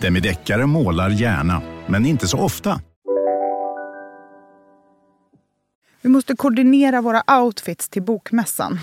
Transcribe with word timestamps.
Demideckare 0.00 0.66
målar 0.66 1.10
gärna, 1.10 1.62
men 1.86 2.06
inte 2.06 2.28
så 2.28 2.38
ofta. 2.38 2.80
Vi 6.02 6.08
måste 6.08 6.36
koordinera 6.36 7.00
våra 7.00 7.40
outfits 7.42 7.88
till 7.88 8.02
bokmässan. 8.02 8.78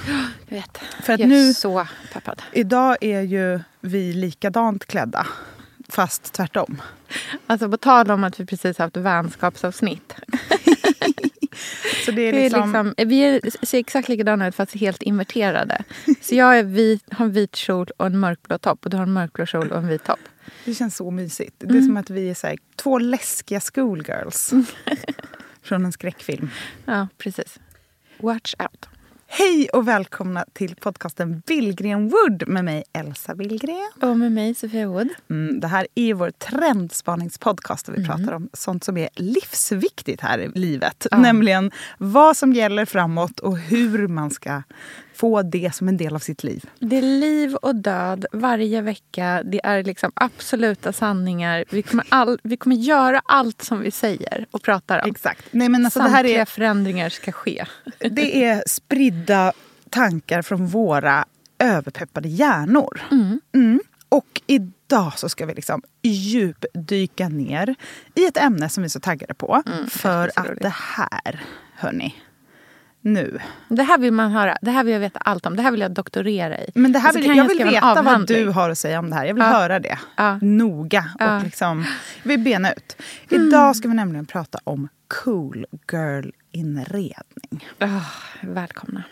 Jag 0.48 0.56
vet. 0.58 0.78
För 1.04 1.14
att 1.14 1.20
jag 1.20 1.26
är 1.26 1.34
nu- 1.34 1.54
så 1.54 1.88
peppad. 2.14 2.42
Idag 2.54 2.98
är 3.02 3.22
ju 3.22 3.60
vi 3.82 4.14
likadant 4.14 4.86
klädda, 4.86 5.28
fast 5.90 6.34
tvärtom. 6.34 6.82
Alltså 7.48 7.70
på 7.72 7.78
tal 7.78 8.12
om 8.12 8.24
att 8.24 8.40
vi 8.40 8.46
precis 8.46 8.78
haft 8.78 8.98
vänskapsavsnitt. 8.98 10.14
Så 12.06 12.12
det 12.12 12.22
är 12.22 12.32
Det 12.32 12.40
är 12.40 12.44
liksom, 12.44 12.88
liksom, 12.88 12.94
vi 13.10 13.20
är, 13.22 13.66
ser 13.66 13.80
exakt 13.80 14.10
likadana 14.10 14.48
ut 14.48 14.56
fast 14.56 14.74
helt 14.76 15.02
inverterade. 15.02 15.84
Så 16.22 16.36
jag 16.36 16.60
är 16.60 16.64
vit, 16.64 17.04
har 17.14 17.26
en 17.26 17.32
vit 17.32 17.56
kjol 17.56 17.88
och 17.98 18.06
en 18.06 18.20
mörkblå 18.20 18.58
topp 18.58 18.80
och 18.86 18.90
du 18.92 18.98
har 18.98 19.04
en 19.04 19.14
mörkblå 19.14 19.46
kjol 19.46 19.72
och 19.72 19.78
en 19.78 19.88
vit 19.88 20.04
topp. 20.04 20.20
Det 20.66 20.74
känns 20.74 20.96
så 20.96 21.12
mysigt. 21.12 21.56
Det 21.58 21.66
Mm. 21.66 21.78
är 21.78 21.82
som 21.82 21.98
att 21.98 22.10
vi 22.10 22.30
är 22.30 22.34
så 22.34 22.48
här, 22.48 22.58
två 22.76 22.98
läskiga 23.00 23.60
schoolgirls. 23.60 24.54
Från 25.62 25.86
en 25.86 25.92
skräckfilm. 25.92 26.50
Ja, 26.86 27.08
precis. 27.18 27.60
Watch 28.20 28.54
out. 28.60 28.86
Hej 29.30 29.70
och 29.74 29.88
välkomna 29.88 30.46
till 30.54 30.76
podcasten 30.76 31.42
Billgren 31.48 32.10
Wood 32.10 32.44
med 32.48 32.66
mig 32.66 32.84
Elsa 32.94 33.36
Billgren. 33.36 33.92
Och 34.02 34.18
med 34.18 34.32
mig 34.32 34.56
Sofia 34.56 34.88
Wood. 34.88 35.10
Mm, 35.30 35.60
det 35.60 35.68
här 35.68 35.88
är 35.96 36.14
vår 36.14 36.32
trendspaningspodcast 36.32 37.86
där 37.86 37.94
vi 37.94 38.04
Mm. 38.04 38.18
pratar 38.18 38.34
om 38.36 38.50
sånt 38.54 38.84
som 38.84 38.98
är 38.98 39.10
livsviktigt 39.16 40.22
här 40.22 40.40
i 40.40 40.48
livet. 40.60 41.08
Nämligen 41.12 41.72
vad 41.98 42.38
som 42.38 42.54
gäller 42.54 42.86
framåt 42.86 43.40
och 43.40 43.58
hur 43.58 44.08
man 44.08 44.32
ska 44.32 44.62
få 45.18 45.42
det 45.42 45.76
som 45.76 45.88
en 45.88 45.98
del 45.98 46.16
av 46.16 46.20
sitt 46.20 46.44
liv. 46.44 46.66
Det 46.80 46.98
är 46.98 47.02
liv 47.02 47.56
och 47.56 47.76
död 47.76 48.26
varje 48.32 48.82
vecka. 48.82 49.44
Det 49.46 49.62
är 49.64 49.84
liksom 49.84 50.12
absoluta 50.16 50.94
sanningar. 50.94 51.66
Vi 51.70 51.82
kommer, 51.82 52.06
all, 52.10 52.40
vi 52.44 52.58
kommer 52.58 52.76
göra 52.76 53.22
allt 53.26 53.62
som 53.62 53.80
vi 53.80 53.92
säger 53.92 54.46
och 54.52 54.62
pratar 54.62 55.04
om. 55.04 55.10
Exakt. 55.10 55.46
Nej, 55.52 55.70
men 55.70 55.86
alltså, 55.86 56.00
det 56.00 56.10
här 56.10 56.16
Samtliga 56.16 56.42
är, 56.42 56.46
förändringar 56.46 57.10
ska 57.10 57.32
ske. 57.32 57.66
det 58.00 58.46
är 58.46 58.64
spridda 58.68 59.54
tankar 59.90 60.42
från 60.42 60.68
våra 60.68 61.26
överpeppade 61.60 62.30
hjärnor. 62.30 63.02
Mm. 63.54 63.80
Och 64.10 64.42
idag 64.48 65.20
så 65.20 65.30
ska 65.30 65.46
vi 65.46 65.54
liksom 65.54 65.82
djupdyka 66.04 67.30
ner 67.30 67.76
i 68.16 68.26
ett 68.26 68.38
ämne 68.38 68.70
som 68.70 68.84
vi 68.84 68.86
är 68.86 68.90
så 68.90 69.00
taggade 69.00 69.34
på. 69.34 69.64
för 69.90 70.28
är 70.28 70.32
så 70.32 70.42
att 70.42 70.60
det 70.62 70.74
här, 70.74 71.44
hörni, 71.74 72.16
nu. 73.08 73.40
Det 73.70 73.84
här 73.84 73.98
vill 73.98 74.14
man 74.14 74.32
höra. 74.32 74.58
Det 74.62 74.72
här 74.72 74.84
vill 74.84 74.94
jag 74.94 75.00
veta 75.00 75.20
allt 75.20 75.46
om. 75.46 75.56
Det 75.56 75.62
här 75.62 75.72
vill 75.72 75.82
jag 75.82 75.92
doktorera 75.92 76.60
i. 76.60 76.72
Men 76.76 76.92
det 76.92 77.00
här 77.00 77.14
vill, 77.14 77.26
kan 77.26 77.36
jag 77.36 77.48
vill 77.48 77.64
veta 77.64 78.02
vad 78.02 78.28
du 78.28 78.46
har 78.50 78.70
att 78.70 78.78
säga 78.78 79.00
om 79.00 79.10
det 79.10 79.16
här. 79.16 79.26
Jag 79.26 79.34
vill 79.34 79.44
Ja. 79.44 79.50
höra 79.50 79.80
det 79.80 80.00
Ja. 80.16 80.40
noga. 80.42 81.06
Ja. 81.20 81.38
Och 81.38 81.44
liksom, 81.44 81.86
jag 82.24 82.30
vill 82.30 82.40
bena 82.40 82.72
ut. 82.72 82.96
Idag 83.30 83.76
ska 83.76 83.88
vi 83.88 83.94
nämligen 83.94 84.26
prata 84.26 84.60
om 84.64 84.88
cool 85.24 85.66
girl-inredning. 85.92 87.68
Ah, 87.80 87.88
välkomna. 88.42 89.04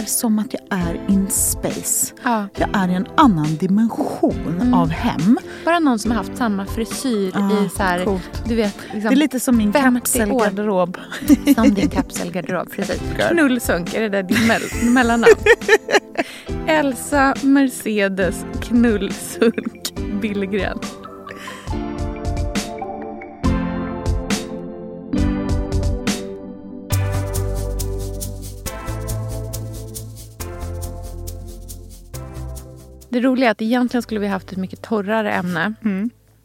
Är 0.00 0.04
som 0.04 0.38
att 0.38 0.52
jag 0.54 0.62
är 0.78 1.00
in 1.08 1.30
space. 1.30 2.14
Ja. 2.24 2.46
Jag 2.56 2.68
är 2.72 2.88
i 2.88 2.94
en 2.94 3.06
annan 3.16 3.56
dimension 3.56 4.74
av 4.74 4.88
hem. 4.88 5.38
Bara 5.64 5.78
någon 5.78 5.98
som 5.98 6.10
har 6.10 6.18
haft 6.18 6.36
samma 6.36 6.66
frisyr 6.66 7.30
Ja, 7.34 7.50
i 7.66 7.68
så 7.68 7.82
här, 7.82 8.04
coolt. 8.04 8.42
du 8.48 8.54
vet, 8.54 8.76
liksom, 8.92 9.00
Det 9.00 9.14
är 9.14 9.16
lite 9.16 9.40
som 9.40 9.56
min 9.56 9.72
50 9.72 9.88
år. 9.88 9.94
kapselgarderob. 10.00 10.96
som 11.54 11.74
din 11.74 11.88
kapselgarderob. 11.88 12.70
Precis. 12.72 13.00
Knullsunk, 13.30 13.94
är 13.94 14.00
det 14.00 14.08
där 14.08 14.22
din 14.22 14.36
mell- 14.38 14.90
mellannamn? 14.90 15.32
Elsa 16.66 17.34
Mercedes 17.42 18.44
Knullsunk 18.62 19.94
Billgren. 20.22 20.78
Det 33.10 33.20
roliga 33.20 33.48
är 33.48 33.50
att 33.52 33.62
egentligen 33.62 34.02
skulle 34.02 34.20
vi 34.20 34.26
haft 34.26 34.52
ett 34.52 34.58
mycket 34.58 34.82
torrare 34.82 35.32
ämne. 35.32 35.74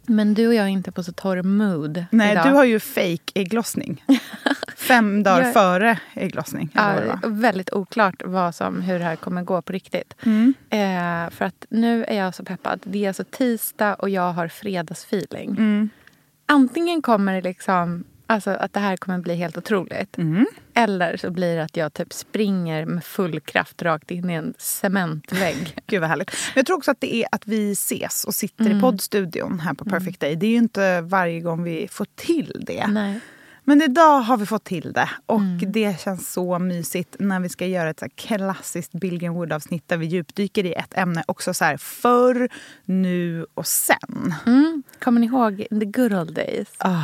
Men 0.08 0.34
du 0.34 0.48
och 0.48 0.54
jag 0.54 0.64
är 0.66 0.70
inte 0.70 0.92
på 0.92 1.04
så 1.04 1.12
torr 1.12 1.42
mood 1.44 2.06
Nej, 2.12 2.32
idag. 2.32 2.46
du 2.46 2.50
har 2.52 2.64
ju 2.64 2.80
fake 2.80 3.32
ägglossning. 3.34 4.04
Fem 4.78 5.24
dagar 5.24 5.44
Jag- 5.44 5.54
före 5.54 6.00
ägglossning. 6.14 6.70
Ja, 6.74 7.20
väldigt 7.24 7.74
oklart 7.74 8.22
vad 8.26 8.56
som, 8.56 8.82
hur 8.82 9.00
det 9.00 9.06
här 9.06 9.16
kommer 9.16 9.44
gå 9.44 9.62
på 9.62 9.74
riktigt. 9.74 10.14
Mm. 10.26 10.54
Eh, 10.70 11.30
för 11.32 11.46
att 11.46 11.66
nu 11.70 12.04
är 12.04 12.18
jag 12.18 12.36
så 12.36 12.44
peppad. 12.44 12.80
Det 12.84 13.04
är 13.04 13.08
alltså 13.08 13.24
tisdag 13.24 13.94
och 13.94 14.10
jag 14.10 14.32
har 14.34 14.48
fredagsfeeling. 14.48 15.50
Mm. 15.50 15.90
Antingen 16.46 17.02
kommer 17.02 17.34
det 17.34 17.42
liksom, 17.42 18.04
alltså 18.28 18.50
att 18.50 18.74
det 18.74 18.80
här 18.80 18.98
kommer 18.98 19.20
bli 19.20 19.36
helt 19.36 19.58
otroligt. 19.58 20.18
Mm. 20.18 20.46
Eller 20.76 21.18
så 21.18 21.32
blir 21.32 21.56
det 21.56 21.64
att 21.64 21.78
jag 21.78 21.94
typ 21.94 22.14
springer 22.14 22.86
med 22.86 23.04
full 23.06 23.40
kraft 23.40 23.82
rakt 23.82 24.12
in 24.12 24.30
i 24.30 24.34
en 24.34 24.54
cementvägg. 24.58 25.78
Gud 25.88 26.02
vad 26.02 26.10
härligt. 26.10 26.32
Men 26.32 26.54
jag 26.60 26.66
tror 26.66 26.78
också 26.78 26.92
att 26.92 27.02
det 27.02 27.16
är 27.16 27.28
att 27.32 27.48
vi 27.48 27.72
ses 27.72 28.24
och 28.24 28.34
sitter 28.36 28.66
Mm. 28.66 28.78
i 28.78 28.82
poddstudion 28.82 29.60
här 29.60 29.74
på 29.74 29.86
Perfect 29.86 30.20
Day. 30.20 30.36
Det 30.36 30.46
är 30.46 30.52
ju 30.52 30.58
inte 30.58 31.02
varje 31.02 31.40
gång 31.40 31.64
vi 31.64 31.88
får 31.92 32.08
till 32.16 32.64
det. 32.68 32.88
Nej. 32.88 33.20
Men 33.68 33.82
idag 33.82 34.20
har 34.20 34.38
vi 34.38 34.46
fått 34.46 34.64
till 34.64 34.94
det. 34.94 35.10
Och 35.26 35.40
Mm. 35.40 35.72
det 35.72 36.00
känns 36.02 36.34
så 36.34 36.60
mysigt 36.60 37.16
när 37.20 37.40
vi 37.40 37.50
ska 37.50 37.66
göra 37.66 37.90
ett 37.90 38.00
så 38.00 38.08
klassiskt 38.16 38.92
Billgren 38.92 39.34
Wood-avsnitt 39.34 39.84
där 39.88 39.98
vi 39.98 40.06
djupdyker 40.06 40.66
i 40.66 40.74
ett 40.74 40.98
ämne. 40.98 41.24
Också 41.28 41.54
så 41.54 41.66
här 41.66 41.78
förr, 41.78 42.50
nu 42.86 43.46
och 43.54 43.68
sen. 43.68 44.34
Mm. 44.46 44.84
Kommer 45.00 45.20
ni 45.20 45.28
ihåg 45.28 45.66
the 45.70 45.86
good 45.86 46.14
old 46.14 46.34
days? 46.34 46.68
Ah, 46.78 47.04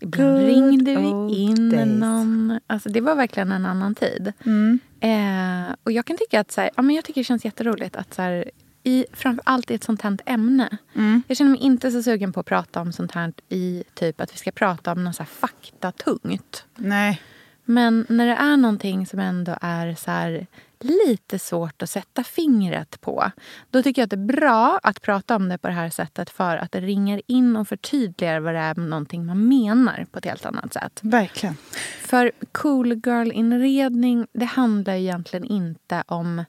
Ibland 0.00 0.38
Good 0.38 0.46
ringde 0.46 0.96
vi 0.96 1.06
old 1.06 1.34
in 1.34 1.70
days. 1.70 1.86
någon. 1.86 2.60
Alltså 2.66 2.88
det 2.88 3.00
var 3.00 3.14
verkligen 3.14 3.52
en 3.52 3.66
annan 3.66 3.94
tid. 3.94 4.32
Mm. 4.46 4.78
Eh, 5.00 5.74
och 5.82 5.92
jag 5.92 6.04
kan 6.04 6.16
tycka 6.16 6.40
att 6.40 6.50
så 6.52 6.60
här, 6.60 6.70
ja, 6.76 6.82
men 6.82 6.96
jag 6.96 7.04
tycker 7.04 7.20
det 7.20 7.24
känns 7.24 7.44
jätteroligt 7.44 7.96
att 7.96 8.14
så 8.14 8.22
här, 8.22 8.50
i, 8.82 9.06
framför 9.12 9.42
allt 9.46 9.70
i 9.70 9.74
ett 9.74 9.84
sånt 9.84 10.02
här 10.02 10.18
ämne. 10.26 10.78
Mm. 10.94 11.22
Jag 11.28 11.36
känner 11.36 11.50
mig 11.50 11.60
inte 11.60 11.90
så 11.90 12.02
sugen 12.02 12.32
på 12.32 12.40
att 12.40 12.46
prata 12.46 12.80
om 12.80 12.92
sånt 12.92 13.12
här 13.12 13.32
i 13.48 13.84
typ 13.94 14.20
att 14.20 14.34
vi 14.34 14.38
ska 14.38 14.50
prata 14.50 14.92
om 14.92 15.04
något 15.04 15.16
så 15.16 15.22
här 15.22 15.30
faktatungt. 15.30 16.64
Nej. 16.76 17.22
Men 17.64 18.06
när 18.08 18.26
det 18.26 18.34
är 18.34 18.56
någonting 18.56 19.06
som 19.06 19.18
ändå 19.18 19.56
är 19.60 19.94
så 19.94 20.10
här 20.10 20.46
lite 20.84 21.38
svårt 21.38 21.82
att 21.82 21.90
sätta 21.90 22.24
fingret 22.24 23.00
på. 23.00 23.30
Då 23.70 23.82
tycker 23.82 24.02
jag 24.02 24.06
att 24.06 24.10
det 24.10 24.34
är 24.34 24.40
bra 24.40 24.80
att 24.82 25.02
prata 25.02 25.36
om 25.36 25.48
det 25.48 25.58
på 25.58 25.68
det 25.68 25.74
här 25.74 25.90
sättet 25.90 26.30
för 26.30 26.56
att 26.56 26.72
det 26.72 26.80
ringar 26.80 27.22
in 27.26 27.56
och 27.56 27.68
förtydligar 27.68 28.40
vad 28.40 28.54
det 28.54 28.60
är 28.60 28.74
någonting 28.74 29.26
man 29.26 29.48
menar 29.48 30.06
på 30.12 30.18
ett 30.18 30.24
helt 30.24 30.46
annat 30.46 30.72
sätt. 30.72 31.00
Verkligen. 31.02 31.56
För 32.00 32.32
cool 32.52 32.92
girl-inredning, 32.92 34.26
det 34.32 34.44
handlar 34.44 34.94
egentligen 34.94 35.44
inte 35.44 36.04
om... 36.06 36.44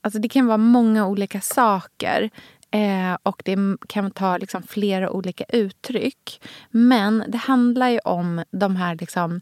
Alltså 0.00 0.18
det 0.18 0.28
kan 0.28 0.46
vara 0.46 0.58
många 0.58 1.06
olika 1.06 1.40
saker. 1.40 2.30
Eh, 2.70 3.16
och 3.22 3.42
det 3.44 3.56
kan 3.88 4.10
ta 4.10 4.36
liksom 4.36 4.62
flera 4.62 5.10
olika 5.10 5.44
uttryck. 5.44 6.40
Men 6.70 7.24
det 7.28 7.38
handlar 7.38 7.88
ju 7.88 7.98
om 7.98 8.44
de 8.50 8.76
här 8.76 8.94
liksom 9.00 9.40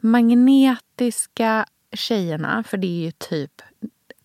magnetiska 0.00 1.66
tjejerna. 1.92 2.62
För 2.66 2.76
det 2.76 2.86
är 2.86 3.04
ju 3.04 3.10
typ 3.10 3.62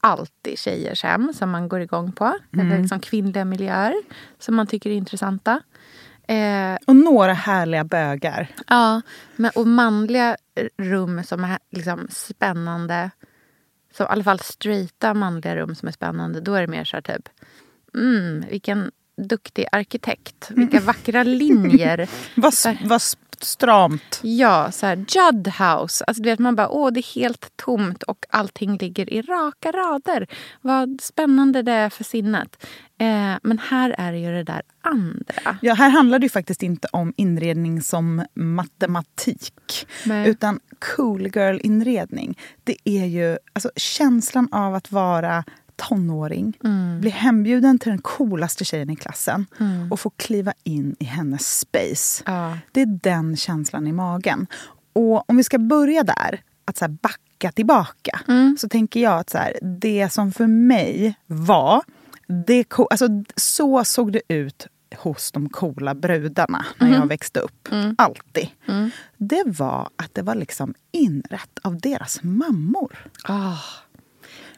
alltid 0.01 0.59
tjejers 0.59 1.03
hem 1.03 1.33
som 1.33 1.49
man 1.49 1.69
går 1.69 1.81
igång 1.81 2.11
på. 2.11 2.37
Eller 2.59 2.77
liksom 2.81 2.99
kvinnliga 2.99 3.45
miljöer 3.45 3.93
som 4.39 4.55
man 4.55 4.67
tycker 4.67 4.89
är 4.89 4.93
intressanta. 4.93 5.61
Eh, 6.27 6.75
Och 6.87 6.95
några 6.95 7.33
härliga 7.33 7.83
bögar. 7.83 8.47
Ja, 8.67 9.01
men, 9.35 9.51
och 9.55 9.67
manliga 9.67 10.37
rum 10.77 11.23
som 11.23 11.43
är 11.43 11.59
liksom 11.71 12.07
spännande. 12.09 13.11
Så 13.97 14.03
i 14.03 14.07
alla 14.07 14.23
fall 14.23 14.39
straighta 14.39 15.13
manliga 15.13 15.55
rum 15.55 15.75
som 15.75 15.87
är 15.87 15.91
spännande. 15.91 16.41
Då 16.41 16.53
är 16.53 16.61
det 16.61 16.67
mer 16.67 16.83
så 16.83 16.95
här 16.97 17.01
typ, 17.01 17.29
mm, 17.95 18.45
vilken 18.49 18.91
duktig 19.17 19.65
arkitekt. 19.71 20.51
Vilka 20.51 20.79
vackra 20.79 21.23
linjer. 21.23 22.09
Vad, 22.35 22.53
vad 22.85 23.01
s- 23.41 23.47
stramt. 23.49 24.19
Ja, 24.23 24.71
så 24.71 24.85
här 24.85 24.95
Judd 24.95 25.47
House. 25.47 26.03
Alltså, 26.07 26.23
du 26.23 26.29
vet, 26.29 26.39
man 26.39 26.55
bara, 26.55 26.69
åh, 26.69 26.91
det 26.91 26.99
är 26.99 27.15
helt 27.15 27.51
tomt 27.55 28.03
och 28.03 28.25
allting 28.29 28.77
ligger 28.77 29.13
i 29.13 29.21
raka 29.21 29.71
rader. 29.71 30.27
Vad 30.61 31.01
spännande 31.01 31.61
det 31.61 31.71
är 31.71 31.89
för 31.89 32.03
sinnet. 32.03 32.65
Eh, 32.99 33.35
men 33.43 33.59
här 33.69 33.95
är 33.97 34.11
det 34.11 34.17
ju 34.17 34.31
det 34.31 34.43
där 34.43 34.61
andra. 34.81 35.57
Ja, 35.61 35.73
här 35.73 35.89
handlar 35.89 36.19
det 36.19 36.25
ju 36.25 36.29
faktiskt 36.29 36.63
inte 36.63 36.87
om 36.91 37.13
inredning 37.17 37.81
som 37.81 38.25
matematik. 38.35 39.87
Nej. 40.05 40.29
Utan 40.29 40.59
cool 40.95 41.21
girl-inredning. 41.27 42.37
Det 42.63 42.77
är 42.83 43.05
ju 43.05 43.37
alltså, 43.53 43.71
känslan 43.75 44.47
av 44.51 44.75
att 44.75 44.91
vara 44.91 45.43
tonåring, 45.77 46.57
bli 46.99 47.09
hembjuden 47.09 47.79
till 47.79 47.89
den 47.89 48.01
coolaste 48.01 48.65
tjejen 48.65 48.89
i 48.89 48.95
klassen 48.95 49.45
och 49.91 49.99
få 49.99 50.09
kliva 50.09 50.53
in 50.63 50.95
i 50.99 51.05
hennes 51.05 51.59
space. 51.59 52.23
Ja. 52.25 52.57
Det 52.71 52.81
är 52.81 52.99
den 53.03 53.37
känslan 53.37 53.87
i 53.87 53.91
magen. 53.91 54.47
Och 54.93 55.29
om 55.29 55.37
vi 55.37 55.43
ska 55.43 55.59
börja 55.59 56.03
där, 56.03 56.41
att 56.65 56.77
så 56.77 56.85
här 56.85 56.97
backa 57.01 57.51
tillbaka, 57.51 58.19
så 58.59 58.69
tänker 58.69 58.99
jag 58.99 59.19
att 59.19 59.29
så 59.29 59.37
här, 59.37 59.53
det 59.61 60.09
som 60.13 60.31
för 60.31 60.47
mig 60.47 61.15
var... 61.25 61.83
Det, 62.47 62.65
alltså, 62.89 63.07
så 63.35 63.83
såg 63.83 64.11
det 64.11 64.21
ut 64.27 64.67
hos 64.97 65.31
de 65.31 65.49
coola 65.49 65.95
brudarna 65.95 66.65
när 66.77 66.93
jag 66.93 67.07
växte 67.07 67.39
upp. 67.39 67.67
Alltid. 67.97 68.47
Det 69.17 69.43
var 69.45 69.89
att 69.95 70.13
det 70.13 70.21
var 70.21 70.35
liksom 70.35 70.73
inrätt 70.91 71.59
av 71.61 71.79
deras 71.79 72.23
mammor. 72.23 73.09
Ah. 73.23 73.57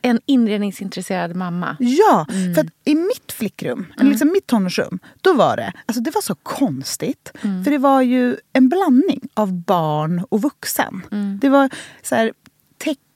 En 0.02 0.20
inredningsintresserad 0.26 1.36
mamma. 1.36 1.78
Ja, 1.80 2.26
för 2.56 2.62
att 2.62 2.68
i 2.86 2.96
mitt 2.96 3.32
flickrum, 3.32 3.86
eller 4.00 4.10
liksom 4.10 4.32
mitt 4.32 4.48
tonårsrum, 4.48 5.00
då 5.22 5.34
var 5.34 5.58
det, 5.58 5.74
alltså 5.86 6.02
det 6.02 6.12
var 6.12 6.22
så 6.22 6.36
konstigt. 6.36 7.32
För 7.42 7.72
det 7.72 7.78
var 7.78 8.02
ju 8.02 8.38
en 8.54 8.70
blandning 8.70 9.22
av 9.34 9.54
barn 9.54 10.26
och 10.30 10.42
vuxen. 10.42 11.02
Det 11.42 11.50
var 11.50 11.70
så 12.04 12.16
här, 12.16 12.32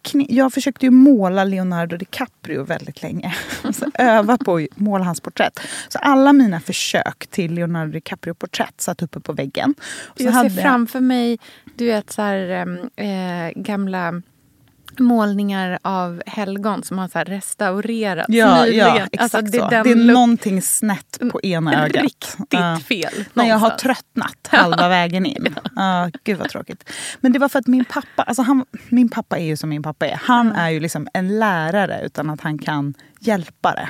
teckning, 0.03 0.27
jag 0.29 0.53
försökte 0.53 0.85
ju 0.85 0.91
måla 0.91 1.43
Leonardo 1.43 1.97
DiCaprio 1.97 2.63
väldigt 2.63 3.01
länge. 3.01 3.35
Alltså, 3.63 3.85
öva 3.93 4.37
på 4.37 4.55
att 4.55 4.79
måla 4.79 5.03
hans 5.03 5.21
porträtt. 5.21 5.59
Så 5.89 5.97
alla 5.99 6.33
mina 6.33 6.59
försök 6.59 7.27
till 7.29 7.53
Leonardo 7.53 7.91
DiCaprio-porträtt 7.91 8.81
satt 8.81 9.01
uppe 9.01 9.19
på 9.19 9.33
väggen. 9.33 9.75
Och 10.05 10.17
så 10.17 10.23
Jag 10.23 10.51
ser 10.51 10.61
framför 10.61 10.99
mig 10.99 11.39
du 11.75 11.85
vet, 11.85 12.11
så 12.11 12.21
här, 12.21 12.67
eh, 12.95 13.51
gamla 13.55 14.21
målningar 14.99 15.79
av 15.81 16.23
helgon 16.25 16.83
som 16.83 16.97
har 16.97 17.07
så 17.07 17.19
restaurerats 17.19 18.29
Ja, 18.29 18.63
nyligen. 18.63 18.87
ja 18.87 19.07
exakt 19.11 19.35
Alltså, 19.35 19.41
det 19.51 19.57
är 19.57 19.61
så. 19.61 19.69
Det 19.69 19.91
är 19.91 19.95
look- 19.95 20.13
någonting 20.13 20.61
snett 20.61 21.19
på 21.31 21.41
ena 21.41 21.83
ögat. 21.85 22.03
Riktigt 22.03 22.87
fel. 22.87 23.25
När 23.33 23.43
jag 23.45 23.55
har 23.55 23.59
någonstans. 23.59 23.81
tröttnat 23.81 24.47
halva 24.61 24.87
vägen 24.89 25.25
in. 25.25 25.55
Ja, 25.75 26.09
gud 26.23 26.37
vad 26.37 26.49
tråkigt. 26.49 26.89
Men 27.21 27.33
det 27.33 27.39
var 27.39 27.49
för 27.49 27.59
att 27.59 27.67
min 27.67 27.85
pappa, 27.85 28.23
alltså 28.23 28.41
han, 28.41 28.65
min 28.89 29.09
pappa 29.09 29.37
är 29.37 29.45
ju 29.45 29.57
som 29.57 29.69
min 29.69 29.83
pappa 29.83 30.07
är. 30.07 30.19
Han 30.23 30.51
är 30.51 30.69
ju 30.69 30.79
liksom 30.79 31.07
en 31.13 31.39
lärare 31.39 32.01
utan 32.05 32.29
att 32.29 32.41
han 32.41 32.57
kan 32.57 32.93
hjälpa 33.19 33.71
det. 33.71 33.89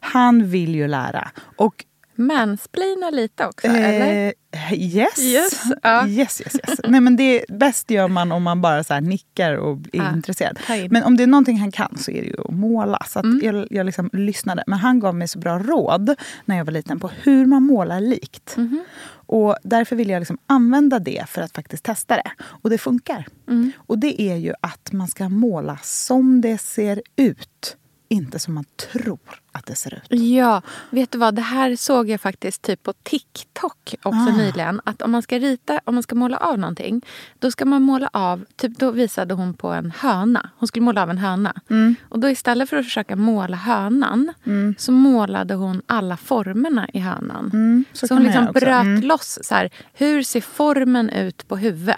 Han 0.00 0.50
vill 0.50 0.74
ju 0.74 0.88
lära. 0.88 1.28
Och 1.56 1.84
Mansplaina 2.18 3.10
lite 3.10 3.46
också, 3.46 3.66
eller? 3.66 4.32
Eh, 4.70 4.72
yes. 4.74 5.18
Yes, 5.18 5.62
ja. 5.82 6.06
yes, 6.06 6.40
yes, 6.40 6.54
yes. 6.68 6.80
Nej, 6.88 7.00
men 7.00 7.16
det 7.16 7.44
bäst 7.48 7.90
gör 7.90 8.08
man 8.08 8.32
om 8.32 8.42
man 8.42 8.60
bara 8.60 8.84
så 8.84 9.00
nickar 9.00 9.54
och 9.54 9.78
är 9.92 9.98
Ja, 9.98 10.12
intresserad. 10.12 10.58
Men 10.90 11.02
om 11.04 11.16
det 11.16 11.22
är 11.22 11.26
någonting 11.26 11.58
han 11.58 11.72
kan 11.72 11.98
så 11.98 12.10
är 12.10 12.20
det 12.22 12.26
ju 12.28 12.40
att 12.44 12.54
måla. 12.54 12.98
Så 13.08 13.18
att 13.18 13.24
Mm. 13.24 13.40
jag, 13.42 13.66
jag 13.70 13.86
liksom 13.86 14.10
lyssnade. 14.12 14.64
Men 14.66 14.78
han 14.78 15.00
gav 15.00 15.14
mig 15.14 15.28
så 15.28 15.38
bra 15.38 15.58
råd 15.58 16.14
när 16.44 16.56
jag 16.56 16.64
var 16.64 16.72
liten 16.72 17.00
på 17.00 17.10
hur 17.22 17.46
man 17.46 17.62
målar 17.62 18.00
likt. 18.00 18.56
Mhm. 18.56 18.84
Och 19.10 19.56
därför 19.62 19.96
vill 19.96 20.08
jag 20.08 20.20
liksom 20.20 20.38
använda 20.46 20.98
det 20.98 21.24
för 21.28 21.42
att 21.42 21.52
faktiskt 21.52 21.84
testa 21.84 22.14
det. 22.16 22.30
Och 22.62 22.70
det 22.70 22.78
funkar. 22.78 23.26
Mm. 23.48 23.72
Och 23.78 23.98
det 23.98 24.22
är 24.22 24.36
ju 24.36 24.52
att 24.60 24.92
man 24.92 25.08
ska 25.08 25.28
måla 25.28 25.78
som 25.82 26.40
det 26.40 26.58
ser 26.58 27.02
ut. 27.16 27.76
Inte 28.10 28.38
som 28.38 28.54
man 28.54 28.64
tror 28.92 29.18
att 29.52 29.66
det 29.66 29.74
ser 29.74 29.94
ut. 29.94 30.20
Ja, 30.20 30.62
vet 30.90 31.10
du 31.10 31.18
vad? 31.18 31.34
Det 31.34 31.42
här 31.42 31.76
såg 31.76 32.08
jag 32.10 32.20
faktiskt 32.20 32.62
typ 32.62 32.82
på 32.82 32.92
TikTok 32.92 33.94
också 34.02 34.20
Ah. 34.30 34.36
nyligen. 34.36 34.80
Att 34.84 35.02
om 35.02 35.10
man 35.10 35.22
ska 35.22 35.38
rita, 35.38 35.80
om 35.84 35.94
man 35.94 36.02
ska 36.02 36.14
måla 36.14 36.36
av 36.36 36.58
någonting, 36.58 37.02
då 37.38 37.50
ska 37.50 37.64
man 37.64 37.82
måla 37.82 38.10
av, 38.12 38.44
typ 38.56 38.78
då 38.78 38.90
visade 38.90 39.34
hon 39.34 39.54
på 39.54 39.68
en 39.68 39.90
höna. 39.98 40.50
Hon 40.58 40.66
skulle 40.68 40.84
måla 40.84 41.02
av 41.02 41.10
en 41.10 41.18
höna. 41.18 41.54
Mm. 41.70 41.94
Och 42.08 42.18
då 42.18 42.28
istället 42.30 42.68
för 42.70 42.76
att 42.76 42.84
försöka 42.84 43.16
måla 43.16 43.56
hönan 43.56 44.32
så 44.78 44.92
målade 44.92 45.54
hon 45.54 45.82
alla 45.86 46.16
formerna 46.16 46.88
i 46.92 46.98
hönan. 46.98 47.50
Mm, 47.52 47.84
så 47.92 48.08
så 48.08 48.14
hon 48.14 48.22
liksom 48.22 48.44
bröt 48.52 48.82
Mm. 48.82 49.00
loss 49.02 49.38
så 49.42 49.54
här, 49.54 49.70
hur 49.92 50.22
ser 50.22 50.40
formen 50.40 51.10
ut 51.10 51.48
på 51.48 51.56
huvudet? 51.56 51.96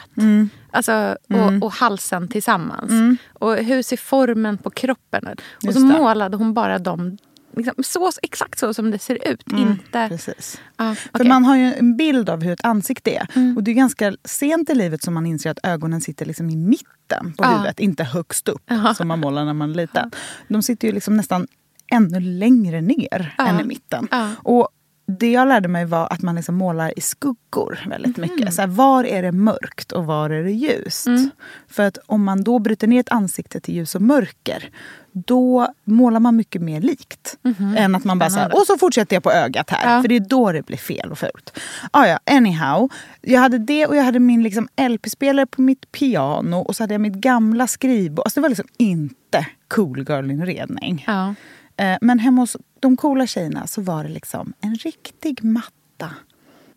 Alltså, 0.70 1.16
och, 1.28 1.62
och 1.66 1.72
halsen 1.72 2.28
tillsammans. 2.28 3.18
Och 3.32 3.56
hur 3.56 3.82
ser 3.82 3.96
formen 3.96 4.58
på 4.58 4.70
kroppen 4.70 5.26
ut? 5.26 5.40
Och 5.56 5.64
Just 5.64 5.78
så 5.80 5.86
det. 5.86 5.98
målade 5.98 6.36
hon 6.36 6.54
bara 6.54 6.78
dem 6.78 7.18
liksom, 7.56 7.74
så, 7.84 8.10
exakt 8.22 8.58
så 8.58 8.74
som 8.74 8.90
det 8.90 8.98
ser 8.98 9.28
ut. 9.28 9.52
Inte... 9.52 10.08
Precis. 10.08 10.60
Ja, 10.76 10.94
För 10.94 11.08
okej. 11.14 11.28
man 11.28 11.44
har 11.44 11.56
ju 11.56 11.74
en 11.74 11.96
bild 11.96 12.30
av 12.30 12.42
hur 12.42 12.52
ett 12.52 12.64
ansikte 12.64 13.10
är. 13.10 13.54
Och 13.56 13.62
det 13.62 13.70
är 13.70 13.74
ganska 13.74 14.12
sent 14.24 14.70
i 14.70 14.74
livet 14.74 15.02
som 15.02 15.14
man 15.14 15.26
inser 15.26 15.50
att 15.50 15.58
ögonen 15.62 16.00
sitter 16.00 16.26
liksom 16.26 16.50
i 16.50 16.56
mitten 16.56 17.32
på 17.38 17.44
Ja. 17.44 17.48
huvudet, 17.50 17.80
inte 17.80 18.04
högst 18.04 18.48
upp 18.48 18.70
som 18.96 19.08
man 19.08 19.20
målar 19.20 19.44
när 19.44 19.52
man 19.54 19.70
är 19.70 19.74
liten. 19.74 20.10
De 20.48 20.62
sitter 20.62 20.88
ju 20.88 20.94
liksom 20.94 21.16
nästan 21.16 21.46
ännu 21.92 22.20
längre 22.20 22.80
ner 22.80 23.34
än 23.38 23.60
i 23.60 23.64
mitten. 23.64 24.08
Och 24.42 24.68
det 25.10 25.30
jag 25.32 25.48
lärde 25.48 25.68
mig 25.68 25.84
var 25.84 26.12
att 26.12 26.22
man 26.22 26.34
liksom 26.34 26.54
målar 26.54 26.98
i 26.98 27.00
skuggor 27.00 27.84
väldigt 27.88 28.16
Mhm. 28.16 28.30
mycket. 28.30 28.54
Så 28.54 28.60
här, 28.60 28.68
var 28.68 29.04
är 29.04 29.22
det 29.22 29.32
mörkt 29.32 29.92
och 29.92 30.06
var 30.06 30.30
är 30.30 30.42
det 30.44 30.52
ljust? 30.52 31.06
Mm. 31.06 31.30
För 31.68 31.82
att 31.82 31.98
om 32.06 32.24
man 32.24 32.44
då 32.44 32.58
bryter 32.58 32.86
ner 32.86 33.00
ett 33.00 33.08
ansikte 33.12 33.60
till 33.60 33.74
ljus 33.74 33.94
och 33.94 34.02
mörker 34.02 34.70
då 35.12 35.68
målar 35.84 36.20
man 36.20 36.36
mycket 36.36 36.62
mer 36.62 36.80
likt. 36.80 37.36
Än 37.76 37.94
att 37.94 38.04
man 38.04 38.18
bara 38.18 38.30
säger 38.30 38.46
Mhm. 38.48 38.54
Och 38.60 38.66
så 38.66 38.78
fortsätter 38.78 39.16
jag 39.16 39.22
på 39.22 39.32
ögat 39.32 39.70
här. 39.70 39.94
Ja. 39.96 40.02
För 40.02 40.08
det 40.08 40.16
är 40.16 40.20
då 40.28 40.52
det 40.52 40.66
blir 40.66 40.76
fel 40.76 41.10
och 41.10 41.18
fult. 41.18 41.58
Ah, 41.90 42.06
ja, 42.06 42.18
anyhow. 42.30 42.88
Jag 43.20 43.40
hade 43.40 43.58
det 43.58 43.86
och 43.86 43.96
jag 43.96 44.02
hade 44.02 44.18
min 44.20 44.42
liksom 44.42 44.68
LP-spelare 44.76 45.46
på 45.46 45.62
mitt 45.62 45.92
piano 45.92 46.56
och 46.56 46.76
så 46.76 46.82
hade 46.82 46.94
jag 46.94 47.00
mitt 47.00 47.14
gamla 47.14 47.66
skrivbord. 47.66 48.26
Alltså 48.26 48.40
det 48.40 48.42
var 48.42 48.48
liksom 48.48 48.68
inte 48.78 49.46
cool 49.68 49.98
girl-inredning. 50.08 51.04
Ja. 51.06 51.34
Eh, 51.76 51.98
Men 52.00 52.18
hemma 52.18 52.42
hos 52.42 52.56
de 52.80 52.96
coola 52.96 53.26
tjejerna 53.26 53.66
så 53.66 53.82
var 53.82 54.04
det 54.04 54.10
liksom 54.10 54.52
en 54.60 54.74
riktig 54.74 55.44
matta. 55.44 56.14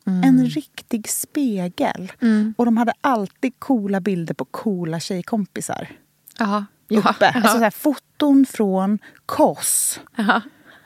Mm. 0.08 0.24
En 0.24 0.46
riktig 0.46 1.10
spegel. 1.10 2.12
Och 2.58 2.66
de 2.66 2.78
hade 2.78 2.94
alltid 3.02 3.60
coola 3.60 4.00
bilder 4.00 4.34
på 4.34 4.46
coola 4.46 5.00
tjejkompisar. 5.00 5.88
Jaha. 6.38 6.66
Ja. 6.88 7.00
Uppe. 7.00 7.30
Alltså 7.30 7.58
så 7.58 7.64
här, 7.64 7.72
foton 7.72 8.46
från 8.46 9.00
Kos. 9.26 10.00
Ja. 10.16 10.42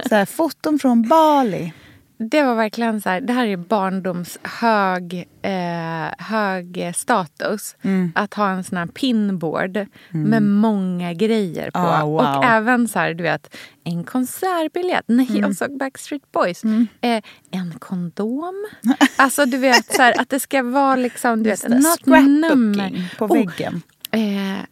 Så 0.10 0.16
här, 0.16 0.26
foton 0.26 0.80
från 0.80 1.10
Bali. 1.10 1.74
Det 2.20 2.44
var 2.44 2.56
verkligen 2.56 3.02
så 3.02 3.10
här, 3.10 3.22
det 3.22 3.34
här 3.34 3.46
är 3.48 3.58
barndoms 3.58 4.38
hög, 4.44 5.28
eh, 5.42 6.26
hög 6.26 6.92
status. 6.96 7.76
Mm. 7.82 8.12
Att 8.16 8.34
ha 8.34 8.50
en 8.50 8.64
sån 8.64 8.78
här 8.78 8.86
pinboard 8.86 9.86
med 10.10 10.44
många 10.44 11.14
grejer 11.14 11.72
på. 11.72 11.80
Ah, 11.80 12.06
wow. 12.06 12.16
Och 12.38 12.44
även 12.46 12.88
så 12.88 13.00
här, 13.00 13.14
du 13.14 13.24
vet, 13.24 13.56
en 13.84 14.04
konsertbiljett. 14.04 15.04
Nej, 15.08 15.28
Mm. 15.30 15.42
jag 15.42 15.56
såg 15.56 15.78
Backstreet 15.78 16.32
Boys. 16.32 16.64
Eh, 17.02 17.22
en 17.52 17.74
kondom. 17.80 18.66
Alltså 19.16 19.46
du 19.46 19.58
vet, 19.58 19.96
så 19.96 20.02
här, 20.02 20.22
att 20.22 20.30
det 20.30 20.40
ska 20.40 20.64
vara 20.64 20.96
liksom, 20.96 21.44
du 21.44 21.50
vet, 21.50 21.64
Just 21.70 22.04
det, 22.06 22.12
något 22.12 22.26
nummer. 22.28 23.16
på 23.18 23.26
Oh, 23.26 23.34
väggen. 23.34 23.82
Eh, 24.12 24.64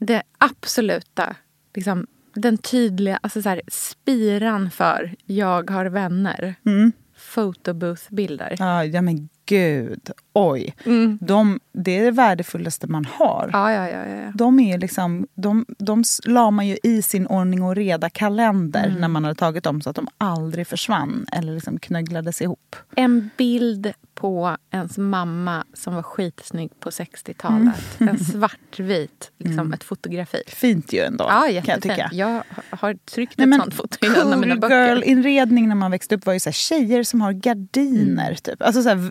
det 0.00 0.22
absoluta, 0.38 1.36
liksom, 1.74 2.06
den 2.34 2.58
tydliga 2.58 3.18
alltså 3.22 3.42
så 3.42 3.48
här, 3.48 3.62
spiran 3.68 4.70
för 4.70 5.14
jag 5.26 5.70
har 5.70 5.86
vänner. 5.86 6.54
Mm. 6.66 6.92
Photobooth-bilder. 7.34 8.56
Ja, 8.58 8.84
ja 8.84 9.02
men 9.02 9.28
gud. 9.46 10.10
Oj. 10.32 10.74
De, 11.20 11.60
det 11.72 11.98
är 11.98 12.04
det 12.04 12.10
värdefullaste 12.10 12.86
man 12.86 13.04
har. 13.04 13.50
Ja, 13.52 13.72
ja, 13.72 13.88
ja. 13.88 14.06
ja. 14.06 14.32
De, 14.34 14.60
är 14.60 14.78
liksom, 14.78 15.26
de, 15.34 15.66
de 15.78 16.04
la 16.24 16.50
man 16.50 16.66
ju 16.66 16.76
i 16.82 17.02
sin 17.02 17.26
ordning 17.26 17.62
och 17.62 17.76
reda 17.76 18.10
kalender 18.10 18.96
när 18.98 19.08
man 19.08 19.24
hade 19.24 19.34
tagit 19.34 19.64
dem 19.64 19.80
så 19.80 19.90
att 19.90 19.96
de 19.96 20.08
aldrig 20.18 20.66
försvann 20.66 21.26
eller 21.32 21.54
liksom 21.54 21.78
knögglades 21.78 22.42
ihop. 22.42 22.76
En 22.96 23.30
bild 23.36 23.92
på 24.24 24.56
ens 24.70 24.98
mamma 24.98 25.64
som 25.74 25.94
var 25.94 26.02
skitsnygg 26.02 26.80
på 26.80 26.90
60-talet. 26.90 27.74
En 27.98 28.18
svartvit, 28.18 29.30
liksom 29.38 29.72
ett 29.72 29.84
fotografi. 29.84 30.42
Fint 30.46 30.92
ju 30.92 31.00
ändå, 31.00 31.24
Ja, 31.28 31.46
kan 31.64 31.72
jag 31.72 31.82
tycka. 31.82 32.10
Jag 32.12 32.42
har 32.70 32.94
tryckt 32.94 33.38
Nej, 33.38 33.48
ett 33.48 33.56
sånt 33.62 33.74
foto 33.74 34.06
i 34.06 34.08
en 34.20 34.32
av 34.32 34.40
mina 34.40 34.54
cool 34.54 34.60
böcker. 34.60 34.88
girl-inredning 34.88 35.68
när 35.68 35.74
man 35.74 35.90
växte 35.90 36.14
upp 36.14 36.26
var 36.26 36.32
ju 36.32 36.40
så 36.40 36.48
här, 36.48 36.52
tjejer 36.52 37.02
som 37.02 37.20
har 37.20 37.32
gardiner. 37.32 38.24
Mm. 38.26 38.36
Typ. 38.36 38.62
Alltså 38.62 38.82
så 38.82 38.88
här, 38.88 39.10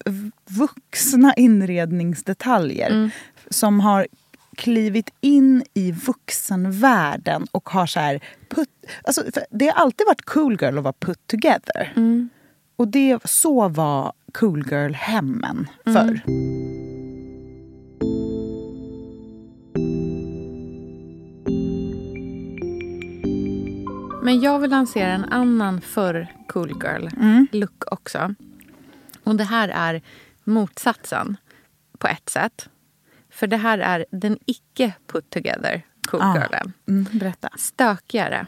vuxna 0.60 1.34
inredningsdetaljer 1.34 2.90
Mm. 2.92 3.10
som 3.50 3.80
har 3.80 4.08
klivit 4.58 5.10
in 5.22 5.64
i 5.74 5.92
vuxenvärlden 5.92 7.48
och 7.52 7.70
har 7.70 7.86
så 7.86 8.00
här... 8.00 8.20
Put, 8.50 8.70
alltså, 9.04 9.24
det 9.50 9.66
har 9.66 9.74
alltid 9.74 10.08
varit 10.08 10.26
cool 10.26 10.58
girl 10.62 10.78
att 10.78 10.84
vara 10.84 10.94
put 11.00 11.28
together. 11.28 11.94
Mm. 11.96 12.30
och 12.76 12.88
det, 12.88 13.20
så 13.26 13.68
var 13.68 14.14
cool 14.40 14.64
girl-hemmen 14.70 15.68
förr. 15.86 16.22
Men 24.24 24.40
jag 24.42 24.60
vill 24.60 24.70
lansera 24.70 25.12
en 25.14 25.26
annan 25.26 25.82
för 25.82 26.28
cool 26.48 26.70
girl 26.84 27.08
look 27.52 27.84
också. 27.94 28.36
Och 29.24 29.36
det 29.36 29.44
här 29.44 29.70
är 29.70 30.02
motsatsen 30.44 31.38
på 31.98 32.08
ett 32.08 32.30
sätt. 32.30 32.70
För 33.30 33.48
det 33.48 33.58
här 33.58 33.78
är 33.80 34.06
den 34.12 34.38
icke 34.46 34.94
put 35.08 35.30
together 35.30 35.82
cool 36.08 36.22
Ah. 36.24 36.34
girlen. 36.34 36.74
Mm, 36.88 37.08
berätta. 37.12 37.50
Stökigare, 37.58 38.46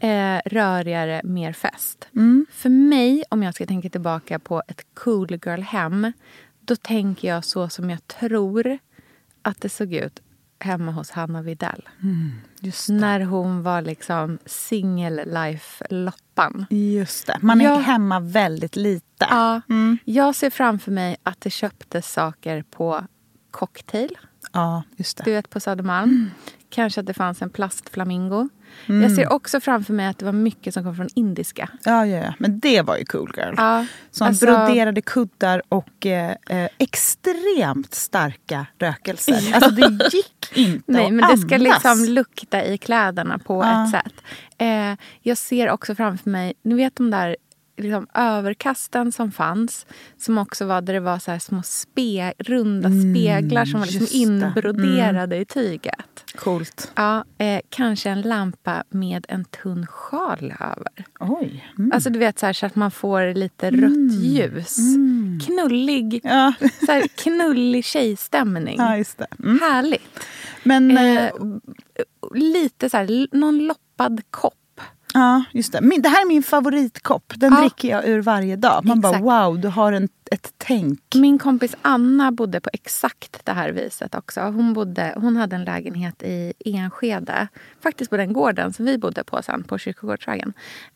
eh, 0.00 0.40
rörigare, 0.46 1.20
mer 1.24 1.52
fest. 1.52 2.08
Mm. 2.16 2.46
För 2.50 2.68
mig, 2.68 3.24
om 3.28 3.42
jag 3.42 3.54
ska 3.54 3.66
tänka 3.66 3.88
tillbaka 3.90 4.38
på 4.38 4.62
ett 4.68 4.86
cool 4.94 5.28
girl-hem 5.46 6.12
då 6.60 6.76
tänker 6.76 7.28
jag 7.28 7.44
så 7.44 7.68
som 7.68 7.90
jag 7.90 8.06
tror 8.06 8.78
att 9.42 9.60
det 9.60 9.68
såg 9.68 9.94
ut 9.94 10.20
hemma 10.58 10.92
hos 10.92 11.10
Hanna 11.10 11.42
Videll. 11.42 11.88
Just 12.60 12.86
det. 12.86 12.92
När 12.92 13.20
hon 13.20 13.62
var 13.62 13.82
liksom 13.82 14.38
single 14.46 15.24
life-loppan. 15.24 16.66
Just 16.70 17.26
det. 17.26 17.38
Man 17.42 17.60
är 17.60 17.64
Ja. 17.64 17.76
hemma 17.76 18.20
väldigt 18.20 18.76
lite. 18.76 19.26
Ja, 19.30 19.60
Jag 20.04 20.34
ser 20.34 20.50
framför 20.50 20.90
mig 20.92 21.16
att 21.22 21.40
det 21.40 21.50
köptes 21.50 22.12
saker 22.12 22.62
på 22.70 23.06
Cocktail, 23.50 24.18
Ja, 24.52 24.82
just 24.96 25.16
du 25.16 25.24
det. 25.24 25.30
vet 25.30 25.50
på 25.50 25.60
Södermalm. 25.60 26.30
Kanske 26.70 27.00
att 27.00 27.06
det 27.06 27.14
fanns 27.14 27.42
en 27.42 27.50
plastflamingo. 27.50 28.48
Jag 28.86 29.12
ser 29.12 29.32
också 29.32 29.60
framför 29.60 29.92
mig 29.92 30.06
att 30.06 30.18
det 30.18 30.24
var 30.24 30.32
mycket 30.32 30.74
som 30.74 30.84
kom 30.84 30.96
från 30.96 31.08
indiska. 31.14 31.68
Ja, 31.84 32.06
ja, 32.06 32.16
ja. 32.24 32.34
Men 32.38 32.60
det 32.60 32.82
var 32.82 32.96
ju 32.96 33.04
cool 33.04 33.32
girl. 33.36 33.54
Ja, 33.56 33.86
Som 34.10 34.26
alltså- 34.26 34.46
broderade 34.46 35.00
kuddar 35.02 35.62
och 35.68 36.06
eh, 36.06 36.34
eh, 36.48 36.68
extremt 36.78 37.94
starka 37.94 38.66
rökelser. 38.78 39.54
Alltså 39.54 39.70
det 39.70 40.08
gick 40.12 40.52
inte 40.56 40.92
Nej, 40.92 41.06
att 41.06 41.12
men 41.12 41.30
det 41.30 41.38
ska 41.38 41.54
andas. 41.54 41.74
liksom 41.84 42.04
lukta 42.14 42.64
i 42.64 42.78
kläderna 42.78 43.38
på 43.38 43.62
Ja. 43.64 43.84
ett 43.84 43.90
sätt. 43.90 44.14
Eh, 44.58 44.94
jag 45.22 45.38
ser 45.38 45.70
också 45.70 45.94
framför 45.94 46.30
mig, 46.30 46.54
ni 46.62 46.74
vet 46.74 46.96
de 46.96 47.10
där 47.10 47.36
liksom, 47.82 48.06
överkasten 48.14 49.12
som 49.12 49.32
fanns. 49.32 49.86
Som 50.18 50.38
också 50.38 50.64
var 50.64 50.80
där 50.80 50.92
det 50.94 51.00
var 51.00 51.18
så 51.18 51.30
här 51.30 51.38
små 51.38 51.62
spe, 51.62 52.32
runda 52.38 52.88
speglar 52.88 53.64
som 53.64 53.80
var 53.80 53.86
liksom 53.86 54.06
Mm, 54.22 54.42
inbroderade 54.44 55.36
i 55.36 55.44
tyget. 55.44 56.24
Coolt. 56.36 56.92
Ja, 56.94 57.24
eh, 57.38 57.60
kanske 57.68 58.10
en 58.10 58.22
lampa 58.22 58.84
med 58.90 59.26
en 59.28 59.44
tunn 59.44 59.86
sjal 59.86 60.54
över. 60.60 61.06
Oj. 61.20 61.64
Mm. 61.78 61.92
Alltså 61.94 62.10
du 62.10 62.18
vet 62.18 62.38
så, 62.38 62.46
här, 62.46 62.52
så 62.52 62.66
att 62.66 62.76
man 62.76 62.90
får 62.90 63.34
lite 63.34 63.70
rött 63.70 64.12
ljus. 64.22 64.76
Knullig, 65.46 66.20
Ja. 66.24 66.52
så 66.86 66.92
här, 66.92 67.08
knullig 67.08 67.84
tjejstämning. 67.84 68.76
ja, 68.78 68.96
just 68.96 69.18
det. 69.18 69.26
Mm. 69.44 69.58
Härligt. 69.60 70.24
Men 70.62 70.96
eh, 70.98 71.24
Eh, 71.94 72.04
lite 72.34 72.90
så 72.90 72.96
här, 72.96 73.36
någon 73.36 73.58
loppad 73.66 74.20
kopp. 74.30 74.54
Ja, 75.14 75.44
just 75.52 75.72
det. 75.72 75.80
Min, 75.80 76.02
det 76.02 76.08
här 76.08 76.22
är 76.22 76.28
min 76.28 76.42
favoritkopp. 76.42 77.32
Den 77.36 77.52
Ja. 77.52 77.60
dricker 77.60 77.88
jag 77.88 78.06
ur 78.08 78.22
varje 78.22 78.56
dag. 78.56 78.84
Man 78.84 78.98
Exakt. 78.98 79.22
bara 79.22 79.46
wow, 79.48 79.60
du 79.60 79.68
har 79.68 79.92
en, 79.92 80.08
ett 80.30 80.52
tänk. 80.58 81.00
Min 81.14 81.38
kompis 81.38 81.74
Anna 81.82 82.32
bodde 82.32 82.60
på 82.60 82.70
exakt 82.72 83.40
det 83.44 83.52
här 83.52 83.70
viset 83.72 84.14
också. 84.14 84.40
Hon, 84.40 84.72
bodde, 84.72 85.14
hon 85.16 85.36
hade 85.36 85.56
en 85.56 85.64
lägenhet 85.64 86.22
i 86.22 86.52
Enskede. 86.64 87.48
Faktiskt 87.82 88.10
på 88.10 88.16
den 88.16 88.32
gården 88.32 88.72
som 88.72 88.84
vi 88.84 88.98
bodde 88.98 89.24
på 89.24 89.42
sen, 89.42 89.64
på 89.64 89.78
Kyrkogårdsvägen. 89.78 90.52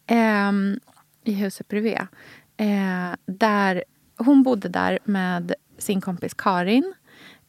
Ehm, 0.07 0.81
I 1.25 1.33
huset 1.33 1.69
bredvid. 1.69 1.99
Eh, 2.57 3.17
där, 3.27 3.85
hon 4.17 4.43
bodde 4.43 4.69
där 4.69 4.99
med 5.05 5.55
sin 5.79 6.01
kompis 6.01 6.35
Karin. 6.35 6.95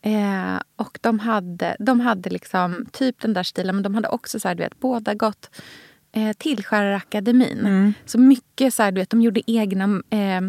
Eh, 0.02 0.62
och 0.76 1.00
de 1.02 1.20
hade, 1.20 1.76
de 1.80 2.00
hade 2.00 2.30
liksom 2.30 2.86
typ 2.92 3.22
den 3.22 3.34
där 3.34 3.44
stilen, 3.44 3.76
men 3.76 3.84
de 3.84 3.96
hade 3.96 4.08
också 4.08 4.40
så 4.40 4.48
här, 4.48 4.56
du 4.56 4.64
vet, 4.64 4.80
båda 4.80 5.14
gått 5.14 5.50
eh, 6.18 6.34
Tillskärarakademin. 6.34 7.94
Så 8.06 8.20
mycket 8.20 8.74
så 8.74 8.84
här, 8.84 8.92
du 8.92 9.02
vet, 9.02 9.10
de 9.10 9.22
gjorde 9.22 9.52
egna 9.52 10.02
eh, 10.10 10.42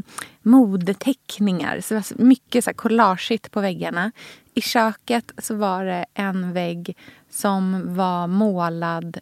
modeteckningar. 0.43 1.81
Så 1.81 1.95
det 1.95 2.11
var 2.11 2.25
mycket 2.25 2.65
så 2.65 2.71
här 2.71 2.75
collageigt 2.75 3.51
på 3.51 3.61
väggarna. 3.61 4.13
I 4.55 4.61
köket 4.61 5.33
så 5.39 5.55
var 5.55 5.85
det 5.85 6.05
en 6.15 6.53
vägg 6.53 6.97
som 7.31 7.95
var 7.97 8.27
målad 8.27 9.19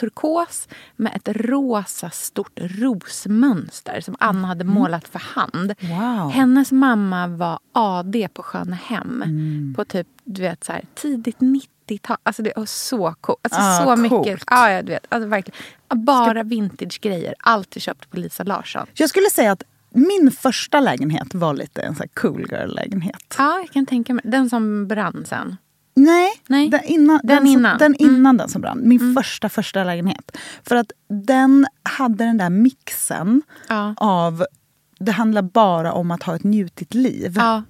turkos 0.00 0.68
med 0.96 1.12
ett 1.14 1.28
rosa 1.36 2.10
stort 2.10 2.60
rosmönster 2.60 4.00
som 4.00 4.16
Anna 4.20 4.48
hade 4.48 4.64
målat 4.64 5.08
för 5.08 5.18
hand. 5.18 5.74
Wow. 5.80 6.30
Hennes 6.30 6.72
mamma 6.72 7.26
var 7.26 7.58
AD 7.72 8.28
på 8.28 8.42
Skönehem 8.42 9.24
på 9.76 9.84
typ 9.84 10.06
du 10.24 10.42
vet 10.42 10.64
så 10.64 10.72
här, 10.72 10.84
tidigt 10.94 11.40
90-tal. 11.88 12.16
Alltså 12.22 12.42
det 12.42 12.52
var 12.56 12.66
så 12.66 13.14
coolt. 13.20 13.38
Alltså 13.42 13.60
Ah, 13.62 13.78
så 13.78 13.84
coolt. 13.84 14.00
mycket. 14.26 14.44
Ja, 14.50 14.70
ja, 14.70 14.82
du 14.82 14.92
vet. 14.92 15.06
Alltså 15.08 15.28
verkligen. 15.28 15.58
Bara 16.04 16.42
vintage-grejer. 16.42 17.34
Alltid 17.38 17.82
köpt 17.82 18.10
på 18.10 18.16
Lisa 18.16 18.42
Larsson. 18.44 18.86
Jag 18.94 19.08
skulle 19.08 19.30
säga 19.30 19.52
att 19.52 19.62
min 19.90 20.30
första 20.30 20.80
lägenhet 20.80 21.34
var 21.34 21.54
lite 21.54 21.82
en 21.82 21.94
sån 21.94 22.06
cool 22.14 22.46
girl-lägenhet. 22.50 23.34
Ja, 23.38 23.58
jag 23.58 23.70
kan 23.70 23.86
tänka 23.86 24.14
mig. 24.14 24.24
Den 24.26 24.50
som 24.50 24.86
brann 24.88 25.24
sen. 25.28 25.56
Nej, 25.96 26.30
Nej. 26.46 26.68
Den, 26.68 26.84
innan, 26.84 27.20
Den 27.24 27.36
den, 27.36 27.46
innan. 27.46 27.78
Som, 27.78 27.92
den 27.92 27.94
innan 28.10 28.36
den 28.36 28.48
som 28.48 28.60
brann. 28.62 28.80
Min 28.88 29.14
första 29.14 29.48
första 29.48 29.84
lägenhet. 29.84 30.36
För 30.62 30.76
att 30.76 30.92
den 31.26 31.66
hade 31.82 32.24
den 32.24 32.36
där 32.38 32.50
mixen 32.50 33.42
Ja. 33.68 33.94
av... 33.96 34.46
Det 34.98 35.12
handlar 35.12 35.42
bara 35.42 35.92
om 35.92 36.10
att 36.10 36.22
ha 36.22 36.36
ett 36.36 36.44
njutigt 36.44 36.94
liv. 36.94 37.32
Ja. 37.36 37.62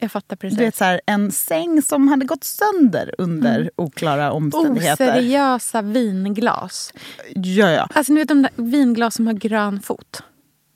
Jag 0.00 0.12
fattar 0.12 0.36
precis. 0.36 0.58
Du 0.58 0.64
vet, 0.64 0.76
så 0.76 0.84
här, 0.84 1.00
en 1.06 1.32
säng 1.32 1.82
som 1.82 2.08
hade 2.08 2.24
gått 2.24 2.44
sönder 2.44 3.14
under 3.18 3.70
oklara 3.76 4.32
omständigheter. 4.32 5.10
Oseriösa 5.10 5.82
vinglas. 5.82 6.92
Ja, 7.34 7.70
ja. 7.70 7.88
Alltså 7.94 8.12
ni 8.12 8.20
vet 8.20 8.28
de 8.28 8.42
där 8.42 8.50
vinglas 8.56 9.14
som 9.14 9.26
har 9.26 9.34
grön 9.34 9.80
fot. 9.80 10.22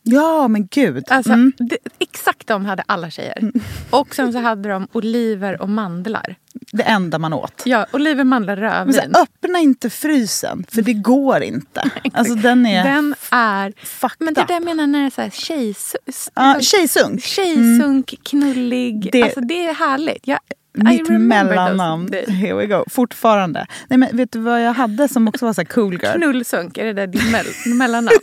ja, 0.02 0.48
men 0.48 0.66
gud. 0.66 1.04
Alltså, 1.08 1.32
Mm. 1.32 1.52
det, 1.58 1.78
exakt 1.98 2.46
de 2.46 2.64
hade 2.64 2.82
alla 2.86 3.10
tjejer. 3.10 3.52
Och 3.90 4.14
sen 4.14 4.32
så 4.32 4.38
hade 4.38 4.68
de 4.68 4.88
oliver 4.92 5.62
och 5.62 5.68
mandlar. 5.68 6.36
Det 6.76 6.82
enda 6.82 7.18
man 7.18 7.32
åt. 7.32 7.62
Ja, 7.64 7.86
oliver, 7.92 8.24
mandlar, 8.24 8.56
Men 8.56 8.64
rödvin. 8.72 8.94
så 8.94 9.00
här, 9.00 9.22
öppna 9.22 9.58
inte 9.58 9.90
frysen, 9.90 10.64
för 10.70 10.82
det 10.82 10.92
går 10.92 11.42
inte. 11.42 11.90
Alltså 12.12 12.34
den 12.34 12.66
är 12.66 12.84
Den 12.84 13.14
är... 13.30 13.72
Men 14.18 14.34
det 14.34 14.40
up. 14.40 14.48
där 14.48 14.54
jag 14.54 14.64
menar 14.64 14.86
när 14.86 15.00
det 15.00 15.06
är 15.06 15.10
så 15.10 15.20
här 15.22 15.30
tjejs, 15.30 15.96
Ja, 16.34 16.60
tjejsunk. 16.60 17.22
tjejsunk, 17.24 18.14
knullig. 18.22 19.08
Det- 19.12 19.22
alltså 19.22 19.40
det 19.40 19.66
är 19.66 19.74
härligt. 19.74 20.26
Jag, 20.26 20.38
Mitt 20.72 20.98
those 21.00 21.18
mellannamn. 21.18 22.12
Here 22.28 22.54
we 22.54 22.66
go. 22.66 22.84
Fortfarande. 22.90 23.66
Nej, 23.88 23.98
men 23.98 24.16
vet 24.16 24.32
du 24.32 24.38
vad 24.38 24.62
jag 24.62 24.72
hade 24.72 25.08
som 25.08 25.28
också 25.28 25.46
var 25.46 25.52
så 25.52 25.64
cool 25.64 25.92
girl? 26.02 26.12
Knullsunk, 26.16 26.78
är 26.78 26.84
det 26.84 26.92
där 26.92 27.06
ditt 27.06 27.22
mell- 27.22 27.74
mellannamn? 27.74 28.18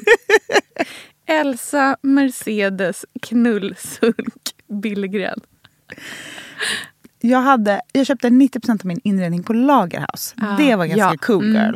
Elsa 1.28 1.98
Mercedes 2.02 3.06
Knullsunk 3.22 4.34
Billgren. 4.82 5.40
Jag, 7.24 7.42
hade, 7.42 7.82
jag 7.94 8.06
köpte 8.06 8.30
90% 8.30 8.72
av 8.72 8.86
min 8.86 9.00
inredning 9.04 9.44
på 9.44 9.54
Lagerhaus. 9.54 10.36
Ah, 10.38 10.58
det 10.58 10.76
var 10.76 10.86
ganska 10.86 11.04
ja. 11.12 11.18
cool 11.18 11.44
Mm. 11.56 11.62
girl. 11.66 11.76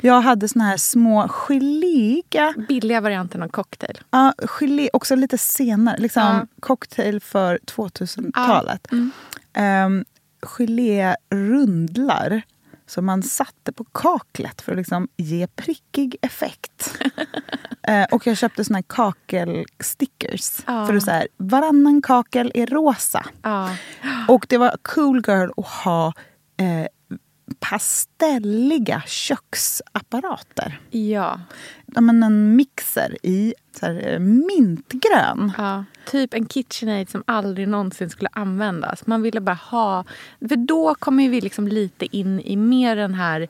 Jag 0.00 0.20
hade 0.20 0.48
såna 0.48 0.64
här 0.64 0.76
små 0.76 1.28
geléiga... 1.28 2.54
Billiga 2.68 3.00
varianten 3.00 3.42
av 3.42 3.48
cocktail. 3.48 3.98
Ja, 4.10 4.32
gelé, 4.38 4.88
också 4.92 5.14
lite 5.16 5.38
senare. 5.38 5.96
Liksom 5.98 6.22
Ja. 6.22 6.46
cocktail 6.60 7.20
för 7.20 7.58
2000-talet. 7.66 8.86
Mm. 8.92 9.10
Um, 9.86 10.04
gelérundlar 11.32 12.42
som 12.86 13.06
man 13.06 13.22
satte 13.22 13.72
på 13.72 13.84
kaklet 13.84 14.62
för 14.62 14.72
att 14.72 14.78
liksom 14.78 15.08
ge 15.16 15.46
prickig 15.46 16.16
effekt. 16.22 16.98
Eh, 17.88 18.04
och 18.10 18.26
jag 18.26 18.36
köpte 18.36 18.64
såna 18.64 18.76
här 18.76 18.82
kakelstickers. 18.82 20.58
Ja. 20.66 20.86
För 20.86 20.94
att 20.94 21.02
så 21.02 21.10
här, 21.10 21.28
varannan 21.36 22.02
kakel 22.02 22.52
är 22.54 22.66
rosa. 22.66 23.26
Ja. 23.42 23.76
Och 24.28 24.46
det 24.48 24.58
var 24.58 24.76
cool 24.82 25.22
girl 25.26 25.50
att 25.56 25.66
ha 25.66 26.12
eh, 26.56 26.86
pastelliga 27.60 29.02
köksapparater. 29.06 30.80
ja. 30.90 31.40
Ja, 31.94 32.00
men 32.00 32.22
en 32.22 32.56
mixer 32.56 33.16
i 33.22 33.54
så 33.80 33.86
här, 33.86 34.12
eh, 34.12 34.18
mintgrön. 34.18 35.52
Ja, 35.58 35.84
typ 36.06 36.34
en 36.34 36.46
KitchenAid 36.46 37.10
som 37.10 37.22
aldrig 37.26 37.68
någonsin 37.68 38.10
skulle 38.10 38.28
användas. 38.32 39.06
Man 39.06 39.22
ville 39.22 39.40
bara 39.40 39.58
ha... 39.70 40.04
För 40.48 40.56
då 40.56 40.94
kommer 40.94 41.28
vi 41.28 41.40
liksom 41.40 41.68
lite 41.68 42.16
in 42.16 42.40
i 42.40 42.56
mer 42.56 42.96
den 42.96 43.14
här... 43.14 43.48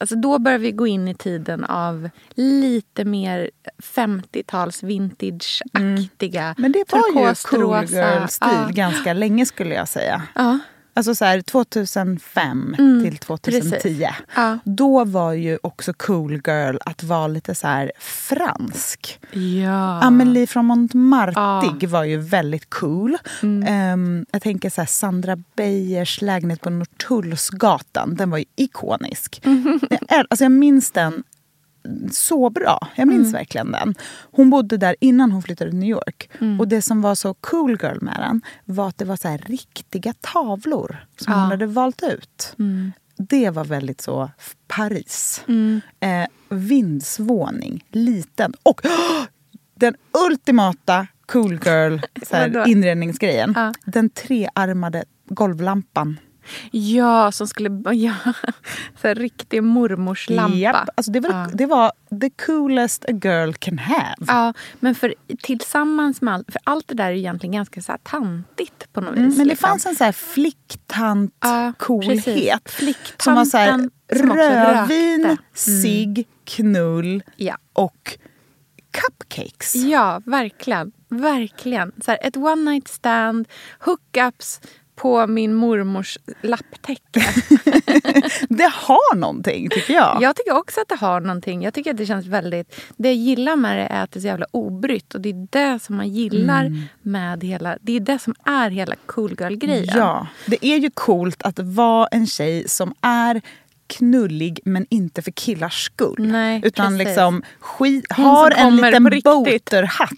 Alltså 0.00 0.16
då 0.16 0.38
börjar 0.38 0.58
vi 0.58 0.72
gå 0.72 0.86
in 0.86 1.08
i 1.08 1.14
tiden 1.14 1.64
av 1.64 2.10
lite 2.34 3.04
mer 3.04 3.50
50-tals 3.82 4.82
vintage-aktiga. 4.82 6.54
Men 6.58 6.72
det 6.72 6.84
var 6.92 6.98
ju 7.28 7.34
cool 7.34 7.84
girl-stil 7.84 8.48
Ja. 8.50 8.68
ganska 8.70 9.12
länge 9.12 9.46
skulle 9.46 9.74
jag 9.74 9.88
säga. 9.88 10.22
Ja. 10.34 10.58
Alltså 10.96 11.14
så 11.14 11.24
här 11.24 11.40
2005 11.40 12.74
Mm, 12.78 13.04
till 13.04 13.18
2010. 13.18 13.70
precis. 13.70 14.00
Ja. 14.36 14.58
Då 14.64 15.04
var 15.04 15.32
ju 15.32 15.58
också 15.62 15.92
cool 15.92 16.32
girl 16.46 16.76
att 16.84 17.02
vara 17.02 17.26
lite 17.26 17.54
så 17.54 17.66
här 17.66 17.92
fransk. 17.98 19.20
Ja. 19.32 20.02
Amelie 20.02 20.46
från 20.46 20.64
Montmartre 20.64 21.86
var 21.86 22.04
ju 22.04 22.16
väldigt 22.18 22.70
cool. 22.70 23.16
Mm. 23.42 23.68
Ehm, 23.68 24.26
jag 24.32 24.42
tänker 24.42 24.70
så 24.70 24.80
här, 24.80 24.86
Sandra 24.88 25.36
Beijers 25.56 26.22
lägenhet 26.22 26.60
på 26.60 26.70
Norrtullsgatan. 26.70 28.14
Den 28.14 28.30
var 28.30 28.38
ju 28.38 28.44
ikonisk. 28.56 29.40
Jag, 29.44 30.00
äl- 30.08 30.26
alltså 30.30 30.44
jag 30.44 30.52
minns 30.52 30.90
den 30.90 31.22
så 32.12 32.50
bra. 32.50 32.88
Jag 32.94 33.08
minns 33.08 33.34
verkligen 33.34 33.72
den. 33.72 33.94
Hon 34.30 34.50
bodde 34.50 34.76
där 34.76 34.96
innan 35.00 35.32
hon 35.32 35.42
flyttade 35.42 35.70
till 35.70 35.78
New 35.80 35.88
York. 35.90 36.30
Och 36.58 36.68
det 36.68 36.82
som 36.82 37.02
var 37.02 37.14
så 37.14 37.34
cool 37.34 37.78
girl 37.82 37.98
med 38.00 38.16
den 38.20 38.40
var 38.64 38.88
att 38.88 38.98
det 38.98 39.04
var 39.04 39.16
så 39.16 39.38
riktiga 39.46 40.14
tavlor 40.20 41.06
som 41.16 41.32
hon 41.32 41.42
hade 41.50 41.66
valt 41.66 42.02
ut. 42.02 42.54
Det 43.18 43.50
var 43.50 43.64
väldigt 43.64 44.00
så 44.00 44.30
Paris. 44.68 45.44
Eh, 46.00 46.26
vindsvåning, 46.48 47.84
liten. 47.90 48.52
Och 48.62 48.80
den 49.74 49.94
ultimata 50.30 51.06
cool 51.26 51.52
girl 51.64 51.98
så 52.28 52.36
här, 52.36 52.48
Vadå? 52.52 52.66
inredningsgrejen. 52.70 53.52
Ja. 53.56 53.72
Den 53.84 54.10
trearmade 54.10 55.04
golvlampan. 55.28 56.18
Ja, 56.70 57.32
som 57.32 57.46
skulle... 57.48 57.70
Ja, 57.94 58.14
så 59.00 59.08
här, 59.08 59.14
riktig 59.14 59.62
mormors 59.62 60.30
lampa. 60.30 60.56
Japp, 60.56 60.88
alltså 60.94 61.12
det, 61.12 61.20
var, 61.20 61.30
Ja. 61.30 61.46
det 61.54 61.66
var 61.66 61.92
the 62.20 62.30
coolest 62.46 63.04
a 63.04 63.12
girl 63.24 63.52
can 63.52 63.78
have. 63.78 64.14
Ja, 64.26 64.52
men 64.80 64.94
för, 64.94 65.14
tillsammans 65.42 66.20
med 66.22 66.34
allt... 66.34 66.52
För 66.52 66.60
allt 66.64 66.88
det 66.88 66.94
där 66.94 67.04
är 67.06 67.12
egentligen 67.12 67.52
ganska 67.52 67.82
så 67.82 67.92
här 67.92 67.98
tantigt 68.02 68.92
på 68.92 69.00
något 69.00 69.12
vis. 69.12 69.18
Mm, 69.18 69.28
men 69.28 69.38
det 69.38 69.44
liksom. 69.44 69.68
fanns 69.68 69.86
en 69.86 69.96
så 69.96 70.04
här 70.04 70.12
flicktant 70.12 71.34
Ja, 71.40 71.72
coolhet. 71.78 72.24
precis. 72.64 72.96
Som 73.22 73.34
var 73.34 73.44
så 73.44 73.56
här, 73.56 73.66
Flicktanten 74.08 74.36
rödvin, 74.36 75.24
rökte. 75.26 75.42
cigg, 75.58 76.28
knull 76.44 77.22
Ja. 77.36 77.56
och 77.72 78.18
cupcakes. 78.90 79.74
Ja, 79.74 80.22
verkligen. 80.26 80.92
Verkligen. 81.08 81.92
Så 82.04 82.10
här, 82.10 82.18
ett 82.22 82.36
one 82.36 82.70
night 82.70 82.88
stand, 82.88 83.48
hookups 83.80 84.60
på 84.96 85.26
min 85.26 85.54
mormors 85.54 86.18
lapptäcke. 86.42 87.20
Det 88.48 88.70
har 88.74 89.16
någonting 89.16 89.68
tycker 89.70 89.94
jag. 89.94 90.18
Jag 90.22 90.36
tycker 90.36 90.56
också 90.56 90.80
att 90.80 90.88
det 90.88 90.94
har 90.96 91.20
någonting. 91.20 91.62
Jag 91.62 91.74
tycker 91.74 91.90
att 91.90 91.96
det 91.96 92.06
känns 92.06 92.26
väldigt... 92.26 92.80
Det 92.96 93.08
jag 93.08 93.16
gillar 93.16 93.56
med 93.56 93.76
det 93.78 93.82
är 93.86 94.02
att 94.02 94.12
det 94.12 94.18
är 94.18 94.20
så 94.20 94.26
jävla 94.26 94.46
obrytt. 94.50 95.14
Och 95.14 95.20
det 95.20 95.28
är 95.28 95.46
det 95.50 95.82
som 95.82 95.96
man 95.96 96.08
gillar 96.08 96.64
Mm. 96.66 96.82
med 97.02 97.44
hela... 97.44 97.78
Det 97.80 97.96
är 97.96 98.00
det 98.00 98.18
som 98.18 98.34
är 98.44 98.70
hela 98.70 98.94
cool 99.06 99.36
girl-grejen. 99.40 99.94
Ja, 99.98 100.26
det 100.46 100.66
är 100.66 100.76
ju 100.76 100.90
coolt 100.94 101.42
att 101.42 101.58
vara 101.58 102.06
en 102.06 102.26
tjej 102.26 102.68
som 102.68 102.94
är 103.00 103.40
knullig 103.86 104.60
men 104.64 104.86
inte 104.90 105.22
för 105.22 105.30
killars 105.30 105.84
skull. 105.84 106.14
Nej, 106.18 106.60
Utan 106.64 106.92
precis. 106.92 107.06
liksom 107.06 107.42
skit, 107.60 108.12
har 108.12 108.50
en 108.50 108.76
liten 108.76 109.10
riktigt. 109.10 109.24
boaterhatt. 109.24 110.10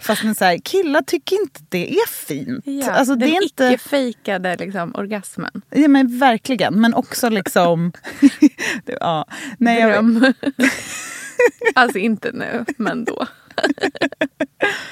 Fast 0.00 0.22
så 0.38 0.44
här, 0.44 0.58
killar 0.64 1.02
tycker 1.02 1.36
inte 1.40 1.60
det 1.68 1.94
är 1.94 2.08
fint. 2.08 2.62
Ja, 2.66 2.90
alltså, 2.90 3.14
det 3.14 3.26
den 3.26 3.34
är 3.34 3.42
inte, 3.42 3.64
icke-fejkade 3.64 4.56
liksom, 4.56 4.94
orgasmen. 4.94 5.62
ja, 5.70 5.88
men 5.88 6.18
verkligen, 6.18 6.80
men 6.80 6.94
också 6.94 7.28
liksom... 7.28 7.92
ja. 9.00 9.26
Nej, 9.58 9.80
jag, 9.80 9.92
Dröm. 9.92 10.32
alltså 11.74 11.98
inte 11.98 12.32
nu, 12.32 12.64
men 12.76 13.04
då. 13.04 13.26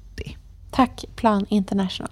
Tack 0.71 1.05
Plan 1.15 1.45
International. 1.49 2.09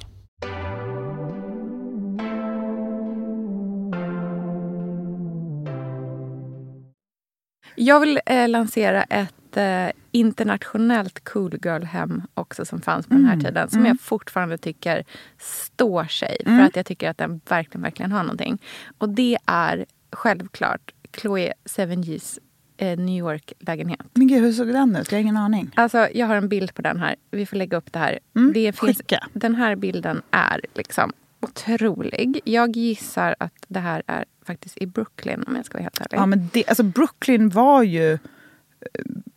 Jag 7.76 8.00
vill 8.00 8.20
eh, 8.26 8.50
lansera 8.50 9.04
ett 9.04 9.58
eh, 9.58 9.88
internationellt 10.12 11.24
cool 11.30 11.60
girl-hem 11.64 12.22
också 12.34 12.66
som 12.66 12.82
fanns 12.82 13.08
på 13.08 13.14
den 13.14 13.26
här 13.26 13.40
tiden. 13.40 13.70
Som 13.70 13.86
jag 13.86 14.02
fortfarande 14.02 14.58
tycker 14.58 15.04
står 15.38 16.04
sig. 16.04 16.38
För 16.46 16.62
att 16.62 16.76
jag 16.76 16.86
tycker 16.86 17.10
att 17.10 17.18
den 17.18 17.42
verkligen, 17.50 17.82
verkligen 17.82 18.12
har 18.12 18.24
någonting. 18.24 18.62
Och 18.98 19.10
det 19.10 19.38
är 19.46 19.86
självklart 20.12 20.94
Chloe 21.18 21.54
Sevigny's 21.66 22.40
eh, 22.82 22.98
New 23.00 23.18
York-lägenhet. 23.20 24.00
Men 24.14 24.28
gud, 24.28 24.42
hur 24.44 24.52
såg 24.52 24.68
den 24.68 24.96
ut? 24.96 25.12
Jag 25.12 25.18
har 25.18 25.22
ingen 25.22 25.38
aning. 25.38 25.72
Alltså, 25.76 26.08
jag 26.14 26.28
har 26.28 26.36
en 26.36 26.50
bild 26.50 26.74
på 26.74 26.82
den 26.82 27.00
här. 27.00 27.16
Vi 27.32 27.46
får 27.46 27.58
lägga 27.58 27.78
upp 27.78 27.94
det 27.94 28.00
här. 28.00 28.20
Mm, 28.36 28.54
det 28.54 28.80
finns, 28.80 28.98
skicka. 28.98 29.28
den 29.34 29.56
här 29.56 29.76
bilden 29.76 30.22
är 30.32 30.62
liksom 30.76 31.14
otrolig. 31.42 32.40
Jag 32.44 32.76
gissar 32.76 33.36
att 33.40 33.54
det 33.68 33.80
här 33.80 34.04
är 34.08 34.26
faktiskt 34.46 34.78
i 34.78 34.86
Brooklyn 34.88 35.44
om 35.48 35.56
jag 35.56 35.66
ska 35.66 35.74
vara 35.78 35.84
helt 35.84 36.02
ärlig. 36.02 36.18
Ja, 36.18 36.26
men 36.26 36.50
det, 36.54 36.68
alltså 36.68 36.84
Brooklyn 36.84 37.50
var 37.50 37.84
ju 37.84 38.14
eh, 38.14 38.18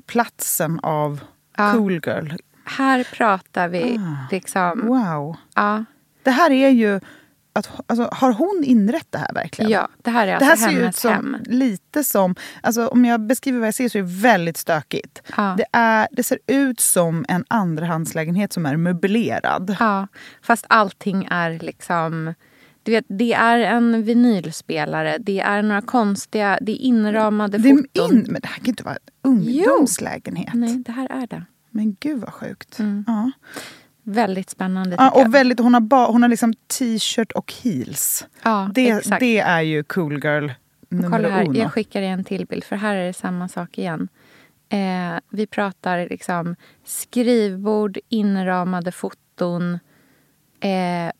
platsen 0.06 0.80
av 0.82 1.20
Ja. 1.56 1.72
cool 1.72 1.92
girl. 1.92 2.32
Här 2.64 3.04
pratar 3.12 3.68
vi 3.68 3.98
Ah. 3.98 4.26
liksom... 4.30 4.80
Wow. 4.86 5.36
Ja, 5.54 5.84
Det 6.22 6.30
här 6.30 6.50
är 6.50 6.68
ju... 6.68 7.00
Att, 7.54 7.70
alltså, 7.86 8.08
har 8.12 8.32
hon 8.32 8.62
inrett 8.64 9.06
det 9.10 9.18
här 9.18 9.34
verkligen? 9.34 9.70
ja, 9.70 9.88
det 10.02 10.10
här 10.10 10.26
är 10.26 10.38
Det 10.40 10.46
alltså 10.46 10.66
här 10.66 10.72
ser 10.72 10.80
ju 10.82 10.88
ut 10.88 10.96
som, 10.96 11.10
hem. 11.12 11.36
lite 11.46 12.04
som... 12.04 12.34
Alltså, 12.62 12.86
om 12.86 13.04
jag 13.04 13.20
beskriver 13.26 13.58
vad 13.58 13.66
jag 13.66 13.74
ser 13.74 13.88
så 13.88 13.98
är 13.98 14.02
det 14.02 14.08
väldigt 14.08 14.56
stökigt. 14.56 15.22
Ja. 15.36 15.54
Det, 15.58 15.64
är, 15.72 16.08
det 16.10 16.22
ser 16.22 16.38
ut 16.46 16.80
som 16.80 17.24
en 17.28 17.44
andrahandslägenhet 17.48 18.52
som 18.52 18.66
är 18.66 18.76
möblerad. 18.76 19.76
Ja, 19.80 20.06
fast 20.42 20.64
allting 20.68 21.28
är 21.30 21.58
liksom... 21.58 22.34
Du 22.84 22.92
vet, 22.92 23.04
det 23.08 23.32
är 23.32 23.58
en 23.58 24.02
vinylspelare, 24.02 25.18
det 25.18 25.40
är 25.40 25.62
några 25.62 25.82
konstiga... 25.82 26.58
Det 26.62 26.72
är 26.72 26.76
inramade 26.76 27.58
Det 27.58 27.70
är 27.70 27.76
foton. 27.76 28.12
in, 28.18 28.26
men 28.28 28.40
det 28.40 28.48
här 28.48 28.56
kan 28.56 28.66
inte 28.66 28.82
vara 28.84 28.94
en 28.94 29.30
ungdomslägenhet. 29.32 30.54
Nej, 30.54 30.82
det 30.86 30.92
här 30.92 31.08
är 31.22 31.26
det. 31.26 31.44
Men 31.70 31.96
gud 32.00 32.20
vad 32.20 32.32
sjukt. 32.32 32.78
Mm. 32.78 33.04
Ja. 33.06 33.30
Väldigt 34.04 34.50
spännande 34.50 34.96
Ja, 34.98 35.10
och 35.10 35.34
väldigt, 35.34 35.60
hon 35.60 35.74
har, 35.74 35.80
ba, 35.80 36.06
hon 36.06 36.22
har 36.22 36.28
liksom 36.28 36.54
t-shirt 36.78 37.32
och 37.32 37.52
heels. 37.62 38.26
Ja, 38.42 38.70
Det, 38.74 38.88
exakt. 38.90 39.20
det 39.20 39.38
är 39.38 39.60
ju 39.60 39.82
cool 39.84 40.12
girl 40.24 40.50
nummer 40.88 41.10
Kolla 41.10 41.28
här, 41.28 41.44
uno. 41.44 41.58
jag 41.58 41.72
skickar 41.72 42.00
dig 42.00 42.10
en 42.10 42.24
till 42.24 42.46
bild 42.46 42.64
för 42.64 42.76
här 42.76 42.96
är 42.96 43.06
det 43.06 43.12
samma 43.12 43.48
sak 43.48 43.78
igen. 43.78 44.08
Eh, 44.68 45.20
vi 45.30 45.46
pratar 45.46 46.06
liksom 46.10 46.56
skrivbord, 46.84 47.98
inramade 48.08 48.92
foton, 48.92 49.78
eh, 50.60 51.12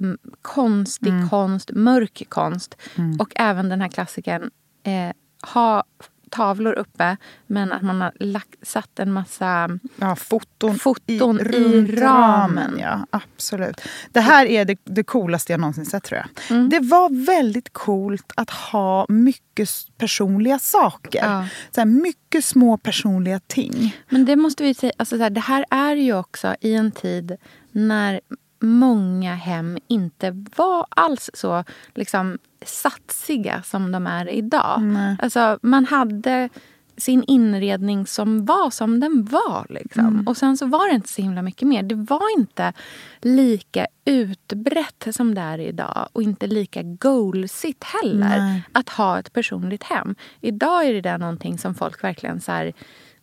konstig 0.42 1.08
Mm. 1.12 1.28
konst, 1.28 1.70
mörk 1.74 2.22
konst 2.28 2.76
och 3.18 3.32
även 3.36 3.68
den 3.68 3.80
här 3.80 3.88
klassikern 3.88 4.50
eh, 4.82 5.12
ha 5.54 5.84
tavlor 6.32 6.72
uppe 6.72 7.16
men 7.46 7.72
att 7.72 7.82
man 7.82 8.00
har 8.00 8.12
lagt, 8.20 8.54
satt 8.62 8.98
en 8.98 9.12
massa 9.12 9.78
Ja, 9.96 10.16
foton, 10.16 10.78
Foton 10.78 11.40
i 11.40 11.44
runt 11.44 12.00
ramen. 12.00 12.78
Ja, 12.78 13.06
absolut. 13.10 13.80
Det 14.12 14.20
här 14.20 14.46
är 14.46 14.64
det, 14.64 14.78
det 14.84 15.04
coolaste 15.04 15.52
jag 15.52 15.60
någonsin 15.60 15.86
sett 15.86 16.04
tror 16.04 16.20
jag. 16.20 16.56
Mm. 16.56 16.68
Det 16.68 16.80
var 16.80 17.26
väldigt 17.26 17.72
coolt 17.72 18.32
att 18.36 18.50
ha 18.50 19.06
mycket 19.08 19.68
personliga 19.98 20.58
saker. 20.58 21.24
Ja. 21.24 21.46
Så 21.74 21.80
här, 21.80 21.86
mycket 21.86 22.44
små 22.44 22.76
personliga 22.76 23.40
ting. 23.46 23.96
Men 24.08 24.24
det 24.24 24.36
måste 24.36 24.62
vi 24.62 24.74
säga, 24.74 24.92
alltså 24.96 25.16
så 25.16 25.22
här, 25.22 25.30
det 25.30 25.40
här 25.40 25.64
är 25.70 25.96
ju 25.96 26.14
också 26.16 26.56
i 26.60 26.74
en 26.74 26.90
tid 26.90 27.36
när 27.72 28.20
många 28.62 29.34
hem 29.34 29.78
inte 29.88 30.44
var 30.56 30.86
alls 30.88 31.30
så 31.34 31.64
liksom, 31.94 32.38
satsiga 32.64 33.62
som 33.62 33.92
de 33.92 34.06
är 34.06 34.28
idag. 34.30 34.82
Alltså, 35.18 35.58
man 35.62 35.84
hade 35.84 36.48
sin 36.96 37.24
inredning 37.26 38.06
som 38.06 38.44
var 38.44 38.70
som 38.70 39.00
den 39.00 39.24
var. 39.24 39.66
Liksom. 39.68 40.24
Och 40.26 40.36
sen 40.36 40.56
så 40.56 40.66
var 40.66 40.88
det 40.88 40.94
inte 40.94 41.08
så 41.08 41.22
himla 41.22 41.42
mycket 41.42 41.68
mer. 41.68 41.82
Det 41.82 41.94
var 41.94 42.38
inte 42.38 42.72
lika 43.20 43.86
utbrett 44.04 45.06
som 45.10 45.34
det 45.34 45.40
är 45.40 45.58
idag 45.58 46.08
och 46.12 46.22
inte 46.22 46.46
lika 46.46 46.82
goalsigt 46.82 47.84
heller 47.84 48.38
Nej. 48.38 48.62
att 48.72 48.88
ha 48.88 49.18
ett 49.18 49.32
personligt 49.32 49.82
hem. 49.82 50.14
Idag 50.40 50.86
är 50.86 50.92
det 50.92 51.00
där 51.00 51.18
någonting 51.18 51.58
som 51.58 51.74
folk 51.74 52.04
verkligen 52.04 52.40
så 52.40 52.52
här 52.52 52.72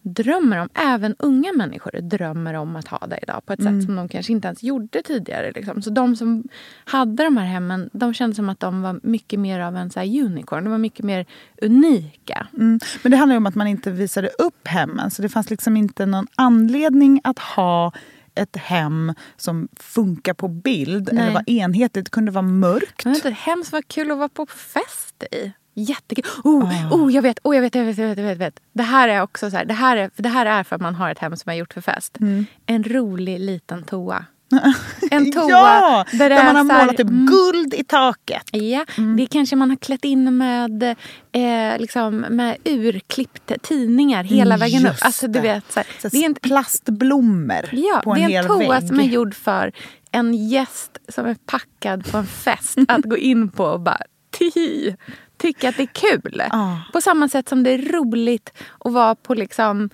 drömmer 0.01 0.57
om. 0.57 0.69
Även 0.73 1.15
unga 1.19 1.53
människor 1.53 2.01
drömmer 2.01 2.53
om 2.53 2.75
att 2.75 2.87
ha 2.87 3.07
det 3.07 3.19
idag 3.23 3.45
på 3.45 3.53
ett 3.53 3.63
sätt 3.63 3.83
som 3.83 3.95
de 3.95 4.09
kanske 4.09 4.31
inte 4.31 4.47
ens 4.47 4.63
gjorde 4.63 5.01
tidigare. 5.01 5.51
Liksom. 5.51 5.81
Så 5.81 5.89
de 5.89 6.15
som 6.15 6.43
hade 6.85 7.23
de 7.23 7.37
här 7.37 7.45
hemmen 7.45 7.89
de 7.93 8.13
kände 8.13 8.35
som 8.35 8.49
att 8.49 8.59
de 8.59 8.81
var 8.81 8.99
mycket 9.03 9.39
mer 9.39 9.59
av 9.59 9.75
en 9.75 9.91
så 9.91 9.99
unicorn. 9.99 10.63
De 10.63 10.69
var 10.69 10.77
mycket 10.77 11.05
mer 11.05 11.25
unika. 11.61 12.47
Mm. 12.53 12.79
Men 13.03 13.11
det 13.11 13.17
handlar 13.17 13.37
om 13.37 13.45
att 13.45 13.55
man 13.55 13.67
inte 13.67 13.91
visade 13.91 14.27
upp 14.27 14.67
hemmen. 14.67 15.11
Så 15.11 15.21
det 15.21 15.29
fanns 15.29 15.49
liksom 15.49 15.77
inte 15.77 16.05
någon 16.05 16.27
anledning 16.35 17.21
att 17.23 17.39
ha 17.39 17.91
ett 18.35 18.55
hem 18.55 19.13
som 19.37 19.67
funkar 19.75 20.33
på 20.33 20.47
bild 20.47 21.09
Nej. 21.13 21.23
eller 21.23 21.33
var 21.33 21.49
enhetligt. 21.49 22.05
Det 22.05 22.11
kunde 22.11 22.31
vara 22.31 22.41
mörkt. 22.41 23.05
Men 23.05 23.13
vet 23.13 23.23
du, 23.23 23.29
hemskt 23.29 23.71
var 23.71 23.81
kul 23.81 24.11
att 24.11 24.17
vara 24.17 24.29
på 24.29 24.45
fest 24.45 25.23
i. 25.31 25.51
Jättekul. 25.73 26.25
Oh, 26.43 26.93
oh, 26.93 27.13
jag 27.13 27.21
vet, 27.21 27.39
oh, 27.43 27.55
jag 27.55 27.61
vet, 27.61 27.75
jag 27.75 27.85
vet, 27.85 27.97
jag 27.97 28.07
vet, 28.07 28.17
jag 28.17 28.35
vet. 28.35 28.59
Det 28.73 28.83
här 28.83 29.07
är 29.09 29.21
också 29.21 29.49
så 29.51 29.57
här, 29.57 29.65
det 29.65 29.73
här 29.73 29.97
är, 29.97 30.09
det 30.15 30.29
här 30.29 30.45
är 30.45 30.63
för 30.63 30.75
att 30.75 30.81
man 30.81 30.95
har 30.95 31.11
ett 31.11 31.19
hem 31.19 31.37
som 31.37 31.49
är 31.51 31.55
gjort 31.55 31.73
för 31.73 31.81
fest. 31.81 32.17
En 32.65 32.83
rolig 32.83 33.39
liten 33.39 33.83
toa. 33.83 34.25
En 35.11 35.31
toa 35.31 35.49
ja! 35.49 36.05
där, 36.11 36.29
Där 36.29 36.29
är 36.37 36.53
man 36.53 36.55
har 36.69 36.75
här- 36.75 36.81
målat 36.85 36.97
typ 36.97 37.07
Mm. 37.09 37.25
guld 37.25 37.73
i 37.73 37.83
taket. 37.83 38.43
Ja, 38.51 38.85
det 39.17 39.25
kanske 39.25 39.55
man 39.55 39.69
har 39.69 39.77
klätt 39.77 40.05
in 40.05 40.37
med, 40.37 40.83
eh, 41.31 41.79
liksom, 41.79 42.17
med 42.19 42.57
urklippta 42.65 43.55
tidningar 43.61 44.23
hela 44.23 44.55
Mm, 44.55 44.59
vägen 44.59 44.81
upp. 44.85 44.91
just 44.91 45.05
Alltså, 45.05 45.27
du 45.27 45.39
vet, 45.39 45.71
så 45.71 45.79
här, 45.79 45.87
Så 46.01 46.07
det 46.07 46.17
är 46.17 46.25
en, 46.25 46.35
plastblommor 46.35 47.69
ja, 47.71 48.01
på 48.03 48.11
en 48.13 48.15
det 48.15 48.21
är 48.25 48.29
hel 48.29 48.45
en 48.45 48.47
toa 48.51 48.79
vägg. 48.79 48.87
som 48.87 48.99
är 48.99 49.03
gjord 49.03 49.35
för 49.35 49.71
en 50.11 50.47
gäst 50.49 50.97
som 51.09 51.25
är 51.25 51.35
packad 51.45 52.11
på 52.11 52.17
en 52.17 52.25
fest 52.27 52.77
att 52.87 53.03
gå 53.05 53.17
in 53.17 53.49
på 53.49 53.63
och 53.65 53.79
bara 53.79 54.01
tihi, 54.31 54.95
tycka 55.39 55.69
att 55.69 55.77
det 55.77 55.83
är 55.83 55.87
kul. 56.19 56.43
Ja. 56.51 56.81
På 56.93 57.01
samma 57.01 57.29
sätt 57.29 57.49
som 57.49 57.63
det 57.63 57.69
är 57.71 57.77
roligt 57.91 58.53
att 58.79 58.93
vara 58.93 59.15
på 59.15 59.33
liksom 59.33 59.89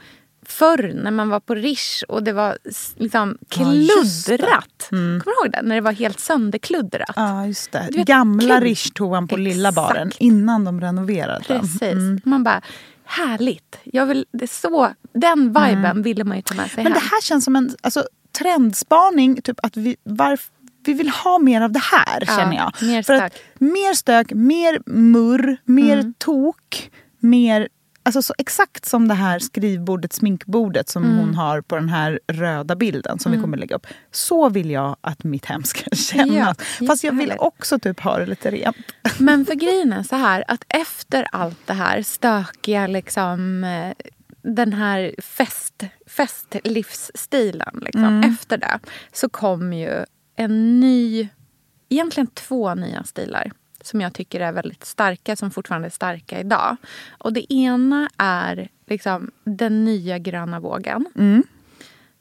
Förr 0.48 0.92
när 1.04 1.12
man 1.12 1.30
var 1.30 1.40
på 1.40 1.56
Rish 1.56 2.04
och 2.08 2.24
det 2.24 2.34
var 2.34 2.58
liksom 2.96 3.38
Ja, 3.58 3.74
just 3.74 4.28
det. 4.28 4.38
kluddrat. 4.38 4.86
Kommer 4.90 5.26
du 5.26 5.32
ihåg 5.46 5.52
det? 5.52 5.62
När 5.62 5.76
det 5.76 5.82
var 5.82 5.92
helt 5.92 6.20
sönderkluddrat. 6.20 7.14
Ja, 7.16 7.46
just 7.48 7.72
det. 7.72 7.90
Vet, 7.96 8.08
Gamla. 8.08 8.60
Rish-toan 8.60 9.28
på 9.28 9.38
Lilla 9.38 9.70
Exakt. 9.70 9.88
baren 9.94 10.12
innan 10.20 10.66
de 10.66 10.82
renoverade 10.82 11.44
den. 11.48 11.60
Precis. 11.62 12.26
Man 12.26 12.44
bara, 12.44 12.62
härligt. 13.06 13.78
Jag 13.84 14.06
vill, 14.06 14.26
det 14.32 14.48
så, 14.52 14.94
den 15.14 15.48
viben 15.48 16.02
ville 16.02 16.24
man 16.24 16.38
ju 16.38 16.42
ta 16.44 16.54
med 16.56 16.72
sig 16.72 16.84
Men 16.84 16.94
hem. 16.94 17.02
det 17.02 17.08
här 17.16 17.22
känns 17.22 17.46
som 17.46 17.56
en 17.56 17.76
alltså, 17.82 18.04
trendspaning. 18.40 19.42
Typ 19.42 19.60
att 19.66 19.78
vi, 19.78 19.96
varf, 20.04 20.50
vi 20.88 20.94
vill 20.94 21.10
ha 21.10 21.40
mer 21.40 21.62
av 21.62 21.72
det 21.72 21.80
här, 21.92 22.24
Ja, 22.28 22.36
känner 22.38 22.56
jag. 22.56 22.72
mer 22.82 23.04
För 23.04 23.16
stök. 23.18 23.32
Att, 23.34 23.62
mer 23.62 23.94
stök, 23.94 24.34
mer 24.34 24.80
murr, 24.86 25.58
mer 25.66 25.98
Mm. 25.98 26.14
tok, 26.18 26.92
mer... 27.20 27.68
Alltså 28.08 28.22
så 28.22 28.34
exakt 28.38 28.86
som 28.86 29.08
det 29.08 29.14
här 29.14 29.40
skrivbordet, 29.40 30.14
sminkbordet 30.14 30.90
som 30.90 31.04
Mm. 31.04 31.18
hon 31.18 31.36
har 31.36 31.62
på 31.62 31.76
den 31.76 31.90
här 31.90 32.20
röda 32.28 32.76
bilden 32.76 33.20
som 33.20 33.32
vi 33.32 33.38
kommer 33.42 33.58
lägga 33.58 33.76
upp. 33.76 33.88
Så 34.12 34.50
vill 34.50 34.70
jag 34.72 34.96
att 35.02 35.24
mitt 35.24 35.46
hem 35.46 35.64
ska 35.64 35.90
kännas. 35.96 36.58
Fast 36.88 37.04
jag 37.04 37.12
vill 37.18 37.34
också 37.40 37.80
typ 37.80 38.00
ha 38.00 38.18
det 38.18 38.26
lite 38.26 38.52
rent. 38.52 38.78
Men 39.18 39.46
för 39.46 39.54
grejen 39.56 39.94
är 39.94 40.04
så 40.04 40.16
här 40.16 40.44
att 40.48 40.64
efter 40.70 41.28
allt 41.32 41.60
det 41.68 41.74
här 41.74 42.02
stökiga 42.02 42.88
liksom 42.88 43.64
eh, 43.64 43.92
den 44.42 44.74
här 44.74 45.16
fest, 45.22 45.84
festlivsstilen. 46.08 47.80
Liksom, 47.82 48.24
Efter 48.24 48.58
det 48.58 48.80
så 49.14 49.30
kom 49.30 49.74
ju 49.74 50.06
en 50.36 50.80
ny, 50.80 51.30
egentligen 51.90 52.28
två 52.28 52.76
nya 52.76 53.04
stilar 53.04 53.52
som 53.82 54.02
jag 54.02 54.14
tycker 54.14 54.40
är 54.40 54.52
väldigt 54.52 54.86
starka, 54.86 55.36
som 55.36 55.52
fortfarande 55.52 55.88
är 55.88 55.90
starka 55.90 56.40
idag. 56.40 56.78
Och 57.18 57.34
det 57.34 57.54
ena 57.54 58.10
är 58.18 58.70
liksom 58.86 59.32
den 59.44 59.86
nya 59.86 60.20
gröna 60.20 60.60
vågen. 60.60 61.06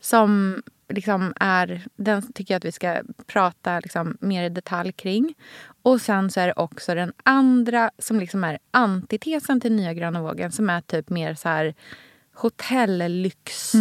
Som 0.00 0.62
liksom 0.88 1.32
är, 1.40 1.84
den 1.96 2.32
tycker 2.32 2.54
jag 2.54 2.58
att 2.58 2.64
vi 2.64 2.72
ska 2.72 3.02
prata 3.26 3.80
liksom 3.80 4.16
mer 4.20 4.44
i 4.44 4.48
detalj 4.48 4.92
kring. 4.92 5.34
Och 5.82 6.00
sen 6.00 6.30
så 6.30 6.40
är 6.40 6.46
det 6.46 6.52
också 6.56 6.94
den 6.94 7.12
andra 7.22 7.90
som 7.98 8.20
liksom 8.20 8.44
är 8.44 8.58
antitesen 8.70 9.60
till 9.60 9.72
nya 9.72 9.94
gröna 9.94 10.22
vågen 10.22 10.52
som 10.52 10.70
är 10.70 10.80
typ 10.80 11.10
mer 11.10 11.34
så 11.34 11.48
här 11.48 11.74
hotellyx. 12.34 13.72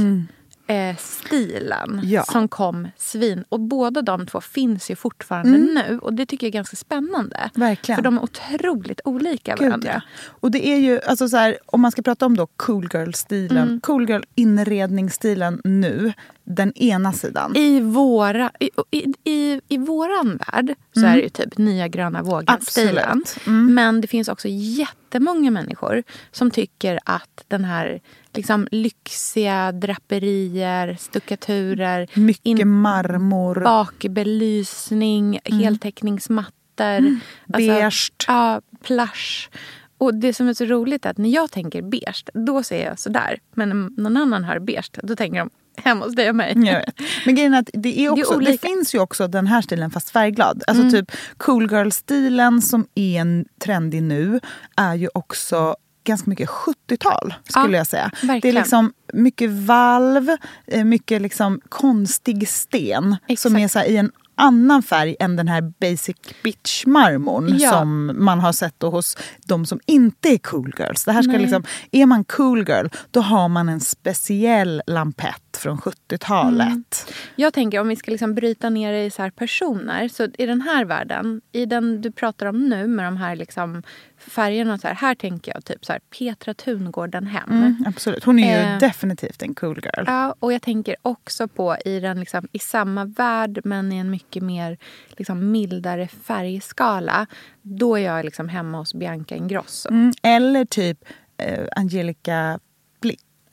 Eh, 0.73 0.95
stilen 0.97 1.99
Ja. 2.03 2.23
som 2.23 2.47
kom 2.47 2.87
svin. 2.97 3.43
Och 3.49 3.59
båda 3.59 4.01
de 4.01 4.25
två 4.25 4.41
finns 4.41 4.91
ju 4.91 4.95
fortfarande 4.95 5.57
nu. 5.57 5.99
Och 6.01 6.13
det 6.13 6.25
tycker 6.25 6.47
jag 6.47 6.49
är 6.49 6.53
ganska 6.53 6.75
spännande. 6.75 7.49
Verkligen. 7.55 7.97
För 7.97 8.03
de 8.03 8.17
är 8.17 8.23
otroligt 8.23 9.01
olika 9.05 9.55
Gud, 9.55 9.67
varandra. 9.67 9.91
ja. 9.93 10.01
Och 10.27 10.51
det 10.51 10.67
är 10.67 10.77
ju, 10.77 11.01
alltså 11.01 11.29
så 11.29 11.37
här, 11.37 11.57
om 11.65 11.81
man 11.81 11.91
ska 11.91 12.01
prata 12.01 12.25
om 12.25 12.37
då 12.37 12.47
cool 12.47 12.89
girl-stilen, 12.93 13.67
Mm. 13.67 13.81
cool 13.81 14.09
girl-inredningsstilen 14.09 15.61
nu, 15.63 16.13
den 16.43 16.73
ena 16.77 17.13
sidan. 17.13 17.55
I, 17.55 17.79
våra, 17.79 18.51
i, 18.59 18.69
i, 18.91 19.13
i, 19.23 19.61
I 19.67 19.77
våran 19.77 20.37
värld 20.47 20.75
så 20.93 21.05
är 21.05 21.15
det 21.15 21.21
ju 21.21 21.29
typ 21.29 21.57
nya 21.57 21.87
gröna 21.87 22.21
vågen-stilen. 22.23 23.23
Mm. 23.47 23.73
Men 23.73 24.01
det 24.01 24.07
finns 24.07 24.27
också 24.27 24.47
jättemånga 24.49 25.51
människor 25.51 26.03
som 26.31 26.51
tycker 26.51 26.99
att 27.05 27.43
den 27.47 27.65
här 27.65 28.01
liksom, 28.33 28.67
lyxiga 28.71 29.71
draperier, 29.71 30.95
stuckaturer, 30.99 32.07
Mycket 32.13 32.45
in- 32.45 32.67
marmor. 32.69 33.61
bakbelysning, 33.63 35.39
heltäckningsmattor. 35.45 37.19
beige. 37.47 38.11
ja, 38.27 38.61
plush. 38.83 39.49
Och 39.97 40.13
det 40.15 40.33
som 40.33 40.47
är 40.47 40.53
så 40.53 40.65
roligt 40.65 41.05
är 41.05 41.09
att 41.09 41.17
när 41.17 41.29
jag 41.29 41.51
tänker 41.51 41.81
beige, 41.81 42.23
då 42.33 42.63
säger 42.63 42.85
jag 42.89 42.99
sådär. 42.99 43.39
Men 43.55 43.69
när 43.69 43.75
någon 44.03 44.17
annan 44.17 44.43
hör 44.43 44.59
beige, 44.59 44.91
då 45.03 45.15
tänker 45.15 45.39
de 45.39 45.49
hemma 45.77 46.05
hos 46.05 46.15
dig 46.15 46.29
och 46.29 46.35
mig. 46.35 46.53
Jag 46.55 46.79
vet. 46.79 46.95
Men 47.25 47.35
grejen 47.35 47.53
är 47.53 47.59
att 47.59 47.69
det, 47.73 47.99
är 47.99 48.09
också, 48.09 48.31
det, 48.31 48.37
olika. 48.37 48.67
finns 48.67 48.95
ju 48.95 48.99
också 48.99 49.27
den 49.27 49.47
här 49.47 49.61
stilen 49.61 49.91
fast 49.91 50.09
färgglad. 50.09 50.63
Alltså 50.67 50.89
typ 50.91 51.11
cool 51.37 51.71
girl-stilen 51.71 52.61
som 52.61 52.87
är 52.95 53.21
en 53.21 53.45
trendig 53.59 54.03
nu 54.03 54.39
är 54.77 54.95
ju 54.95 55.09
också 55.13 55.75
ganska 56.03 56.29
mycket 56.29 56.49
70-tal 56.49 57.33
skulle 57.49 57.73
Ja, 57.73 57.77
jag 57.77 57.87
säga. 57.87 58.11
Det 58.21 58.25
är 58.25 58.27
verkligen. 58.27 58.55
liksom 58.55 58.93
mycket 59.13 59.49
valv, 59.51 60.29
eh, 60.67 60.83
mycket 60.83 61.21
liksom 61.21 61.61
konstig 61.69 62.49
sten 62.49 63.03
som 63.37 63.55
Exakt. 63.55 63.55
är 63.55 63.67
så 63.67 63.79
i 63.83 63.97
en 63.97 64.11
annan 64.35 64.83
färg 64.83 65.15
än 65.19 65.35
den 65.35 65.47
här 65.47 65.61
basic 65.81 66.15
bitch-marmorn 66.43 67.57
Ja. 67.59 67.71
som 67.71 68.11
man 68.15 68.39
har 68.39 68.51
sett 68.53 68.75
då 68.79 68.89
hos 68.89 69.17
de 69.45 69.65
som 69.65 69.79
inte 69.85 70.29
är 70.29 70.37
cool 70.37 70.73
girls. 70.79 71.05
Det 71.05 71.11
här 71.11 71.21
ska 71.21 71.31
Nej. 71.31 71.41
liksom, 71.41 71.63
är 71.91 72.05
man 72.05 72.23
cool 72.23 72.59
girl, 72.69 72.87
då 73.11 73.21
har 73.21 73.47
man 73.49 73.69
en 73.69 73.79
speciell 73.79 74.81
lampett 74.87 75.42
från 75.57 75.77
70-talet. 75.77 77.13
Jag 77.35 77.53
tänker 77.53 77.79
om 77.79 77.87
vi 77.87 77.95
ska 77.95 78.11
liksom 78.11 78.33
bryta 78.35 78.69
ner 78.69 78.91
det 78.93 79.05
i 79.05 79.09
så 79.09 79.21
här 79.21 79.29
personer. 79.29 80.07
Så 80.07 80.23
i 80.37 80.45
den 80.45 80.61
här 80.61 80.85
världen, 80.85 81.41
i 81.51 81.65
den 81.65 82.01
du 82.01 82.11
pratar 82.11 82.45
om 82.45 82.69
nu 82.69 82.87
med 82.87 83.05
de 83.05 83.17
här 83.17 83.35
liksom 83.35 83.83
färgerna. 84.17 84.73
och 84.73 84.79
Så 84.79 84.87
här, 84.87 84.95
här 84.95 85.15
tänker 85.15 85.51
jag 85.55 85.65
typ 85.65 85.85
så 85.85 85.91
här, 85.91 86.01
Petra 86.19 86.53
Tungården 86.53 87.27
hem. 87.27 87.49
Mm, 87.51 87.83
absolut. 87.87 88.23
Hon 88.23 88.39
är 88.39 88.57
ju 88.57 88.73
Eh. 88.73 88.77
definitivt 88.79 89.41
en 89.41 89.55
cool 89.55 89.79
girl. 89.83 90.03
Ja, 90.07 90.35
och 90.39 90.53
jag 90.53 90.61
tänker 90.61 90.95
också 91.01 91.47
på 91.47 91.77
i, 91.85 91.99
den 91.99 92.19
liksom, 92.19 92.47
i 92.51 92.59
samma 92.59 93.05
värld 93.05 93.59
men 93.63 93.91
i 93.91 93.97
en 93.97 94.09
mycket 94.11 94.43
mer 94.43 94.77
liksom, 95.09 95.51
mildare 95.51 96.07
färgskala. 96.07 97.27
Då 97.61 97.95
är 97.99 98.03
jag 98.03 98.25
liksom 98.25 98.49
hemma 98.49 98.77
hos 98.77 98.93
Bianca 98.93 99.35
Ingrosso. 99.35 99.89
Mm, 99.89 100.11
eller 100.23 100.65
typ 100.65 100.97
eh, 101.37 101.67
Angelica. 101.75 102.59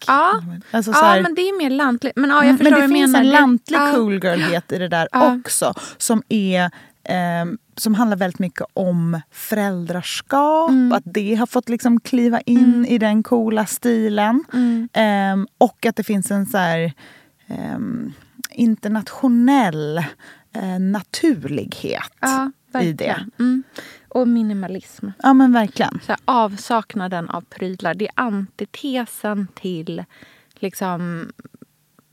Ja, 0.06 0.42
Alltså, 0.70 0.92
så 0.92 0.98
ja 0.98 1.02
här- 1.06 1.22
men 1.22 1.34
det 1.34 1.40
är 1.42 1.58
mer 1.58 1.70
lantligt. 1.70 2.12
Men, 2.16 2.30
ja, 2.30 2.36
jag 2.36 2.44
Mm, 2.44 2.58
förstår 2.58 2.70
men 2.78 2.90
det 2.90 2.94
finns 2.94 3.12
menar. 3.12 3.20
en 3.24 3.30
lantlig 3.30 3.78
ja. 3.78 3.92
cool 3.94 4.12
girlhet 4.24 4.72
i 4.72 4.78
det 4.78 4.88
där 4.88 5.08
Ja. 5.12 5.36
också. 5.36 5.74
Som 5.98 6.22
är 6.28 6.64
eh, 7.04 7.44
som 7.76 7.94
handlar 7.94 8.16
väldigt 8.16 8.38
mycket 8.38 8.66
om 8.74 9.20
föräldraskap. 9.30 10.70
Mm. 10.70 10.92
Att 10.92 11.02
det 11.06 11.34
har 11.34 11.46
fått 11.46 11.68
liksom 11.68 12.00
kliva 12.00 12.40
in 12.40 12.86
i 12.86 12.98
den 12.98 13.22
coola 13.22 13.66
stilen. 13.66 14.44
Mm. 14.52 14.88
Eh, 14.92 15.46
och 15.58 15.86
att 15.86 15.96
det 15.96 16.04
finns 16.04 16.30
en 16.30 16.46
så 16.46 16.58
här, 16.58 16.92
ehm, 17.46 18.12
internationell 18.50 19.98
eh, 20.54 20.78
naturlighet 20.80 22.12
Ja, 22.20 22.50
i 22.80 22.92
det. 22.92 23.26
Och 24.10 24.28
minimalism. 24.28 25.08
Ja 25.22 25.32
men 25.34 25.52
verkligen. 25.52 26.00
Så 26.02 26.12
här, 26.12 26.20
avsaknaden 26.24 27.28
av 27.30 27.40
prylar, 27.40 27.94
det 27.94 28.04
är 28.04 28.12
antitesen 28.14 29.48
till 29.54 30.04
liksom, 30.54 31.32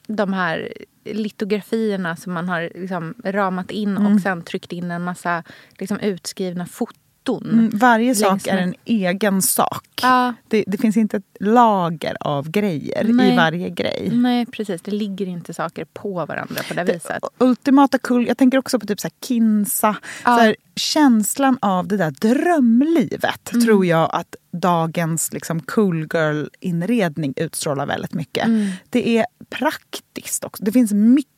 de 0.08 0.34
här 0.34 0.74
litografierna 1.04 2.16
som 2.16 2.34
man 2.34 2.50
har 2.50 2.72
liksom, 2.76 3.14
ramat 3.24 3.72
in 3.72 3.98
Mm. 3.98 4.14
och 4.16 4.22
sen 4.22 4.42
tryckt 4.42 4.74
in 4.74 4.92
en 4.92 5.04
massa 5.04 5.44
liksom, 5.78 6.00
utskrivna 6.00 6.66
foton. 6.66 6.98
Mm, 7.30 7.70
varje 7.74 8.16
sak 8.16 8.48
är 8.48 8.58
en 8.58 8.76
egen 8.86 9.42
sak. 9.42 9.88
Ja, 10.02 10.34
Det, 10.48 10.64
det 10.68 10.78
finns 10.78 10.98
inte 10.98 11.18
ett 11.18 11.24
lager 11.40 12.18
av 12.20 12.50
grejer 12.50 13.04
Nej. 13.04 13.34
i 13.34 13.36
varje 13.36 13.70
grej. 13.70 14.10
nej 14.14 14.46
precis. 14.46 14.82
Det 14.82 14.92
ligger 14.92 15.26
inte 15.28 15.54
saker 15.54 15.86
på 15.86 16.26
varandra 16.26 16.62
på 16.68 16.74
det 16.74 16.84
viset. 16.84 17.24
Ultimata 17.38 17.98
cool, 18.00 18.28
jag 18.28 18.38
tänker 18.38 18.58
också 18.58 18.80
på 18.80 18.86
typ 18.88 19.00
så 19.00 19.08
här 19.08 19.28
Kinsa. 19.28 19.96
Ja. 20.26 20.38
Så 20.38 20.44
här, 20.44 20.56
känslan 20.76 21.58
av 21.62 21.88
det 21.88 21.98
där 21.98 22.12
drömlivet 22.12 23.52
Mm. 23.54 23.66
tror 23.66 23.86
jag 23.86 24.10
att 24.14 24.36
dagens 24.52 25.34
liksom, 25.34 25.60
cool 25.60 26.08
girl-inredning 26.14 27.34
utstrålar 27.38 27.86
väldigt 27.86 28.14
mycket. 28.14 28.46
Mm. 28.46 28.68
Det 28.90 29.18
är 29.18 29.26
praktiskt 29.50 30.44
också. 30.44 30.64
Det 30.64 30.72
finns 30.72 30.92
mycket 30.94 31.32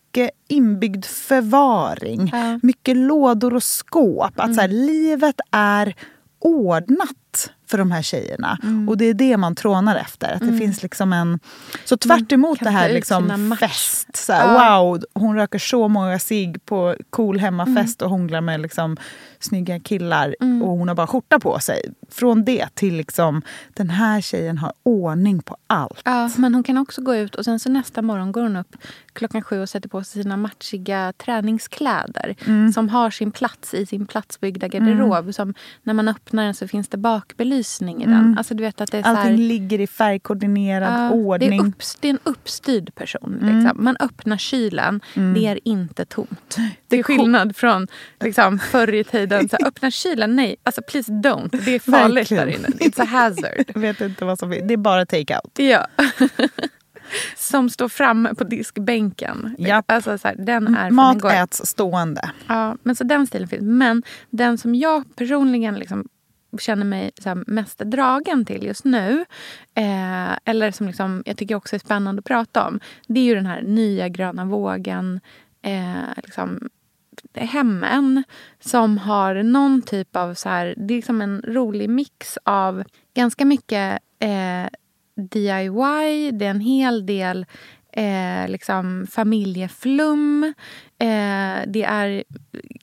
inbyggd 0.48 1.06
förvaring. 1.06 2.30
Ja. 2.32 2.38
Mm. 2.38 2.60
Mycket 2.63 2.98
lådor 2.98 3.54
och 3.54 3.63
skåp. 3.63 4.34
Att 4.39 4.56
så 4.56 4.62
här, 4.62 4.67
livet 4.67 5.36
är 5.52 5.95
ordnat 6.39 7.52
för 7.69 7.78
de 7.78 7.91
här 7.91 8.02
tjejerna. 8.02 8.58
Mm. 8.63 8.89
Och 8.89 8.98
det 8.98 9.06
är 9.06 9.13
det 9.13 9.38
man 9.38 9.56
trånar 9.56 9.95
efter. 9.95 10.34
Att 10.34 10.39
det 10.39 10.58
finns 10.58 10.84
liksom 10.84 11.13
en... 11.13 11.39
Så 11.86 11.98
tvärt 11.98 12.32
emot 12.32 12.60
det 12.60 12.69
här 12.69 12.93
liksom 12.93 13.58
fest. 13.60 14.15
Så 14.15 14.34
här, 14.34 14.54
Ja. 14.54 14.82
Wow, 14.84 15.04
hon 15.13 15.36
röker 15.36 15.60
så 15.60 15.88
många 15.88 16.19
cigg 16.19 16.65
på 16.65 16.95
cool 17.10 17.39
hemmafest 17.39 18.02
Mm. 18.02 18.06
och 18.06 18.19
hånglar 18.19 18.41
med 18.41 18.62
liksom 18.62 18.98
snygga 19.39 19.80
killar 19.80 20.36
och 20.39 20.69
hon 20.69 20.88
har 20.88 20.95
bara 20.95 21.08
skjorta 21.08 21.39
på 21.39 21.60
sig. 21.60 21.82
Från 22.12 22.45
det 22.45 22.75
till 22.75 22.95
liksom 22.95 23.41
den 23.73 23.89
här 23.89 24.21
tjejen 24.21 24.58
har 24.58 24.73
ordning 24.84 25.41
på 25.41 25.58
allt. 25.67 26.02
Ja, 26.06 26.30
men 26.38 26.54
hon 26.54 26.63
kan 26.63 26.78
också 26.78 27.02
gå 27.02 27.15
ut 27.15 27.36
och 27.36 27.45
sen 27.45 27.60
så 27.60 27.69
nästa 27.69 28.02
morgon 28.02 28.32
går 28.32 28.41
hon 28.41 28.56
upp 28.56 28.75
klockan 29.13 29.41
sju 29.41 29.62
och 29.62 29.69
sätter 29.69 29.89
på 29.89 30.04
sig 30.04 30.23
sina 30.23 30.38
machiga 30.38 31.13
träningskläder 31.17 32.36
Mm. 32.45 32.71
som 32.73 32.89
har 32.89 33.10
sin 33.10 33.32
plats 33.32 33.73
i 33.73 33.86
sin 33.86 34.06
platsbyggda 34.06 34.67
garderob. 34.67 35.34
Som 35.34 35.54
när 35.84 35.93
man 35.93 36.08
öppnar 36.08 36.43
den 36.45 36.54
så 36.54 36.67
finns 36.67 36.88
det 36.88 36.97
bakbelysning 36.97 38.04
i 38.04 38.06
den. 38.06 38.36
Alltså 38.38 38.54
du 38.54 38.63
vet 38.63 38.82
att 38.82 38.91
det 38.91 38.97
är 38.97 39.04
så 39.04 39.08
här, 39.08 39.15
Mm. 39.15 39.32
Allting 39.32 39.47
ligger 39.47 39.80
i 39.82 39.88
färgkoordinerad 39.88 40.93
Ja, 40.93 41.12
ordning. 41.12 41.54
Mm. 41.54 41.58
Det 41.60 41.67
är, 41.67 41.69
upps, 41.69 41.97
det 41.99 42.08
är 42.08 42.13
en 42.13 42.19
uppstyrd 42.23 42.95
person. 42.95 43.38
Liksom. 43.41 43.84
Man 43.84 43.97
öppnar 43.99 44.38
kylen, 44.38 45.02
det 45.13 45.45
är 45.47 45.60
inte 45.67 46.06
tomt. 46.06 46.58
Det 46.88 46.99
är 46.99 47.04
skillnad 47.04 47.56
från 47.56 47.88
liksom, 48.19 48.60
förr 48.60 48.93
i 48.93 49.04
tiden. 49.04 49.28
Så 49.29 49.35
här, 49.35 49.65
öppna 49.67 49.91
kylen, 49.91 50.35
nej. 50.35 50.55
Alltså 50.63 50.81
please 50.81 51.11
don't. 51.11 51.49
Det 51.65 51.75
är 51.75 51.79
farligt 51.79 52.31
Verkligen. 52.31 52.47
där 52.47 52.53
inne. 52.55 52.67
It's 52.67 53.01
a 53.01 53.05
hazard. 53.05 53.63
Jag 53.73 53.81
vet 53.81 54.01
inte 54.01 54.25
vad 54.25 54.39
som 54.39 54.53
är. 54.53 54.61
Det 54.61 54.73
är 54.73 54.77
bara 54.77 55.05
take-out. 55.05 55.51
Ja. 55.57 55.87
Som 57.37 57.69
står 57.69 57.89
framme 57.89 58.35
på 58.35 58.43
diskbänken. 58.43 59.55
Japp. 59.59 59.91
Alltså, 59.91 60.17
så 60.17 60.27
här, 60.27 60.35
den 60.35 60.75
är 60.75 60.91
Mat 60.91 61.17
igår. 61.17 61.31
äts 61.33 61.65
stående. 61.65 62.31
Ja, 62.47 62.75
men 62.83 62.95
så 62.95 63.03
den 63.03 63.27
stilen 63.27 63.47
finns. 63.47 63.61
Men 63.63 64.03
den 64.29 64.57
som 64.57 64.75
jag 64.75 65.15
personligen 65.15 65.75
liksom 65.75 66.07
känner 66.59 66.85
mig 66.85 67.11
så 67.21 67.29
här, 67.29 67.43
mest 67.47 67.79
dragen 67.79 68.45
till 68.45 68.63
just 68.63 68.85
nu 68.85 69.25
eh, 69.75 70.31
eller 70.45 70.71
som 70.71 70.87
liksom, 70.87 71.23
jag 71.25 71.37
tycker 71.37 71.55
också 71.55 71.75
är 71.75 71.79
spännande 71.79 72.19
att 72.19 72.25
prata 72.25 72.67
om 72.67 72.79
det 73.07 73.19
är 73.19 73.23
ju 73.23 73.35
den 73.35 73.45
här 73.45 73.61
nya 73.61 74.07
gröna 74.09 74.45
vågen 74.45 75.19
eh, 75.61 76.21
liksom, 76.23 76.69
hemmen 77.34 78.24
som 78.60 78.98
har 78.98 79.43
någon 79.43 79.82
typ 79.82 80.15
av... 80.15 80.34
så 80.34 80.50
här, 80.50 80.76
Det 80.78 80.93
är 80.93 80.95
liksom 80.95 81.22
en 81.22 81.41
rolig 81.41 81.89
mix 81.89 82.38
av 82.43 82.84
ganska 83.13 83.45
mycket 83.45 84.00
eh, 84.19 84.69
DIY. 85.15 86.32
Det 86.32 86.45
är 86.45 86.50
en 86.50 86.60
hel 86.60 87.06
del 87.06 87.45
eh, 87.93 88.48
liksom 88.48 89.08
familjeflum. 89.12 90.54
Eh, 91.00 91.58
det 91.67 91.84
är 91.84 92.24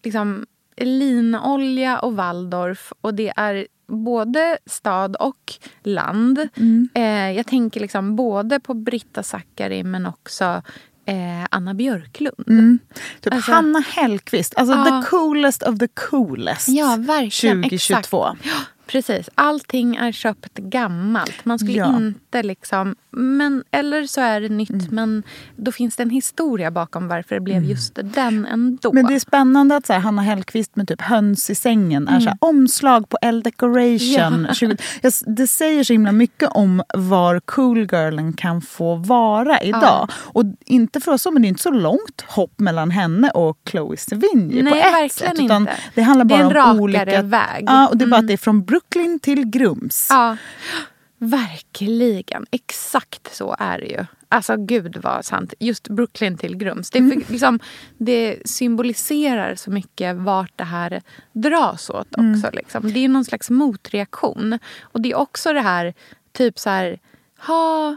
liksom 0.03 0.47
linolja 0.77 1.99
och 1.99 2.17
Waldorf. 2.17 2.93
Och 3.01 3.15
det 3.15 3.33
är 3.37 3.67
både 3.87 4.59
stad 4.67 5.17
och 5.17 5.55
land. 5.83 6.49
Eh, 6.95 7.31
jag 7.33 7.47
tänker 7.47 7.81
liksom 7.81 8.17
både 8.17 8.61
på 8.61 8.75
Britta 8.75 9.23
Zackari 9.23 9.83
men 9.83 10.07
också 10.07 10.63
eh, 11.07 11.47
Anna 11.51 11.75
Björklund. 11.75 12.79
Typ 13.21 13.35
Alltså- 13.35 13.53
Hanna 13.53 13.79
Hellquist, 13.81 14.55
alltså 14.57 14.75
Ja. 14.75 14.85
the 15.03 15.09
coolest 15.11 15.63
of 15.63 15.79
the 15.79 15.89
coolest. 15.89 16.69
Ja, 16.69 16.97
verkligen. 17.01 17.63
2022. 17.63 18.27
Exakt. 18.27 18.37
Ja, 18.87 18.93
precis. 18.93 19.29
Allting 19.35 19.97
är 19.97 20.13
köpt 20.13 20.55
gammalt. 20.59 21.45
Man 21.45 21.59
skulle 21.59 21.73
Ja. 21.79 21.97
inte 21.97 22.43
liksom... 22.43 22.97
Men, 23.19 23.65
eller 23.71 24.07
så 24.07 24.21
är 24.21 24.41
det 24.41 24.49
nytt, 24.49 24.71
Mm. 24.71 24.87
men 24.91 25.23
då 25.57 25.73
finns 25.73 25.97
det 25.97 26.03
en 26.03 26.11
historia 26.11 26.71
bakom 26.71 27.09
varför 27.09 27.35
det 27.35 27.41
blev 27.41 27.65
just 27.65 27.99
den 28.03 28.47
ändå. 28.47 28.93
Men 28.93 29.07
det 29.07 29.15
är 29.15 29.19
spännande 29.19 29.77
att 29.77 29.87
så 29.87 29.93
här, 29.93 30.01
Hanna 30.01 30.23
Hellquist 30.23 30.77
med 30.77 30.89
typ 30.89 31.01
höns 31.01 31.51
i 31.51 31.55
sängen 31.55 32.09
är 32.09 32.21
så 32.21 32.29
här, 32.29 32.37
omslag 32.41 33.09
på 33.09 33.19
L 33.23 33.43
Decoration. 33.43 34.23
Mm. 34.35 34.45
Ja. 34.49 34.55
20 34.55 34.77
Jag 35.03 35.09
s- 35.09 35.25
Det 35.27 35.47
säger 35.47 35.85
så 35.85 35.93
himla 35.93 36.13
mycket 36.13 36.49
om 36.53 36.83
var 36.95 37.41
cool 37.41 37.87
girlen 37.87 38.33
kan 38.33 38.61
få 38.63 38.95
vara 38.95 39.61
idag. 39.63 40.09
Och 40.15 40.45
inte 40.67 41.01
för 41.01 41.13
oss 41.13 41.27
men 41.33 41.43
det 41.43 41.47
är 41.47 41.51
inte 41.51 41.63
så 41.63 41.71
långt 41.71 42.25
hopp 42.27 42.61
mellan 42.61 42.91
henne 42.91 43.31
och 43.31 43.59
Chloe 43.71 43.97
Sevigny 43.97 44.63
på 44.63 44.71
Nej, 44.71 44.81
ett 44.81 44.93
verkligen 44.93 45.37
sätt. 45.37 45.45
Utan 45.45 45.63
inte. 45.63 45.73
det 45.95 46.03
handlar 46.03 46.25
Det 46.25 46.35
är 46.35 46.39
bara 46.39 46.41
en 46.41 46.47
om 46.47 46.55
rakare 46.55 46.81
olika... 46.83 47.23
väg. 47.23 47.65
Ja, 47.67 47.89
och 47.89 47.97
det 47.97 48.05
är 48.05 48.09
bara 48.09 48.21
att 48.21 48.27
det 48.27 48.33
är 48.33 48.37
från 48.37 48.65
Brooklyn 48.81 49.19
till 49.21 49.45
Grums. 49.47 50.07
Ja, 50.11 50.37
verkligen. 51.19 52.47
Exakt 52.51 53.35
så 53.35 53.57
är 53.59 53.79
det 53.79 53.87
ju. 53.87 54.05
Alltså 54.29 54.57
gud 54.57 54.97
vad 55.03 55.25
sant. 55.25 55.55
Just 55.61 55.89
Brooklyn 55.89 56.39
till 56.39 56.57
Grums. 56.57 56.91
Det, 56.91 56.99
Mm. 56.99 57.23
liksom, 57.29 57.61
det 57.99 58.39
symboliserar 58.45 59.55
så 59.55 59.71
mycket 59.71 60.17
vart 60.17 60.53
det 60.57 60.65
här 60.65 61.03
dras 61.33 61.91
åt 61.91 62.17
Mm. 62.19 62.33
också. 62.35 62.51
Liksom. 62.53 62.93
Det 62.93 63.05
är 63.05 63.09
någon 63.09 63.25
slags 63.25 63.51
motreaktion. 63.51 64.59
Och 64.83 65.01
det 65.01 65.11
är 65.11 65.17
också 65.17 65.53
det 65.53 65.61
här, 65.61 65.95
typ 66.33 66.59
så 66.59 66.71
här, 66.71 66.99
ha 67.47 67.97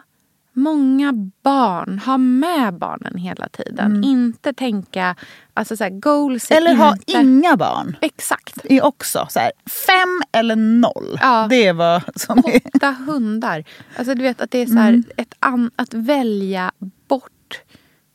många 0.60 1.14
barn, 1.44 2.00
ha 2.00 2.18
med 2.18 2.74
barnen 2.74 3.16
hela 3.18 3.50
tiden. 3.50 4.04
Inte 4.04 4.54
tänka, 4.54 5.16
alltså 5.54 5.78
så 5.78 5.84
här, 5.84 5.92
goals 5.92 6.52
är 6.52 6.58
Mm. 6.58 6.68
Eller 6.68 6.78
ha 6.86 6.94
inte... 6.94 7.12
inga 7.12 7.58
barn. 7.58 7.96
Exakt. 8.02 8.58
är 8.64 8.84
också 8.86 9.28
så 9.30 9.40
här, 9.40 9.52
fem 9.88 10.22
eller 10.32 10.56
noll. 10.56 11.18
Ja. 11.22 11.48
Det 11.50 11.68
är 11.68 11.74
vad 11.74 12.02
som 12.16 12.38
är... 12.38 12.62
Åtta 12.76 12.92
hundar. 13.08 13.64
Alltså 13.98 14.16
du 14.16 14.22
vet 14.22 14.42
att 14.42 14.52
det 14.52 14.60
är 14.60 14.66
så 14.66 14.74
här, 14.74 14.90
Mm. 14.90 15.04
ett 15.18 15.34
an, 15.40 15.72
att 15.76 15.94
välja 15.94 16.72
bort 17.08 17.32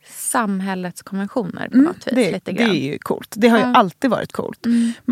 samhällets 0.09 1.01
konventioner 1.03 1.69
på 1.69 1.77
något 1.77 1.97
vis. 1.97 2.07
Mm, 2.13 2.23
Det, 2.25 2.31
lite 2.31 2.51
det 2.51 2.57
grann. 2.57 2.69
är 2.69 2.73
ju 2.73 2.97
coolt. 2.99 3.33
Det 3.37 3.47
har 3.47 3.57
ju 3.57 3.63
Ja. 3.63 3.73
alltid 3.75 4.09
varit 4.11 4.31
coolt. 4.31 4.59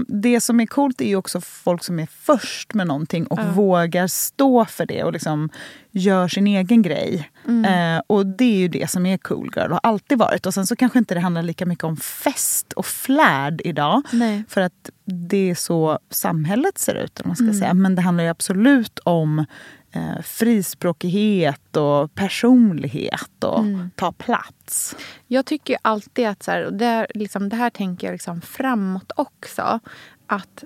Det 0.07 0.41
som 0.41 0.59
är 0.59 0.65
coolt 0.65 1.01
är 1.01 1.05
ju 1.05 1.15
också 1.15 1.41
folk 1.41 1.83
som 1.83 1.99
är 1.99 2.07
först 2.11 2.73
med 2.73 2.87
någonting 2.87 3.27
och 3.27 3.39
vågar 3.55 4.07
stå 4.07 4.65
för 4.65 4.85
det 4.85 5.03
och 5.03 5.13
liksom 5.13 5.49
gör 5.91 6.27
sin 6.27 6.47
egen 6.47 6.81
grej. 6.81 7.29
Mm. 7.47 7.95
Eh, 7.97 8.01
och 8.07 8.25
det 8.25 8.43
är 8.45 8.57
ju 8.57 8.67
det 8.67 8.89
som 8.89 9.05
är 9.05 9.17
cool 9.17 9.51
girl 9.55 9.65
och 9.71 9.79
har 9.83 9.89
alltid 9.91 10.17
varit. 10.17 10.45
Och 10.45 10.53
sen 10.53 10.67
så 10.67 10.75
kanske 10.75 10.99
inte 10.99 11.13
det 11.13 11.19
handlar 11.19 11.41
lika 11.43 11.65
mycket 11.65 11.83
om 11.83 11.97
fest 11.97 12.73
och 12.73 12.85
flärd 12.85 13.61
idag. 13.65 14.01
Nej. 14.11 14.43
För 14.49 14.61
att 14.61 14.89
det 15.05 15.49
är 15.49 15.55
så 15.55 15.99
samhället 16.09 16.77
ser 16.77 16.95
ut. 16.95 17.19
Eller 17.19 17.27
man 17.27 17.37
Mm. 17.39 17.53
ska 17.53 17.59
säga. 17.59 17.73
Men 17.73 17.95
det 17.95 18.01
handlar 18.01 18.23
ju 18.23 18.29
absolut 18.29 18.99
om 19.03 19.45
eh, 19.93 20.21
frispråkighet 20.23 21.77
och 21.77 22.15
personlighet 22.15 23.43
och 23.43 23.59
Mm. 23.59 23.89
ta 23.95 24.11
plats. 24.11 24.95
Jag 25.27 25.45
tycker 25.45 25.77
alltid 25.81 26.27
att, 26.27 26.43
så 26.43 26.51
här, 26.51 26.65
och 26.65 26.73
det, 26.73 26.85
är 26.85 27.07
liksom, 27.15 27.49
det 27.49 27.55
här 27.55 27.69
tänker 27.69 28.07
jag 28.07 28.11
liksom 28.11 28.41
framåt 28.41 29.11
också, 29.15 29.79
att 30.27 30.63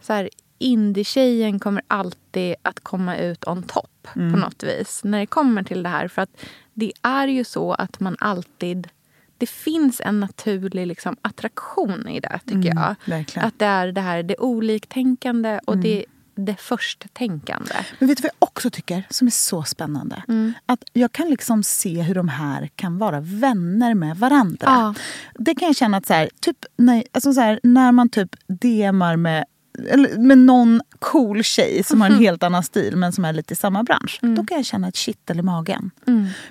så 0.00 0.12
här, 0.12 0.28
indie-tjejen 0.58 1.58
kommer 1.58 1.82
alltid 1.88 2.54
att 2.62 2.80
komma 2.80 3.16
ut 3.16 3.46
on 3.46 3.62
top 3.62 3.90
på 4.12 4.20
något 4.20 4.62
vis 4.62 5.00
när 5.04 5.18
det 5.18 5.26
kommer 5.26 5.62
till 5.62 5.82
det 5.82 5.88
här. 5.88 6.08
För 6.08 6.22
att 6.22 6.44
det 6.74 6.92
är 7.02 7.28
ju 7.28 7.44
så 7.44 7.72
att 7.72 8.00
man 8.00 8.16
alltid... 8.20 8.88
Det 9.38 9.48
finns 9.48 10.00
en 10.04 10.20
naturlig 10.20 10.86
liksom, 10.86 11.16
attraktion 11.22 12.08
i 12.08 12.20
det, 12.20 12.40
tycker 12.46 12.68
jag. 12.74 12.94
verkligen. 13.04 13.48
Att 13.48 13.58
det 13.58 13.64
är 13.66 13.92
det 13.92 14.00
här 14.00 14.22
det 14.22 14.36
oliktänkande 14.38 15.60
och 15.66 15.78
det 15.78 16.04
det 16.34 16.56
först-tänkande. 16.56 17.74
Men 17.98 18.08
vet 18.08 18.18
du 18.18 18.22
vad 18.22 18.30
jag 18.40 18.48
också 18.48 18.70
tycker 18.70 19.06
som 19.10 19.26
är 19.26 19.30
så 19.30 19.62
spännande? 19.62 20.22
Mm. 20.28 20.52
Att 20.66 20.84
jag 20.92 21.12
kan 21.12 21.30
liksom 21.30 21.62
se 21.62 22.02
hur 22.02 22.14
de 22.14 22.28
här 22.28 22.70
kan 22.76 22.98
vara 22.98 23.20
vänner 23.20 23.94
med 23.94 24.16
varandra. 24.16 24.66
Ja. 24.66 24.94
Det 25.34 25.54
kan 25.54 25.66
jag 25.66 25.76
känna 25.76 25.96
att 25.96 26.06
så 26.06 26.14
här, 26.14 26.30
typ, 26.40 26.64
när, 26.76 27.04
alltså 27.12 27.32
så 27.32 27.40
här, 27.40 27.60
när 27.62 27.92
man 27.92 28.08
typ 28.08 28.36
DMar 28.46 29.16
med 29.16 29.44
eller 29.88 30.18
med 30.18 30.38
någon 30.38 30.80
cool 30.98 31.42
tjej 31.42 31.82
som 31.84 32.00
har 32.00 32.10
en 32.10 32.18
helt 32.18 32.42
annan 32.42 32.62
stil 32.62 32.96
men 32.96 33.12
som 33.12 33.24
är 33.24 33.32
lite 33.32 33.52
i 33.52 33.56
samma 33.56 33.82
bransch. 33.82 34.18
Då 34.22 34.44
kan 34.44 34.56
jag 34.56 34.64
känna 34.64 34.88
ett 34.88 34.96
kittel 34.96 35.38
i 35.38 35.42
magen. 35.42 35.90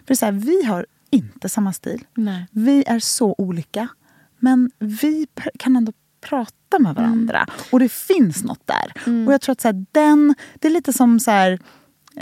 För 0.07 0.15
så 0.15 0.25
här, 0.25 0.31
vi 0.31 0.63
har 0.63 0.85
inte 1.09 1.49
samma 1.49 1.73
stil. 1.73 2.03
Nej. 2.15 2.45
Vi 2.51 2.83
är 2.87 2.99
så 2.99 3.35
olika. 3.37 3.87
Men 4.39 4.71
vi 4.79 5.27
kan 5.59 5.75
ändå 5.75 5.93
prata 6.21 6.79
med 6.79 6.95
varandra. 6.95 7.45
Och 7.71 7.79
det 7.79 7.91
finns 7.91 8.43
något 8.43 8.67
där. 8.67 8.93
Och 9.27 9.33
jag 9.33 9.41
tror 9.41 9.53
att 9.53 9.61
så 9.61 9.67
här, 9.67 9.85
den, 9.91 10.35
det 10.59 10.67
är 10.67 10.71
lite 10.71 10.93
som 10.93 11.19
så 11.19 11.31
här... 11.31 11.59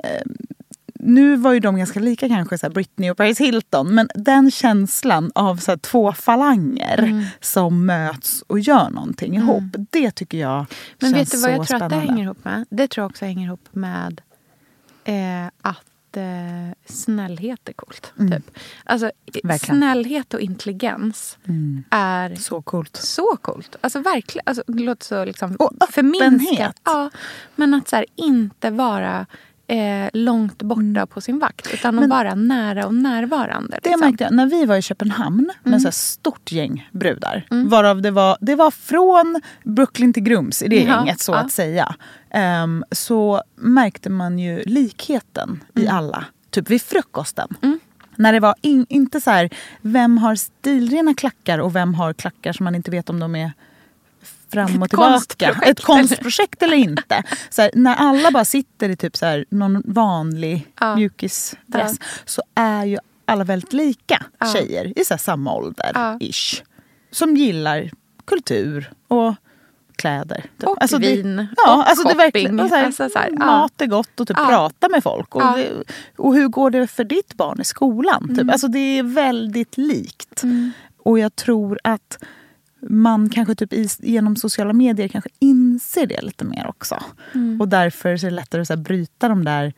Eh, 0.03 0.21
nu 0.99 1.35
var 1.35 1.53
ju 1.53 1.59
de 1.59 1.77
ganska 1.77 1.99
lika 1.99 2.27
kanske, 2.27 2.57
så 2.57 2.65
här 2.65 2.73
Britney 2.73 3.09
och 3.09 3.17
Paris 3.17 3.39
Hilton. 3.39 3.95
Men 3.95 4.09
den 4.15 4.51
känslan 4.51 5.31
av 5.35 5.55
så 5.57 5.71
här, 5.71 5.77
två 5.77 6.13
falanger 6.13 7.25
som 7.41 7.85
möts 7.85 8.43
och 8.47 8.59
gör 8.59 8.89
någonting 8.89 9.35
ihop. 9.35 9.63
Det 9.91 10.11
tycker 10.11 10.37
jag 10.37 10.65
Men 10.99 11.13
känns 11.13 11.21
vet 11.21 11.31
du 11.31 11.41
vad 11.41 11.51
jag 11.51 11.57
så 11.57 11.65
tror 11.65 11.83
att 11.83 11.89
det 11.89 11.95
spännande. 11.95 12.11
hänger 12.11 12.23
ihop 12.23 12.45
med? 12.45 12.65
Det 12.69 12.87
tror 12.87 13.03
jag 13.03 13.09
också 13.09 13.25
hänger 13.25 13.47
ihop 13.47 13.67
med 13.71 14.21
eh, 15.03 15.47
att 15.61 15.83
eh, 16.17 16.73
snällhet 16.85 17.69
är 17.69 17.73
coolt. 17.73 18.13
Typ. 18.31 18.57
Alltså, 18.83 19.05
Mm. 19.33 19.47
Verkligen. 19.47 19.77
snällhet 19.77 20.33
och 20.33 20.39
intelligens 20.39 21.37
är 21.89 22.35
Så 22.35 22.61
coolt. 22.61 22.95
så 22.97 23.37
coolt. 23.41 23.75
Alltså 23.81 23.99
verkligen. 23.99 24.43
Alltså, 24.45 24.63
det 24.67 24.83
låter 24.83 25.05
så 25.05 25.25
liksom 25.25 25.55
Och 25.55 25.71
förminskat. 25.91 26.33
öppenhet. 26.33 26.75
Ja, 26.83 27.09
men 27.55 27.73
att 27.73 27.87
så 27.89 27.95
här, 27.95 28.05
inte 28.15 28.69
vara 28.69 29.25
eh, 29.67 30.09
långt 30.13 30.61
borta 30.63 31.05
på 31.05 31.21
sin 31.21 31.39
vakt. 31.39 31.73
Utan 31.73 31.99
att 31.99 32.09
vara 32.09 32.35
nära 32.35 32.85
och 32.87 32.95
närvarande. 32.95 33.79
Det 33.83 33.89
liksom. 33.89 33.99
märkte 34.09 34.23
jag 34.23 34.33
när 34.33 34.45
vi 34.45 34.65
var 34.65 34.75
i 34.75 34.81
Köpenhamn 34.81 35.51
med 35.63 35.67
Mm. 35.67 35.79
så 35.79 35.87
här 35.87 35.91
stort 35.91 36.51
gäng 36.51 36.89
brudar. 36.91 37.45
Varav 37.49 38.01
det 38.01 38.11
var, 38.11 38.37
det 38.41 38.55
var 38.55 38.71
från 38.71 39.41
Brooklyn 39.63 40.13
till 40.13 40.23
Grums 40.23 40.61
i 40.63 40.67
det 40.67 40.75
Ja, 40.83 40.95
gänget 40.97 41.19
så 41.19 41.31
ja. 41.31 41.37
att 41.37 41.51
säga. 41.51 41.95
Ehm, 42.29 42.83
så 42.91 43.41
märkte 43.55 44.09
man 44.09 44.39
ju 44.39 44.63
likheten 44.65 45.63
Mm. 45.75 45.87
i 45.87 45.89
alla. 45.91 46.25
Typ 46.49 46.69
vid 46.69 46.81
frukosten. 46.81 47.47
När 48.15 48.33
det 48.33 48.39
var 48.39 48.55
in, 48.61 48.85
inte 48.89 49.21
så 49.21 49.31
här, 49.31 49.49
vem 49.81 50.17
har 50.17 50.35
stilrena 50.35 51.13
klackar 51.13 51.59
och 51.59 51.75
vem 51.75 51.93
har 51.93 52.13
klackar 52.13 52.53
som 52.53 52.63
man 52.63 52.75
inte 52.75 52.91
vet 52.91 53.09
om 53.09 53.19
de 53.19 53.35
är 53.35 53.51
fram 54.51 54.81
och 54.83 54.89
tillbaka. 54.89 55.11
konstprojekt, 55.11 55.63
Ett 55.67 55.83
konstprojekt 55.83 56.63
eller 56.63 56.77
inte. 56.77 57.23
Så 57.49 57.61
här, 57.61 57.71
när 57.73 57.95
alla 57.95 58.31
bara 58.31 58.45
sitter 58.45 58.89
i 58.89 58.95
typ 58.95 59.17
så 59.17 59.25
här, 59.25 59.45
någon 59.49 59.81
vanlig 59.85 60.67
Ja. 60.79 60.95
mjukisdress 60.95 61.97
så 62.25 62.41
är 62.55 62.85
ju 62.85 62.97
alla 63.25 63.43
väldigt 63.43 63.73
lika 63.73 64.23
Ja. 64.39 64.45
tjejer 64.53 64.99
i 64.99 65.05
så 65.05 65.13
här 65.13 65.19
samma 65.19 65.53
ålder. 65.53 65.91
Ja. 65.93 66.17
Ish, 66.21 66.63
som 67.11 67.35
gillar 67.37 67.89
kultur 68.25 68.91
och 69.07 69.33
kläder. 69.95 70.41
Typ. 70.59 70.69
Och 70.69 71.03
vin 71.03 71.47
Ja, 71.57 71.75
och 71.75 71.89
alltså 71.89 72.07
det 72.07 72.15
shopping. 72.25 72.59
och 72.59 72.69
så 72.69 72.75
här, 72.75 72.85
Alltså 72.85 73.09
så 73.09 73.19
här, 73.19 73.29
ja. 73.39 73.45
mat 73.45 73.81
är 73.81 73.85
gott 73.85 74.19
och 74.19 74.27
typ 74.27 74.37
Ja. 74.39 74.45
prata 74.47 74.89
med 74.89 75.03
folk. 75.03 75.35
Och, 75.35 75.41
Ja. 75.41 75.55
det, 75.57 75.83
och 76.17 76.33
hur 76.35 76.47
går 76.47 76.69
det 76.69 76.87
för 76.87 77.03
ditt 77.03 77.33
barn 77.33 77.61
i 77.61 77.63
skolan? 77.63 78.23
Mm. 78.23 78.35
Typ. 78.37 78.51
Alltså 78.51 78.67
det 78.67 78.79
är 78.99 79.03
väldigt 79.03 79.77
likt. 79.77 80.43
Och 81.03 81.19
jag 81.19 81.35
tror 81.35 81.79
att 81.83 82.23
man 82.81 83.29
kanske 83.29 83.55
typ 83.55 83.73
i, 83.73 83.87
genom 83.99 84.35
sociala 84.35 84.73
medier 84.73 85.07
kanske 85.07 85.29
inser 85.39 86.05
det 86.05 86.21
lite 86.21 86.45
mer 86.45 86.67
också. 86.67 87.03
Mm. 87.33 87.61
Och 87.61 87.67
därför 87.67 88.17
så 88.17 88.27
är 88.27 88.31
det 88.31 88.35
lättare 88.35 88.61
att 88.61 88.67
så 88.67 88.73
här, 88.73 88.81
bryta 88.81 89.29
de 89.29 89.45
där 89.45 89.73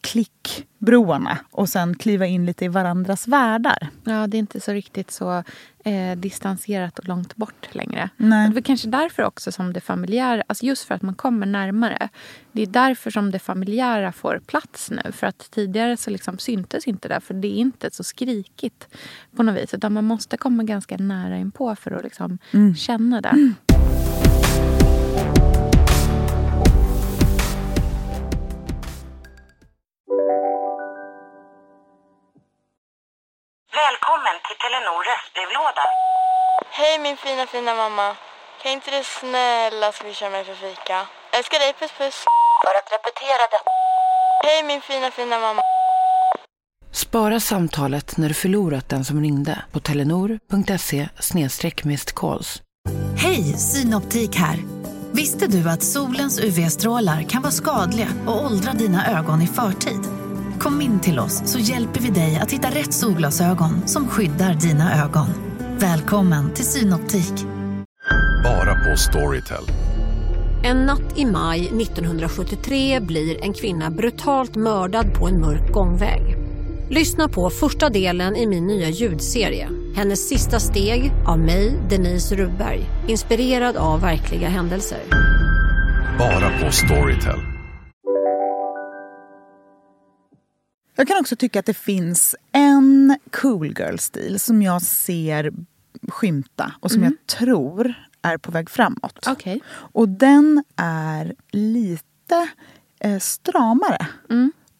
klickbroarna 0.00 1.38
och 1.50 1.68
sen 1.68 1.94
kliva 1.94 2.26
in 2.26 2.46
lite 2.46 2.64
i 2.64 2.68
varandras 2.68 3.28
världar. 3.28 3.88
Ja, 4.04 4.26
det 4.26 4.36
är 4.36 4.38
inte 4.38 4.60
så 4.60 4.72
riktigt 4.72 5.10
så 5.10 5.44
eh, 5.84 6.16
distanserat 6.16 6.98
och 6.98 7.08
långt 7.08 7.36
bort 7.36 7.74
längre. 7.74 8.10
Nej. 8.16 8.50
Det 8.50 8.58
är 8.58 8.62
kanske 8.62 8.88
därför 8.88 9.22
också 9.22 9.52
som 9.52 9.72
det 9.72 9.80
familjära, 9.80 10.42
alltså 10.46 10.66
just 10.66 10.84
för 10.84 10.94
att 10.94 11.02
man 11.02 11.14
kommer 11.14 11.46
närmare. 11.46 12.08
Det 12.52 12.62
är 12.62 12.66
därför 12.66 13.10
som 13.10 13.30
det 13.30 13.38
familjära 13.38 14.12
får 14.12 14.40
plats 14.46 14.90
nu. 14.90 15.12
För 15.12 15.26
att 15.26 15.50
tidigare 15.50 15.96
så 15.96 16.10
liksom 16.10 16.38
syntes 16.38 16.86
inte 16.86 17.08
det, 17.08 17.20
för 17.20 17.34
det 17.34 17.48
är 17.48 17.58
inte 17.58 17.90
så 17.90 18.04
skrikigt 18.04 18.88
på 19.36 19.42
något 19.42 19.62
vis. 19.62 19.74
Utan 19.74 19.92
man 19.92 20.04
måste 20.04 20.36
komma 20.36 20.62
ganska 20.62 20.96
nära 20.96 21.38
inpå 21.38 21.76
för 21.76 21.90
att 21.90 22.04
liksom 22.04 22.38
känna 22.76 23.20
det. 23.20 23.54
Välkommen 23.66 24.93
röstbrevlåda. 35.64 35.86
Hej 36.70 36.98
min 36.98 37.16
fina 37.16 37.46
fina 37.46 37.74
mamma. 37.74 38.16
Kan 38.62 38.72
inte 38.72 38.90
du 38.90 39.02
snälla 39.04 39.92
swisha 39.92 40.30
mig 40.30 40.44
för 40.44 40.54
fika? 40.54 41.06
Älskar 41.36 41.58
dig, 41.58 41.72
puss 41.80 41.92
puss. 41.98 42.24
För 42.64 42.74
att 42.78 42.88
repetera 42.96 43.44
detta. 43.54 43.70
Hej 44.44 44.62
min 44.62 44.80
fina 44.80 45.10
fina 45.10 45.38
mamma. 45.38 45.62
Spara 46.92 47.40
samtalet 47.40 48.16
när 48.16 48.28
du 48.28 48.34
förlorat 48.34 48.88
den 48.88 49.04
som 49.04 49.20
ringde 49.20 49.64
på 49.72 49.80
telenor.se 49.80 51.08
calls. 52.14 52.62
Hej, 53.18 53.42
Synoptik 53.58 54.36
här. 54.36 54.58
Visste 55.12 55.46
du 55.46 55.70
att 55.70 55.82
solens 55.82 56.40
UV-strålar 56.40 57.22
kan 57.22 57.42
vara 57.42 57.52
skadliga 57.52 58.08
och 58.26 58.44
åldra 58.44 58.72
dina 58.72 59.18
ögon 59.18 59.42
i 59.42 59.46
förtid? 59.46 60.00
Kom 60.60 60.80
in 60.80 61.00
till 61.00 61.18
oss 61.18 61.42
så 61.52 61.58
hjälper 61.58 62.00
vi 62.00 62.10
dig 62.10 62.38
att 62.42 62.50
hitta 62.50 62.68
rätt 62.68 62.94
solglasögon 62.94 63.88
som 63.88 64.08
skyddar 64.08 64.54
dina 64.54 65.04
ögon. 65.04 65.53
Välkommen 65.80 66.54
till 66.54 66.64
Synoptik. 66.64 67.32
Bara 68.44 68.74
på 68.74 68.96
Storytel. 68.96 69.64
En 70.64 70.76
natt 70.76 71.18
i 71.18 71.24
maj 71.24 71.60
1973 71.60 73.00
blir 73.00 73.44
en 73.44 73.52
kvinna 73.52 73.90
brutalt 73.90 74.56
mördad 74.56 75.14
på 75.14 75.28
en 75.28 75.40
mörk 75.40 75.72
gångväg. 75.72 76.36
Lyssna 76.90 77.28
på 77.28 77.50
första 77.50 77.88
delen 77.88 78.36
i 78.36 78.46
min 78.46 78.66
nya 78.66 78.88
ljudserie. 78.88 79.68
Hennes 79.96 80.28
sista 80.28 80.60
steg 80.60 81.12
av 81.26 81.38
mig, 81.38 81.80
Denise 81.90 82.34
Rubberg. 82.34 82.80
Inspirerad 83.08 83.76
av 83.76 84.00
verkliga 84.00 84.48
händelser. 84.48 85.00
Bara 86.18 86.50
på 86.64 86.72
Storytel. 86.72 87.53
Jag 90.94 91.08
kan 91.08 91.20
också 91.20 91.36
tycka 91.36 91.60
att 91.60 91.66
det 91.66 91.74
finns 91.74 92.36
en 92.52 93.18
cool 93.30 93.74
girl-stil 93.78 94.40
som 94.40 94.62
jag 94.62 94.82
ser 94.82 95.52
skymta 96.08 96.72
och 96.80 96.90
som 96.90 97.02
jag 97.02 97.26
tror 97.26 97.94
är 98.22 98.38
på 98.38 98.50
väg 98.50 98.70
framåt. 98.70 99.26
Okej. 99.28 99.60
Och 99.68 100.08
den 100.08 100.64
är 100.76 101.34
lite 101.50 102.48
eh, 103.00 103.18
stramare 103.18 104.06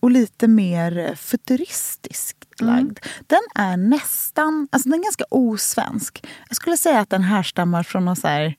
och 0.01 0.11
lite 0.11 0.49
mer 0.49 1.15
futuristiskt 1.15 2.61
lagd. 2.61 2.99
Den 3.27 3.43
är 3.55 3.77
nästan, 3.77 4.69
alltså 4.73 4.89
den 4.89 4.99
är 4.99 5.03
ganska 5.05 5.25
osvensk. 5.31 6.27
Jag 6.49 6.57
skulle 6.57 6.77
säga 6.77 7.01
att 7.01 7.11
den 7.11 7.23
härstammar 7.23 7.83
från 7.83 8.05
någon 8.05 8.17
så 8.17 8.29
här 8.29 8.57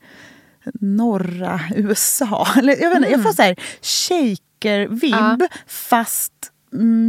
norra 0.74 1.62
USA. 1.76 2.48
Eller, 2.58 2.82
jag, 2.82 2.90
vet 2.90 2.98
inte, 2.98 3.10
jag 3.10 3.24
får 3.24 3.34
så 3.34 3.42
här 3.42 3.56
shaker-vibb 3.82 5.44
fast 5.68 6.34
mm, 6.34 6.55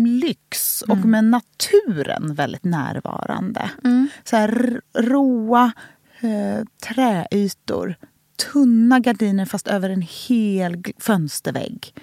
lyx 0.06 0.82
och 0.82 0.96
med 0.96 1.24
naturen 1.24 2.34
väldigt 2.34 2.64
närvarande. 2.64 3.70
Så 4.24 4.36
här 4.36 4.80
råa 4.94 5.72
eh, 6.20 6.64
träytor. 6.88 7.94
Tunna 8.52 9.00
gardiner 9.00 9.44
fast 9.44 9.68
över 9.68 9.90
en 9.90 10.04
hel 10.28 10.84
fönstervägg. 10.98 11.94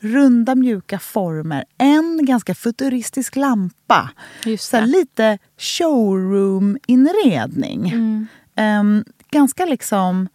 Runda 0.00 0.54
mjuka 0.54 0.98
former. 0.98 1.64
En 1.78 2.26
ganska 2.26 2.54
futuristisk 2.54 3.36
lampa. 3.36 4.10
Så 4.58 4.80
lite 4.80 5.38
showroom-inredning. 5.56 7.92
Ehm, 8.54 9.04
ganska 9.30 9.64
liksom 9.64 10.28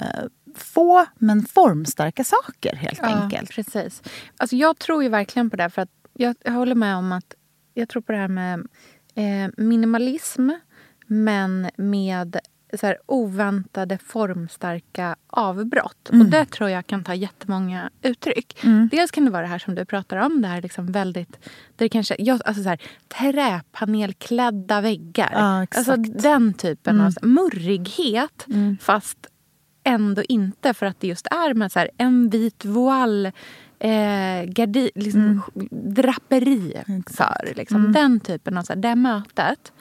eh, 0.00 0.24
få 0.54 1.06
men 1.18 1.42
formstarka 1.42 2.24
saker 2.24 2.76
helt 2.76 3.00
enkelt. 3.00 3.50
Ja, 3.50 3.54
precis. 3.54 4.02
Alltså 4.36 4.56
jag 4.56 4.78
tror 4.78 5.02
ju 5.02 5.08
verkligen 5.08 5.50
på 5.50 5.56
det. 5.56 5.70
För 5.70 5.82
att 5.82 5.90
jag, 6.20 6.36
jag 6.44 6.52
håller 6.52 6.74
med 6.74 6.96
om 6.96 7.12
att 7.12 7.34
jag 7.74 7.88
tror 7.88 8.02
på 8.02 8.12
det 8.12 8.18
här 8.18 8.28
med 8.28 8.66
eh, 9.14 9.50
minimalism 9.56 10.50
men 11.06 11.70
med 11.76 12.36
så 12.80 12.86
här, 12.86 12.98
oväntade 13.06 13.98
formstarka 13.98 15.16
avbrott. 15.26 16.08
Och 16.08 16.26
det 16.26 16.44
tror 16.44 16.70
jag 16.70 16.86
kan 16.86 17.04
ta 17.04 17.14
jättemånga 17.14 17.90
uttryck. 18.02 18.62
Dels 18.90 19.10
kan 19.10 19.24
det 19.24 19.30
vara 19.30 19.42
det 19.42 19.48
här 19.48 19.58
som 19.58 19.74
du 19.74 19.84
pratar 19.84 20.16
om. 20.16 20.42
Det 20.42 20.48
här 20.48 20.62
liksom 20.62 20.92
väldigt... 20.92 21.32
Där 21.32 21.40
det 21.76 21.88
kanske, 21.88 22.16
ja, 22.18 22.38
alltså 22.44 22.62
så 22.62 22.68
här, 22.68 22.80
träpanelklädda 23.08 24.80
väggar. 24.80 25.30
Ja, 25.32 25.66
alltså 25.78 25.96
den 25.96 26.54
typen 26.54 27.00
av 27.00 27.10
så 27.10 27.20
här, 27.20 27.28
murrighet 27.28 28.46
fast 28.80 29.26
ändå 29.84 30.22
inte 30.28 30.74
för 30.74 30.86
att 30.86 31.00
det 31.00 31.06
just 31.06 31.26
är 31.26 31.54
med 31.54 31.72
så 31.72 31.78
här, 31.78 31.90
en 31.96 32.30
vit 32.30 32.64
voal, 32.64 33.30
eh, 33.80 34.44
gardi, 34.44 34.90
liksom, 34.94 35.42
draperi 35.70 36.82
för. 37.06 37.54
Liksom, 37.56 37.80
Mm. 37.80 37.92
Den 37.92 38.20
typen 38.20 38.58
av 38.58 38.62
så 38.62 38.72
här, 38.72 38.80
det 38.80 38.94
mötet. 38.94 39.72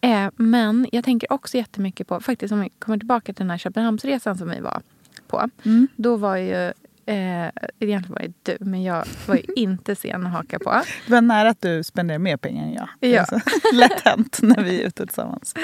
Eh, 0.00 0.28
men 0.36 0.86
jag 0.92 1.04
tänker 1.04 1.32
också 1.32 1.56
jättemycket 1.56 2.08
på, 2.08 2.20
faktiskt 2.20 2.52
om 2.52 2.60
vi 2.60 2.70
kommer 2.78 2.98
tillbaka 2.98 3.32
till 3.32 3.44
den 3.44 3.50
här 3.50 3.58
Köpenhamnsresan 3.58 4.38
som 4.38 4.50
vi 4.50 4.60
var 4.60 4.82
på. 5.28 5.48
Mm. 5.64 5.88
Då 5.96 6.16
var 6.16 6.36
ju, 6.36 6.72
eh, 7.06 7.46
egentligen 7.80 8.02
var 8.08 8.22
det 8.22 8.32
du, 8.58 8.64
men 8.64 8.82
jag 8.82 9.04
var 9.26 9.40
inte 9.58 9.96
sen 9.96 10.26
att 10.26 10.32
haka 10.32 10.58
på. 10.58 10.82
Det 11.06 11.12
var 11.12 11.20
nära 11.20 11.48
att 11.48 11.60
du 11.62 11.82
spenderar 11.82 12.18
mer 12.18 12.36
pengar 12.36 12.64
än 12.64 12.72
jag. 12.72 12.88
Ja. 13.10 13.20
Alltså, 13.20 13.40
lätt 13.74 14.00
hänt 14.04 14.38
när 14.42 14.62
vi 14.62 14.82
är 14.82 14.86
ute 14.86 15.06
tillsammans. 15.06 15.54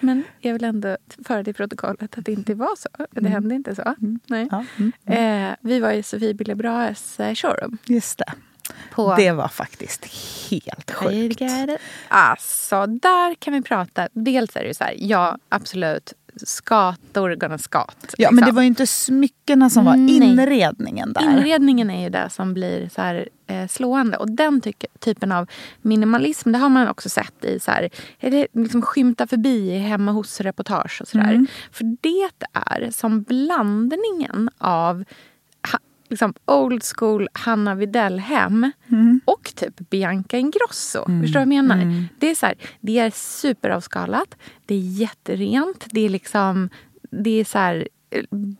Men 0.00 0.24
jag 0.40 0.52
vill 0.52 0.64
ändå 0.64 0.96
föra 1.24 1.44
till 1.44 1.54
protokollet 1.54 2.18
att 2.18 2.24
det 2.24 2.32
inte 2.32 2.54
var 2.54 2.76
så. 2.76 2.88
Det 3.10 3.20
Mm. 3.20 3.32
hände 3.32 3.54
inte 3.54 3.74
så. 3.74 3.94
Nej. 4.26 4.48
Ja, 4.50 4.64
mm, 4.76 4.92
Eh, 5.50 5.56
vi 5.60 5.80
var 5.80 5.90
i 5.92 6.02
Sofie 6.02 6.34
Bille 6.34 6.54
Brahes 6.54 7.20
eh, 7.20 7.34
showroom. 7.34 7.78
Just 7.86 8.18
det. 8.18 8.32
På- 8.90 9.14
Det 9.16 9.32
var 9.32 9.48
faktiskt 9.48 10.04
helt 10.50 10.90
sjukt. 10.90 11.42
Alltså, 12.08 12.86
där 12.86 13.34
kan 13.34 13.52
vi 13.54 13.62
prata. 13.62 14.08
Dels 14.12 14.56
är 14.56 14.64
det 14.64 14.74
så 14.74 14.84
här, 14.84 14.94
ja 14.98 15.38
absolut, 15.48 16.12
skator 16.44 17.34
gonna 17.34 17.58
skat. 17.58 18.14
Ja, 18.18 18.30
men 18.30 18.44
det 18.44 18.52
var 18.52 18.62
ju 18.62 18.68
inte 18.68 18.86
smyckena 18.86 19.70
som 19.70 19.84
var 19.84 19.96
Nej. 19.96 20.16
inredningen 20.16 21.12
där. 21.12 21.22
Inredningen 21.22 21.90
är 21.90 22.02
ju 22.02 22.08
det 22.10 22.30
som 22.30 22.54
blir 22.54 22.88
så 22.94 23.02
här, 23.02 23.28
eh, 23.46 23.66
slående. 23.68 24.16
Och 24.16 24.30
den 24.30 24.60
tyck- 24.60 24.86
typen 24.98 25.32
av 25.32 25.50
minimalism 25.82 26.52
det 26.52 26.58
har 26.58 26.68
man 26.68 26.88
också 26.88 27.08
sett 27.08 27.44
i 27.44 27.60
så 27.60 27.70
här, 27.70 27.90
är 28.20 28.30
det 28.30 28.46
liksom 28.52 28.82
skymta 28.82 29.26
förbi 29.26 29.70
i 29.70 29.78
hemma 29.78 30.12
hos-reportage 30.12 31.00
och 31.02 31.08
sådär. 31.08 31.32
Mm. 31.32 31.46
För 31.72 31.84
det 32.00 32.30
är 32.52 32.90
som 32.90 33.22
blandningen 33.22 34.50
av 34.58 35.04
liksom 36.08 36.34
old 36.44 36.82
school 36.96 37.28
Hanna 37.32 37.74
Widell-hem 37.74 38.72
och 39.24 39.52
typ 39.54 39.90
Bianca 39.90 40.36
Ingrosso. 40.38 41.04
Förstår 41.04 41.20
du 41.22 41.32
vad 41.32 41.40
jag 41.40 41.48
menar? 41.48 41.82
Mm. 41.82 42.04
Det 42.18 42.30
är 42.30 42.34
så 42.34 42.46
här, 42.46 42.54
det 42.80 42.98
är 42.98 43.10
superavskalat, 43.14 44.34
det 44.66 44.74
är 44.74 44.78
jätterent, 44.80 45.86
det 45.90 46.00
är 46.00 46.08
liksom 46.08 46.68
det 47.10 47.40
är 47.40 47.44
så 47.44 47.58
här 47.58 47.88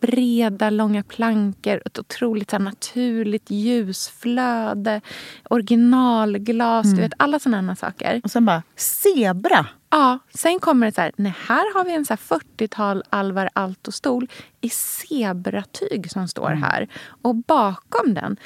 breda, 0.01 0.69
långa 0.69 1.03
plankor, 1.03 1.81
ett 1.85 1.99
otroligt 1.99 2.49
så 2.49 2.55
här, 2.55 2.63
naturligt 2.63 3.49
ljusflöde, 3.51 5.01
originalglas, 5.49 6.83
du 6.85 6.89
Mm. 6.91 7.01
vet 7.01 7.13
alla 7.17 7.39
sådana 7.39 7.75
saker. 7.75 8.21
Och 8.23 8.31
sen 8.31 8.45
bara, 8.45 8.63
zebra! 8.75 9.65
Ja, 9.89 10.19
sen 10.33 10.59
kommer 10.59 10.85
det 10.85 10.91
så 10.91 11.01
här, 11.01 11.11
nej 11.15 11.33
här 11.47 11.73
har 11.77 11.85
vi 11.85 11.93
en 11.95 12.05
så 12.05 12.13
här 12.13 12.17
40-tal 12.39 13.03
Alvar 13.09 13.49
Aalto-stol 13.53 14.27
i 14.61 14.69
zebratyg 14.69 16.11
som 16.11 16.27
står 16.27 16.47
Mm. 16.51 16.63
här. 16.63 16.87
Och 17.21 17.35
bakom 17.35 18.13
den, 18.13 18.37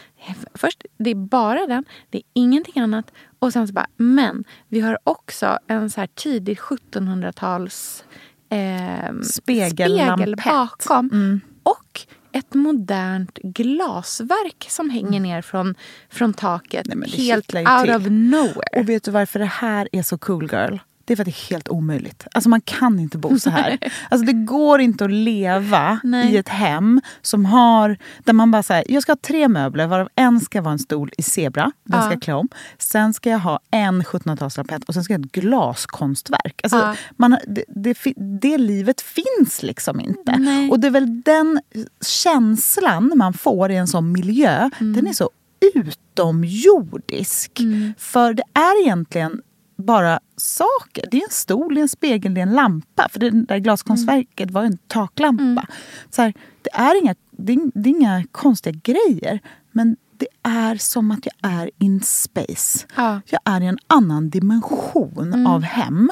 först 0.54 0.86
det 0.98 1.10
är 1.10 1.16
bara 1.16 1.68
den, 1.68 1.84
det 2.10 2.18
är 2.18 2.24
ingenting 2.34 2.82
annat. 2.84 3.12
Och 3.40 3.54
sen 3.54 3.68
så 3.68 3.74
bara, 3.74 3.88
men 3.98 4.44
vi 4.68 4.80
har 4.80 4.98
också 5.04 5.58
en 5.68 5.90
så 5.90 6.00
här 6.00 6.08
tidig 6.16 6.58
1700-tals 6.58 8.04
eh, 8.52 9.22
Spegellampett. 9.24 10.44
bakom. 10.46 11.10
Mm. 11.14 11.42
Och 11.64 12.02
ett 12.34 12.54
modernt 12.54 13.38
glasverk 13.44 14.66
som 14.70 14.90
hänger 14.90 15.20
ner 15.20 15.42
från, 15.42 15.76
från 16.10 16.34
taket 16.34 16.88
Mm. 16.88 17.00
det 17.12 17.24
helt 17.24 17.54
out 17.56 17.86
till. 17.86 17.96
of 17.96 18.04
nowhere. 18.10 18.80
Och 18.80 18.90
vet 18.90 19.04
du 19.04 19.12
varför 19.12 19.40
det 19.40 19.46
här 19.46 19.90
är 19.92 20.04
så 20.04 20.18
cool 20.18 20.50
girl? 20.52 20.78
Det 21.06 21.14
är 21.14 21.16
för 21.16 21.24
att 21.24 21.26
det 21.26 21.32
är 21.32 21.50
helt 21.50 21.70
omöjligt. 21.70 22.28
Alltså 22.34 22.50
man 22.50 22.62
kan 22.62 23.00
inte 23.00 23.18
bo 23.18 23.40
så 23.40 23.50
här. 23.50 23.78
Alltså 24.10 24.26
det 24.26 24.34
går 24.34 24.82
inte 24.82 25.06
att 25.06 25.12
leva 25.12 26.00
Nej. 26.04 26.34
i 26.34 26.38
ett 26.38 26.50
hem 26.50 27.02
som 27.22 27.46
har... 27.46 27.98
Där 28.24 28.34
man 28.34 28.52
bara 28.52 28.64
säger, 28.64 28.92
jag 28.92 29.04
ska 29.04 29.12
ha 29.12 29.18
tre 29.22 29.48
möbler 29.48 29.88
varav 29.88 30.10
en 30.16 30.40
ska 30.40 30.62
vara 30.62 30.72
en 30.72 30.80
stol 30.80 31.12
i 31.18 31.22
zebra. 31.24 31.72
Den 31.84 32.00
Ja. 32.00 32.02
ska 32.06 32.14
jag 32.14 32.22
klä 32.22 32.34
om. 32.34 32.50
Sen 32.78 33.14
ska 33.14 33.30
jag 33.30 33.40
ha 33.40 33.60
en 33.72 34.04
1700-talslampett 34.04 34.84
och 34.88 34.94
sen 34.94 35.04
ska 35.04 35.14
jag 35.14 35.20
ha 35.20 35.26
ett 35.26 35.32
glaskonstverk. 35.32 36.62
Alltså 36.64 36.78
Ja. 36.78 36.96
man, 37.18 37.38
det, 37.48 37.64
det, 37.68 37.98
det 38.42 38.58
livet 38.58 39.02
finns 39.02 39.64
liksom 39.64 40.00
inte. 40.00 40.38
Nej. 40.38 40.70
Och 40.70 40.80
det 40.80 40.88
är 40.88 40.92
väl 40.92 41.22
den 41.22 41.62
känslan 42.06 43.12
man 43.16 43.34
får 43.34 43.72
i 43.72 43.76
en 43.76 43.88
sån 43.88 44.12
miljö. 44.12 44.70
Mm. 44.80 44.94
Den 44.94 45.08
är 45.08 45.14
så 45.14 45.30
utomjordisk. 45.76 47.62
För 47.98 48.34
det 48.34 48.44
är 48.54 48.82
egentligen 48.84 49.42
bara 49.82 50.20
saker. 50.38 51.06
Det 51.12 51.18
är 51.18 51.24
en 51.24 51.32
stol, 51.32 51.76
det 51.76 51.80
är 51.80 51.84
en 51.84 51.90
spegel, 51.90 52.34
det 52.34 52.42
är 52.42 52.46
en 52.46 52.54
lampa. 52.54 53.10
För 53.10 53.20
det 53.20 53.30
där 53.30 53.58
glaskonstverket 53.58 54.52
var 54.52 54.62
ju 54.62 54.68
en 54.68 54.78
taklampa. 54.78 55.68
Så 56.10 56.22
här, 56.22 56.34
det, 56.62 56.70
är 56.74 57.02
inga, 57.02 57.16
det, 57.32 57.54
är, 57.54 57.72
det 57.74 57.90
är 57.90 57.92
inga 57.92 58.24
konstiga 58.32 58.80
grejer. 58.84 59.40
Men 59.72 59.98
det 60.18 60.28
är 60.44 60.76
som 60.76 61.12
att 61.12 61.26
jag 61.26 61.52
är 61.52 61.72
in 61.78 62.02
space. 62.02 62.88
Ja. 62.96 63.22
Jag 63.26 63.42
är 63.46 63.62
i 63.62 63.66
en 63.66 63.80
annan 63.88 64.30
dimension 64.30 65.48
av 65.48 65.62
hem. 65.62 66.12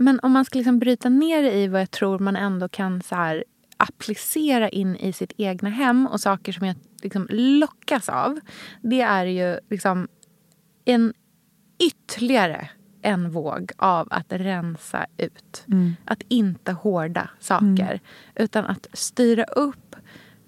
Men 0.00 0.20
om 0.22 0.32
man 0.32 0.44
ska 0.44 0.58
liksom 0.58 0.78
bryta 0.78 1.08
ner 1.08 1.42
det 1.42 1.52
i 1.52 1.68
vad 1.68 1.80
jag 1.80 1.90
tror 1.90 2.18
man 2.18 2.36
ändå 2.36 2.68
kan 2.68 3.02
så 3.02 3.14
här 3.14 3.44
applicera 3.76 4.68
in 4.68 4.96
i 4.96 5.12
sitt 5.12 5.32
egna 5.36 5.70
hem 5.70 6.06
och 6.06 6.20
saker 6.20 6.52
som 6.52 6.66
jag 6.66 6.76
liksom 7.02 7.26
lockas 7.30 8.08
av. 8.08 8.40
Det 8.82 9.00
är 9.00 9.26
ju 9.26 9.58
liksom 9.70 10.08
en 10.84 11.12
ytterligare 11.78 12.68
en 13.02 13.30
våg 13.30 13.72
av 13.76 14.08
att 14.10 14.26
rensa 14.28 15.06
ut. 15.16 15.64
Mm. 15.68 15.96
Att 16.04 16.22
inte 16.28 16.72
hårda 16.72 17.30
saker. 17.40 18.00
Utan 18.34 18.64
att 18.66 18.86
styra 18.92 19.44
upp, 19.44 19.96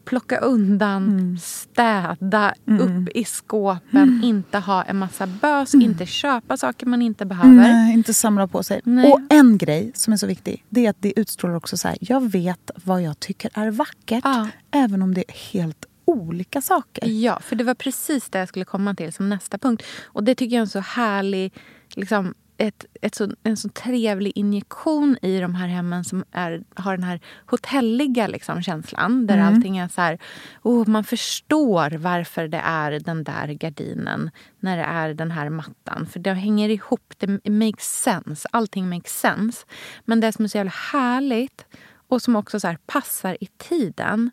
plocka 0.05 0.39
undan, 0.39 1.09
Mm. 1.09 1.39
städa 1.39 2.55
upp 2.67 3.09
i 3.15 3.25
skåpen. 3.25 4.21
Inte 4.25 4.59
ha 4.59 4.83
en 4.83 4.97
massa 4.99 5.27
bös, 5.27 5.75
inte 5.75 6.07
köpa 6.07 6.57
saker 6.57 6.87
man 6.87 7.03
inte 7.03 7.27
behöver. 7.27 7.55
Nej, 7.55 7.93
inte 7.95 8.15
samla 8.15 8.47
på 8.47 8.63
sig. 8.63 8.81
Nej. 8.85 9.13
Och 9.13 9.21
en 9.31 9.59
grej 9.59 9.93
som 9.95 10.13
är 10.13 10.17
så 10.17 10.27
viktig, 10.27 10.65
det 10.69 10.87
är 10.87 10.91
att 10.91 10.97
det 11.03 11.21
utstrålar 11.21 11.55
också 11.57 11.77
så 11.77 11.89
här, 11.89 11.97
jag 12.01 12.33
vet 12.33 12.71
vad 12.85 13.03
jag 13.03 13.21
tycker 13.21 13.51
är 13.55 13.71
vackert. 13.71 14.25
Även 14.71 15.03
om 15.03 15.15
det 15.15 15.25
är 15.29 15.53
helt 15.53 15.87
olika 16.05 16.63
saker. 16.63 17.09
Ja, 17.09 17.41
för 17.41 17.57
det 17.57 17.65
var 17.65 17.75
precis 17.75 18.29
det 18.31 18.39
jag 18.39 18.49
skulle 18.49 18.65
komma 18.65 18.95
till 18.95 19.13
som 19.13 19.29
nästa 19.29 19.59
punkt. 19.59 19.83
Och 20.05 20.25
det 20.25 20.35
tycker 20.35 20.57
jag 20.57 20.61
är 20.61 20.65
en 20.65 20.69
så 20.69 20.81
härlig, 20.81 21.53
liksom, 21.97 22.35
ett, 22.61 22.85
ett 23.01 23.15
så, 23.15 23.31
en 23.43 23.57
så 23.57 23.69
trevlig 23.69 24.33
injektion 24.35 25.17
i 25.23 25.41
de 25.41 25.55
här 25.55 25.69
hemmen 25.69 26.05
som 26.05 26.25
är, 26.33 26.63
har 26.75 26.97
den 26.97 27.05
här 27.05 27.21
hotelliga 27.47 28.27
liksom, 28.27 28.63
känslan. 28.63 29.27
Där 29.27 29.35
Mm. 29.35 29.55
allting 29.55 29.79
är 29.79 29.89
så 29.89 30.01
här, 30.01 30.19
oh, 30.63 30.89
man 30.89 31.05
förstår 31.05 31.91
varför 31.91 32.49
det 32.49 32.63
är 32.65 33.01
den 33.01 33.25
där 33.25 33.49
gardinen 33.49 34.31
när 34.61 34.77
det 34.77 34.83
är 34.83 35.15
den 35.15 35.31
här 35.31 35.49
mattan. 35.49 36.07
För 36.07 36.21
det 36.21 36.33
hänger 36.33 36.69
ihop, 36.69 37.15
det 37.19 37.51
makes 37.51 38.03
sense. 38.03 38.49
Allting 38.53 38.89
makes 38.89 39.21
sense. 39.21 39.67
Men 40.05 40.21
det 40.21 40.33
som 40.33 40.45
är 40.45 40.49
så 40.49 40.59
jävla 40.59 40.73
härligt 40.93 41.67
och 42.09 42.23
som 42.23 42.37
också 42.37 42.61
så 42.61 42.77
passar 42.87 43.37
i 43.41 43.47
tiden 43.47 44.31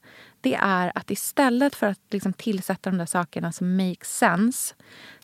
det 0.47 0.55
är 0.55 0.91
att 0.95 1.11
istället 1.11 1.75
för 1.75 1.87
att 1.87 1.99
liksom 2.11 2.33
tillsätta 2.33 2.89
de 2.89 2.97
där 2.97 3.05
sakerna 3.05 3.51
som 3.51 3.75
makes 3.77 4.17
sense 4.17 4.75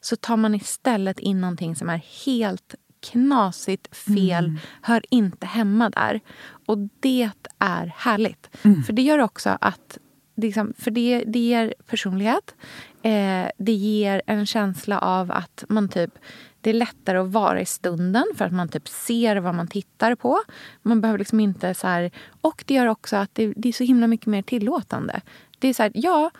så 0.02 0.16
tar 0.16 0.38
man 0.38 0.56
istället 0.56 1.20
in 1.20 1.42
någonting 1.42 1.76
som 1.76 1.90
är 1.90 2.02
helt 2.26 2.76
knasigt 3.12 3.96
fel, 3.96 4.46
Mm. 4.46 4.60
hör 4.82 5.04
inte 5.10 5.46
hemma 5.46 5.90
där. 5.90 6.20
Och 6.66 6.78
det 7.00 7.30
är 7.60 7.94
härligt. 7.98 8.50
Mm. 8.64 8.84
För 8.84 8.94
det 8.94 9.02
gör 9.02 9.20
också 9.20 9.58
att 9.62 9.98
liksom, 10.36 10.74
för 10.78 10.92
det, 10.92 11.24
det 11.28 11.40
ger 11.40 11.74
personlighet. 11.88 12.56
Eh, 13.02 13.48
det 13.58 13.72
ger 13.72 14.22
en 14.26 14.46
känsla 14.46 15.00
av 15.00 15.32
att 15.32 15.64
man 15.68 15.90
typ 15.90 16.20
det 16.64 16.70
är 16.70 16.74
lättare 16.74 17.18
att 17.18 17.32
vara 17.32 17.62
i 17.62 17.66
stunden 17.66 18.24
för 18.36 18.46
att 18.46 18.54
man 18.54 18.70
typ 18.70 18.88
ser 18.88 19.36
vad 19.36 19.56
man 19.56 19.68
tittar 19.68 20.16
på. 20.16 20.40
Man 20.82 21.02
behöver 21.02 21.20
liksom 21.20 21.40
inte 21.40 21.74
så 21.74 21.88
här, 21.88 22.12
Och 22.42 22.64
det 22.68 22.74
gör 22.74 22.88
också 22.88 23.16
att 23.16 23.30
det, 23.34 23.54
det 23.56 23.70
är 23.70 23.74
så 23.74 23.84
himla 23.84 24.08
mycket 24.08 24.28
mer 24.28 24.42
tillåtande. 24.42 25.22
Det 25.60 25.68
är 25.68 25.74
så 25.74 25.84
här, 25.84 25.92
ja, 25.96 26.32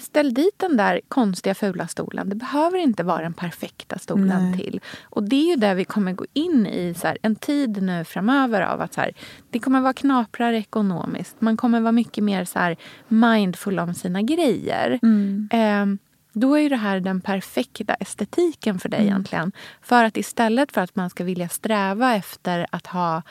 ställ 0.00 0.34
dit 0.34 0.54
den 0.56 0.76
där 0.76 1.00
konstiga 1.08 1.54
fula 1.54 1.88
stolen. 1.88 2.28
Det 2.28 2.34
behöver 2.34 2.78
inte 2.78 3.02
vara 3.02 3.22
den 3.22 3.32
perfekta 3.34 3.98
stolen 3.98 4.50
Nej. 4.50 4.58
till. 4.58 4.80
Och 5.02 5.22
det 5.22 5.36
är 5.36 5.50
ju 5.50 5.56
där 5.56 5.74
vi 5.74 5.84
kommer 5.84 6.12
gå 6.12 6.26
in 6.32 6.66
i 6.66 6.94
så 6.94 7.06
här, 7.06 7.18
en 7.22 7.36
tid 7.36 7.82
nu 7.82 8.04
framöver 8.04 8.60
av 8.60 8.80
att 8.80 8.94
så 8.94 9.00
här, 9.00 9.12
det 9.50 9.58
kommer 9.58 9.80
vara 9.80 9.92
knaprare 9.92 10.58
ekonomiskt. 10.58 11.36
Man 11.40 11.56
kommer 11.56 11.80
vara 11.80 11.92
mycket 11.92 12.24
mer 12.24 12.44
så 12.44 12.58
här 12.58 12.76
mindful 13.08 13.78
om 13.78 13.94
sina 13.94 14.22
grejer. 14.22 14.98
Mm. 15.02 15.48
Ehm, 15.52 15.98
då 16.32 16.54
är 16.54 16.60
ju 16.60 16.68
det 16.68 16.76
här 16.76 17.00
den 17.00 17.20
perfekta 17.20 17.94
estetiken 17.94 18.78
för 18.78 18.88
dig 18.88 19.00
Mm. 19.00 19.08
egentligen. 19.12 19.52
För 19.82 20.04
att 20.04 20.16
istället 20.16 20.72
för 20.72 20.80
att 20.80 20.96
man 20.96 21.10
ska 21.10 21.24
vilja 21.24 21.48
sträva 21.48 22.14
efter 22.16 22.66
att 22.70 22.86
ha 22.86 23.22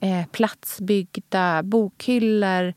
eh, 0.00 0.26
platsbyggda 0.32 1.62
bokhyllor 1.62 2.74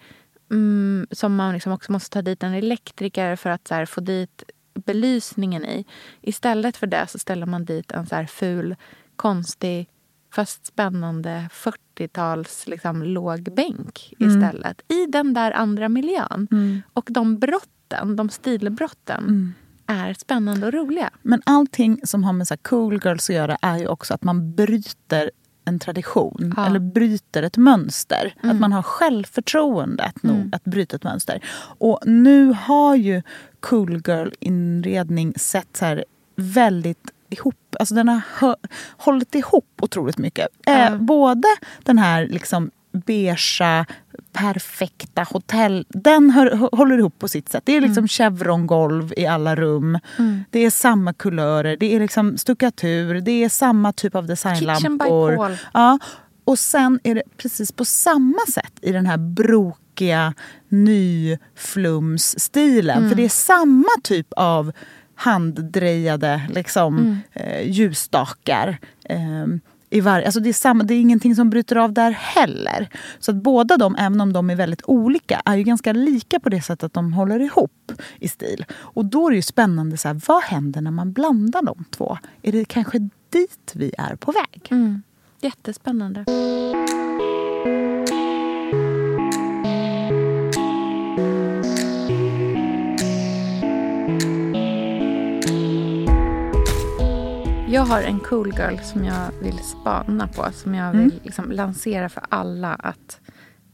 mm, 0.51 1.07
som 1.11 1.35
man 1.35 1.53
liksom 1.53 1.71
också 1.71 1.91
måste 1.91 2.09
ta 2.09 2.21
dit 2.21 2.43
en 2.43 2.53
elektriker 2.53 3.35
för 3.35 3.49
att 3.49 3.69
här, 3.69 3.85
få 3.85 4.01
dit 4.01 4.43
belysningen 4.85 5.65
i. 5.65 5.85
Istället 6.21 6.77
för 6.77 6.87
det 6.87 7.05
så 7.07 7.19
ställer 7.19 7.45
man 7.45 7.65
dit 7.65 7.91
en 7.91 8.05
så 8.05 8.15
här 8.15 8.25
ful, 8.25 8.75
konstig 9.15 9.89
fast 10.33 10.65
spännande 10.65 11.49
40-tals 11.53 12.67
liksom, 12.67 13.03
lågbänk 13.03 14.13
Mm. 14.19 14.37
istället. 14.37 14.81
I 14.91 15.05
den 15.05 15.33
där 15.33 15.51
andra 15.51 15.89
miljön. 15.89 16.47
Mm. 16.51 16.81
Och 16.93 17.07
de 17.11 17.39
brotten, 17.39 18.15
de 18.15 18.29
stilbrotten, 18.29 19.23
Mm. 19.23 19.53
är 19.87 20.13
spännande 20.13 20.67
och 20.67 20.73
roliga. 20.73 21.09
Men 21.21 21.41
allting 21.45 21.99
som 22.03 22.23
har 22.23 22.33
med 22.33 22.47
så 22.47 22.57
cool 22.57 22.99
girls 23.03 23.29
att 23.29 23.35
göra 23.35 23.57
är 23.61 23.77
ju 23.77 23.87
också 23.87 24.13
att 24.13 24.23
man 24.23 24.55
bryter 24.55 25.31
en 25.67 25.79
tradition 25.79 26.53
Ja. 26.57 26.65
eller 26.65 26.79
bryter 26.79 27.43
ett 27.43 27.57
mönster. 27.57 28.33
Mm. 28.43 28.55
Att 28.55 28.61
man 28.61 28.71
har 28.73 28.81
självförtroendet 28.81 30.23
nog 30.23 30.35
Mm. 30.35 30.49
att 30.53 30.63
bryta 30.63 30.95
ett 30.95 31.03
mönster. 31.03 31.39
Och 31.79 31.99
nu 32.05 32.55
har 32.61 32.95
ju 32.95 33.21
cool 33.59 34.01
girl-inredning 34.07 35.33
sett 35.37 35.77
så 35.77 35.85
här 35.85 36.05
väldigt 36.35 37.11
ihop. 37.29 37.75
Alltså 37.79 37.95
den 37.95 38.07
har 38.07 38.21
hö- 38.39 38.55
hållit 38.97 39.35
ihop 39.35 39.69
otroligt 39.81 40.17
mycket. 40.17 40.47
Eh, 40.67 40.95
både 40.97 41.47
den 41.83 41.97
här 41.97 42.27
liksom 42.27 42.71
beigea, 42.91 43.85
perfekta 44.37 45.23
hotell... 45.23 45.85
Den 45.89 46.29
hör, 46.29 46.51
hå- 46.51 46.75
håller 46.77 46.97
ihop 46.97 47.19
på 47.19 47.27
sitt 47.27 47.49
sätt. 47.49 47.63
Det 47.65 47.77
är 47.77 47.81
liksom 47.81 48.07
chevrongolv 48.07 49.13
i 49.17 49.25
alla 49.25 49.55
rum. 49.55 49.99
Mm. 50.19 50.43
Det 50.49 50.59
är 50.59 50.69
samma 50.69 51.13
kulörer, 51.13 51.77
det 51.79 51.95
är 51.95 51.99
liksom 51.99 52.37
stuckatur, 52.37 53.21
det 53.21 53.43
är 53.43 53.49
samma 53.49 53.93
typ 53.93 54.15
av 54.15 54.27
Kitchen 54.27 54.47
by 54.47 54.55
designlampor. 54.57 55.35
Paul. 55.35 55.57
Ja. 55.73 55.99
Och 56.45 56.59
sen 56.59 56.99
är 57.03 57.15
det 57.15 57.23
precis 57.37 57.71
på 57.71 57.85
samma 57.85 58.39
sätt 58.53 58.73
i 58.81 58.91
den 58.91 59.05
här 59.05 59.17
brokiga 59.17 60.33
nyflumsstilen. 60.69 62.97
Mm. 62.97 63.09
För 63.09 63.15
det 63.15 63.25
är 63.25 63.29
samma 63.29 63.89
typ 64.03 64.27
av 64.35 64.71
handdrejade 65.15 66.41
liksom, 66.49 66.97
Mm. 66.97 67.17
eh, 67.33 67.69
ljusstakar. 67.71 68.77
Eh, 69.03 69.45
i 69.89 70.01
varje... 70.01 70.25
alltså 70.25 70.39
det, 70.39 70.49
är 70.49 70.53
samma, 70.53 70.83
det 70.83 70.93
är 70.93 70.99
ingenting 70.99 71.35
som 71.35 71.49
bryter 71.49 71.75
av 71.75 71.93
där 71.93 72.11
heller. 72.11 72.89
Så 73.19 73.31
att 73.31 73.37
båda 73.37 73.77
de, 73.77 73.95
även 73.95 74.21
om 74.21 74.33
de 74.33 74.49
är 74.49 74.55
väldigt 74.55 74.81
olika, 74.85 75.41
är 75.45 75.55
ju 75.55 75.63
ganska 75.63 75.93
lika 75.93 76.39
på 76.39 76.49
det 76.49 76.61
sättet 76.61 76.83
att 76.83 76.93
de 76.93 77.13
håller 77.13 77.39
ihop 77.39 77.91
i 78.19 78.27
stil. 78.27 78.65
Och 78.73 79.05
då 79.05 79.27
är 79.27 79.31
det 79.31 79.35
ju 79.35 79.41
spännande, 79.41 79.97
så 79.97 80.07
här, 80.07 80.21
vad 80.27 80.43
händer 80.43 80.81
när 80.81 80.91
man 80.91 81.13
blandar 81.13 81.61
de 81.61 81.85
två? 81.91 82.17
Är 82.41 82.51
det 82.51 82.65
kanske 82.65 83.09
dit 83.29 83.71
vi 83.73 83.93
är 83.97 84.15
på 84.15 84.31
väg? 84.31 84.67
Mm. 84.69 85.01
Jättespännande. 85.41 86.25
Jag 97.69 97.81
har 97.81 98.01
en 98.01 98.19
cool 98.19 98.53
girl 98.57 98.77
som 98.83 99.05
jag 99.05 99.31
vill 99.41 99.57
spana 99.59 100.27
på. 100.27 100.45
Som 100.53 100.75
jag 100.75 100.91
vill 100.91 101.01
Mm. 101.01 101.19
liksom 101.23 101.51
lansera 101.51 102.09
för 102.09 102.23
alla 102.29 102.73
att 102.73 103.19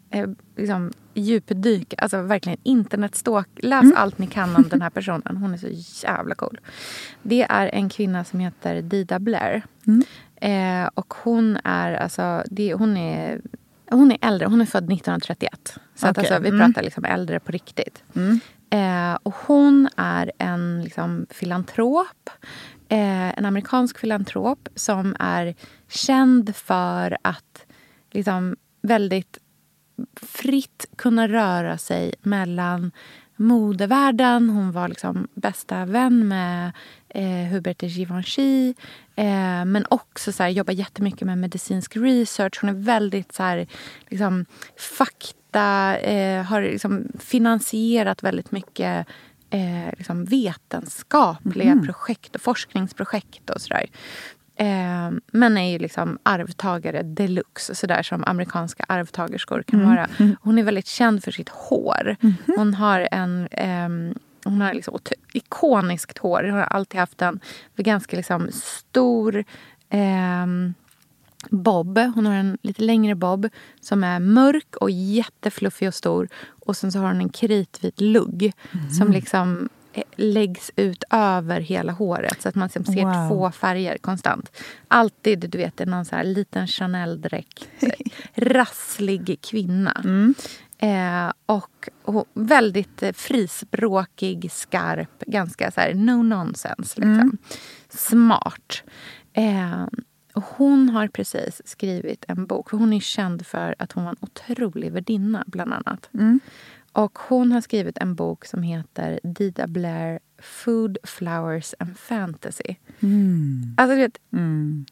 eh, 0.10 0.30
liksom, 0.58 0.92
djupdyka. 1.14 1.96
Alltså 2.00 2.22
verkligen 2.22 2.58
internetstalk. 2.64 3.48
Läs 3.56 3.84
Mm. 3.84 3.98
allt 3.98 4.18
ni 4.18 4.28
kan 4.28 4.56
om 4.56 4.64
den 4.70 4.82
här 4.82 4.90
personen. 5.00 5.38
Hon 5.38 5.54
är 5.54 5.58
så 5.58 5.68
jävla 6.08 6.36
cool. 6.36 6.60
Det 7.22 7.44
är 7.50 7.68
en 7.68 7.90
kvinna 7.90 8.24
som 8.24 8.40
heter 8.40 8.82
Dida 8.82 9.20
Blair. 9.20 9.64
Mm. 9.88 10.04
Eh, 10.36 10.90
och 10.94 11.14
hon 11.24 11.58
är 11.64 11.94
alltså... 11.94 12.44
Det, 12.52 12.74
hon 12.74 12.98
är 12.98 13.42
hon 13.90 14.12
är 14.12 14.18
äldre. 14.22 14.48
Hon 14.48 14.62
är 14.62 14.66
född 14.66 14.84
1931. 14.84 15.78
Så 15.96 16.08
att 16.08 16.18
Okej. 16.18 16.30
alltså, 16.32 16.44
vi 16.44 16.50
Mm. 16.50 16.60
pratar 16.74 16.84
liksom 16.84 17.06
äldre 17.06 17.40
på 17.40 17.52
riktigt. 17.52 18.04
Mm. 18.16 18.40
Eh, 18.70 19.18
och 19.24 19.36
hon 19.48 19.90
är 19.98 20.32
en 20.38 20.84
liksom, 20.84 21.26
filantrop. 21.30 22.30
Eh, 22.90 23.38
en 23.38 23.46
amerikansk 23.46 23.98
filantrop 23.98 24.70
som 24.76 25.16
är 25.20 25.56
känd 25.90 26.56
för 26.56 27.18
att 27.22 27.66
liksom, 28.12 28.56
väldigt 28.82 29.38
fritt 30.22 30.86
kunna 30.96 31.28
röra 31.28 31.78
sig 31.78 32.14
mellan 32.22 32.92
modevärlden. 33.36 34.50
Hon 34.50 34.72
var 34.72 34.88
liksom 34.88 35.28
bästa 35.34 35.86
vän 35.86 36.28
med 36.28 36.72
eh, 37.10 37.52
Hubert 37.52 37.80
de 37.80 37.88
Givenchy. 37.88 38.74
Eh, 39.16 39.66
men 39.66 39.86
också 39.90 40.32
så 40.32 40.44
här, 40.44 40.50
jobbar 40.50 40.74
jättemycket 40.74 41.28
med 41.28 41.38
medicinsk 41.38 41.98
research. 41.98 42.58
Hon 42.62 42.70
är 42.70 42.74
väldigt 42.74 43.34
så 43.34 43.44
här, 43.44 43.68
liksom, 44.10 44.46
fakta, 44.98 45.98
eh, 45.98 46.44
har 46.44 46.62
liksom 46.62 47.08
finansierat 47.20 48.24
väldigt 48.24 48.52
mycket 48.52 49.08
eh, 49.54 49.94
liksom 49.98 50.26
vetenskapliga 50.26 51.76
Mhm. 51.76 51.86
projekt 51.86 52.36
och 52.36 52.42
forskningsprojekt 52.42 53.50
och 53.50 53.62
sådär. 53.62 53.86
Eh, 54.56 55.12
men 55.32 55.58
är 55.58 55.72
ju 55.72 55.80
liksom 55.80 56.18
arvtagare 56.24 57.04
deluxe, 57.04 57.76
sådär 57.76 58.04
som 58.04 58.24
amerikanska 58.24 58.86
arvtagerskor 58.88 59.64
kan 59.68 59.80
Mm. 59.82 59.90
vara. 59.96 60.08
Hon 60.42 60.58
är 60.60 60.64
väldigt 60.64 60.88
känd 60.88 61.24
för 61.24 61.32
sitt 61.32 61.50
hår. 61.50 62.16
Hon 62.56 62.74
har 62.74 63.08
en 63.12 63.48
ehm, 63.52 64.14
hon 64.46 64.62
har 64.62 64.74
liksom 64.74 65.00
ikoniskt 65.34 66.18
hår. 66.18 66.44
Hon 66.44 66.54
har 66.60 66.64
alltid 66.64 67.00
haft 67.00 67.22
en 67.22 67.40
ganska 67.76 68.18
liksom 68.18 68.50
stor 68.52 69.44
ehm, 69.90 70.74
bob. 71.50 71.98
Hon 71.98 72.26
har 72.26 72.34
en 72.34 72.58
lite 72.62 72.84
längre 72.84 73.16
bob 73.16 73.50
som 73.82 74.04
är 74.04 74.20
mörk 74.20 74.76
och 74.76 74.92
jättefluffig 74.92 75.88
och 75.88 75.94
stor. 75.94 76.28
Och 76.66 76.78
sen 76.78 76.92
så 76.92 77.00
har 77.00 77.08
hon 77.08 77.22
en 77.22 77.30
kritvit 77.30 78.02
lugg 78.02 78.52
som 78.98 79.12
liksom 79.12 79.70
eh, 79.94 80.04
läggs 80.16 80.72
ut 80.76 81.04
över 81.12 81.62
hela 81.62 81.92
håret 81.92 82.42
så 82.42 82.50
att 82.50 82.56
man 82.56 82.68
liksom 82.74 82.94
ser 82.94 83.06
Wow. 83.06 83.30
två 83.30 83.52
färger 83.52 83.98
konstant. 83.98 84.52
Alltid 84.88 85.50
du 85.50 85.58
vet, 85.58 85.82
en 85.82 85.90
någon 85.90 86.06
så 86.06 86.16
här 86.16 86.24
liten 86.24 86.68
Chanel-dräkt. 86.68 87.68
Rasslig 88.36 89.38
kvinna. 89.42 90.04
Eh, 90.78 91.32
och, 91.46 91.90
och 92.04 92.26
väldigt 92.34 93.04
eh, 93.04 93.12
frispråkig, 93.14 94.52
skarp, 94.52 95.20
ganska 95.20 95.72
så 95.72 95.82
här 95.82 95.94
no 95.94 96.24
nonsense. 96.24 97.02
Liksom. 97.02 97.38
Smart. 97.90 98.84
Eh, 99.34 99.86
hon 100.34 100.90
har 100.90 101.08
precis 101.08 101.62
skrivit 101.66 102.26
en 102.28 102.46
bok. 102.46 102.70
För 102.70 102.78
Hon 102.78 102.94
är 102.94 103.00
känd 103.00 103.46
för 103.46 103.76
att 103.80 103.92
hon 103.92 104.04
var 104.04 104.12
en 104.12 104.18
otrolig 104.20 104.92
värdinna, 104.92 105.44
bland 105.48 105.74
annat. 105.74 106.10
Mm. 106.14 106.40
Och 106.92 107.20
Hon 107.20 107.52
har 107.52 107.62
skrivit 107.62 107.98
en 107.98 108.16
bok 108.16 108.46
som 108.46 108.64
heter 108.64 109.20
Dida 109.24 109.68
Blair 109.68 110.20
Food, 110.42 110.98
Flowers 111.04 111.74
and 111.80 111.98
Fantasy. 111.98 112.76
Mm. 113.00 113.76
Alltså, 113.78 113.96
du 113.96 114.02
vet, 114.02 114.18
Mm. 114.32 114.86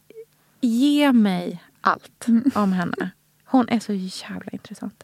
Ge 0.64 1.12
mig 1.14 1.64
allt 1.82 2.26
om 2.56 2.72
henne. 2.74 3.12
Hon 3.52 3.70
är 3.70 3.80
så 3.80 3.94
jävla 3.94 4.52
intressant. 4.52 5.04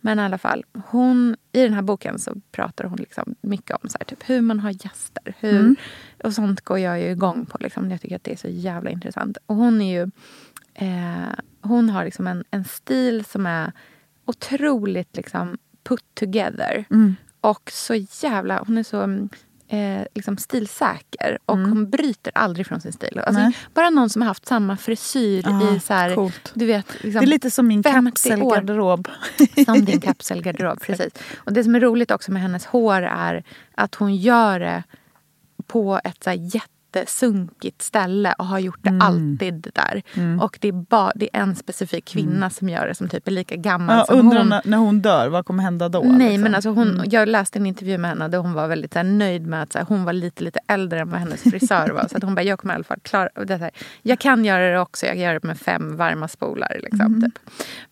Men 0.00 0.18
i 0.18 0.22
alla 0.22 0.38
fall, 0.38 0.64
hon, 0.86 1.36
i 1.52 1.62
den 1.62 1.72
här 1.72 1.82
boken 1.82 2.18
så 2.18 2.34
pratar 2.52 2.84
hon 2.84 2.98
liksom 2.98 3.34
mycket 3.40 3.76
om 3.82 3.88
så 3.88 3.98
här, 3.98 4.04
typ, 4.04 4.30
hur 4.30 4.40
man 4.40 4.60
har 4.60 4.70
gäster. 4.70 5.34
Hur, 5.38 5.60
Mm. 5.60 5.76
Och 6.24 6.32
sånt 6.32 6.60
går 6.60 6.78
jag 6.78 7.00
ju 7.00 7.10
igång 7.10 7.46
på. 7.46 7.58
Liksom. 7.60 7.90
Jag 7.90 8.00
tycker 8.00 8.16
att 8.16 8.24
det 8.24 8.32
är 8.32 8.36
så 8.36 8.48
jävla 8.48 8.90
intressant. 8.90 9.38
Och 9.46 9.56
hon 9.56 9.80
är 9.80 10.00
ju... 10.00 10.10
Eh, 10.74 11.32
hon 11.60 11.90
har 11.90 12.04
liksom 12.04 12.26
en, 12.26 12.44
en 12.50 12.64
stil 12.64 13.24
som 13.24 13.46
är 13.46 13.72
otroligt 14.24 15.16
liksom, 15.16 15.58
put 15.82 16.14
together. 16.14 16.84
Mm. 16.90 17.14
Och 17.40 17.70
så 17.72 17.94
jävla... 18.22 18.64
Hon 18.66 18.78
är 18.78 18.82
så 18.82 19.00
mm, 19.00 19.28
eh, 19.72 20.04
liksom 20.14 20.36
stilsäker. 20.36 21.38
Och 21.46 21.58
hon 21.58 21.90
bryter 21.90 22.32
aldrig 22.34 22.66
från 22.66 22.80
sin 22.80 22.92
stil. 22.92 23.20
Alltså, 23.26 23.52
bara 23.74 23.90
någon 23.90 24.10
som 24.10 24.22
har 24.22 24.26
haft 24.26 24.46
samma 24.46 24.76
frisyr 24.76 25.42
Ah, 25.48 25.74
i 25.74 25.80
så 25.80 25.94
här, 25.94 26.14
coolt. 26.14 26.50
du 26.54 26.66
vet, 26.66 26.86
liksom, 26.94 27.12
Det 27.20 27.24
är 27.24 27.26
lite 27.26 27.50
som 27.50 27.66
min 27.66 27.82
50 27.82 27.98
år. 27.98 28.10
kapselgarderob. 28.10 29.08
Som 29.64 29.84
din 29.84 30.00
kapselgarderob, 30.00 30.80
precis. 30.86 31.12
Och 31.36 31.52
det 31.52 31.64
som 31.64 31.74
är 31.74 31.80
roligt 31.80 32.10
också 32.10 32.32
med 32.32 32.42
hennes 32.42 32.66
hår 32.66 33.02
är 33.02 33.44
att 33.74 33.94
hon 33.94 34.16
gör 34.16 34.60
det 34.60 34.82
på 35.66 36.00
ett 36.04 36.24
så 36.24 36.30
här 36.30 36.36
jättesunkigt 36.96 37.82
ställe 37.82 38.34
och 38.38 38.46
har 38.46 38.58
gjort 38.58 38.78
det 38.82 38.88
Mm. 38.88 39.00
alltid 39.02 39.66
där. 39.74 40.02
Mm. 40.14 40.40
Och 40.40 40.58
det 40.60 40.68
är, 40.68 40.72
ba, 40.72 41.12
det 41.14 41.28
är 41.32 41.40
en 41.40 41.56
specifik 41.56 42.04
kvinna 42.04 42.50
som 42.50 42.68
gör 42.68 42.86
det 42.86 42.94
som 42.94 43.08
typ 43.08 43.28
är 43.28 43.32
lika 43.32 43.56
gammal 43.56 43.98
Ja, 43.98 44.04
som 44.04 44.18
undrar 44.18 44.38
hon. 44.38 44.48
när, 44.48 44.62
när 44.64 44.76
hon 44.78 45.00
dör, 45.00 45.28
vad 45.28 45.46
kommer 45.46 45.62
hända 45.62 45.88
då? 45.88 46.02
Nej, 46.02 46.28
liksom? 46.28 46.42
men 46.42 46.54
alltså 46.54 46.70
hon, 46.70 46.90
Mm. 46.94 47.06
jag 47.10 47.28
läste 47.28 47.58
en 47.58 47.66
intervju 47.66 47.98
med 47.98 48.10
henne 48.10 48.28
där 48.28 48.38
hon 48.38 48.52
var 48.52 48.68
väldigt 48.68 48.94
här, 48.94 49.02
nöjd 49.04 49.46
med 49.46 49.62
att 49.62 49.74
här, 49.74 49.84
hon 49.88 50.04
var 50.04 50.12
lite, 50.12 50.44
lite 50.44 50.60
äldre 50.66 51.00
än 51.00 51.10
vad 51.10 51.20
hennes 51.20 51.42
frisör 51.42 51.88
var. 51.90 52.08
Så 52.08 52.16
att 52.16 52.22
hon 52.22 52.34
bara, 52.34 52.42
jag 52.42 52.58
kommer 52.58 52.74
i 52.74 52.76
alla 52.76 52.84
fall 52.84 53.00
klara 53.02 53.28
det. 53.46 53.54
är 53.54 53.58
här, 53.58 53.70
jag 54.02 54.18
kan 54.18 54.44
göra 54.44 54.72
det 54.72 54.78
också, 54.80 55.06
jag 55.06 55.16
gör 55.16 55.32
det 55.34 55.42
med 55.42 55.58
fem 55.58 55.96
varma 55.96 56.28
spolar. 56.28 56.80
Liksom, 56.82 57.12
Mhm. 57.12 57.22
typ. 57.22 57.38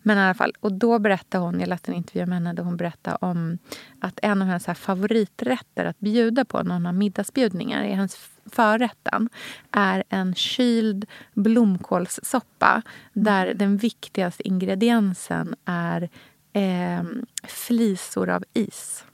Men 0.01 0.17
i 0.17 0.21
alla 0.21 0.33
fall, 0.33 0.53
och 0.59 0.73
då 0.73 0.99
berättade 0.99 1.43
hon, 1.43 1.59
jag 1.59 1.69
läste 1.69 1.91
en 1.91 1.97
intervju 1.97 2.25
med 2.25 2.35
henne 2.37 2.53
där 2.53 2.63
hon 2.63 2.77
berättade 2.77 3.17
om 3.21 3.57
att 4.01 4.19
en 4.21 4.41
av 4.41 4.47
hennes 4.47 4.67
här, 4.67 4.73
favoriträtter 4.73 5.85
att 5.85 5.99
bjuda 5.99 6.45
på 6.45 6.63
när 6.63 6.73
hon 6.73 6.85
har 6.85 6.93
middagsbjudningar 6.93 7.83
i 7.83 7.91
hennes 7.93 8.15
förrätten 8.45 9.29
är 9.71 10.03
en 10.09 10.35
kyld 10.35 11.05
blomkålssoppa 11.33 12.81
där 13.13 13.53
den 13.53 13.77
viktigaste 13.77 14.47
ingrediensen 14.47 15.55
är 15.65 16.09
eh, 16.53 17.03
flisor 17.43 18.29
av 18.29 18.43
is. 18.53 19.05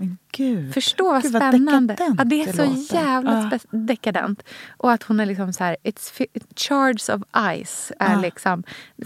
Men 0.00 0.18
gud. 0.32 0.74
Förstå 0.74 1.12
vad 1.12 1.22
Gud, 1.22 1.32
vad 1.32 1.42
spännande. 1.42 1.94
dekadent 1.94 2.18
ja, 2.18 2.24
det 2.24 2.42
är 2.42 2.52
så 2.52 2.64
låter. 2.64 2.94
jävla 2.94 3.30
spe- 3.50 3.86
dekadent. 3.86 4.42
Och 4.76 4.92
att 4.92 5.02
hon 5.02 5.20
är 5.20 5.26
liksom 5.26 5.52
så 5.52 5.64
här, 5.64 5.76
it's 5.84 6.22
shards 6.56 7.08
of 7.08 7.22
ice. 7.64 7.92
Är 7.98 8.12
Ja. 8.12 8.20
liksom, 8.20 8.62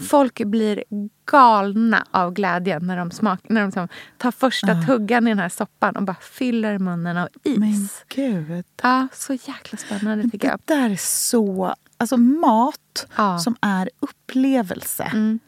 folk 0.09 0.43
blir 0.45 0.83
galna 1.31 2.05
av 2.11 2.33
glädje 2.33 2.79
när 2.79 2.97
de, 2.97 3.11
smak, 3.11 3.39
när 3.49 3.61
de 3.61 3.65
liksom 3.67 3.87
tar 4.17 4.31
första 4.31 4.67
Ja. 4.67 4.83
tuggan 4.87 5.27
i 5.27 5.31
den 5.31 5.39
här 5.39 5.49
soppan 5.49 5.95
och 5.95 6.03
bara 6.03 6.15
fyller 6.21 6.79
munnen 6.79 7.17
av 7.17 7.27
is. 7.43 7.57
Men 7.57 7.89
gud. 8.09 8.65
Ja, 8.83 9.07
så 9.13 9.33
jäkla 9.33 9.77
spännande 9.77 10.29
tycker 10.29 10.47
jag. 10.47 10.59
Det 10.65 10.73
där 10.75 10.89
är 10.89 10.95
så... 10.99 11.75
Alltså 11.97 12.17
mat 12.17 13.07
Ja. 13.15 13.39
som 13.39 13.55
är 13.61 13.89
upplevelse. 13.99 15.03
Mm. 15.03 15.39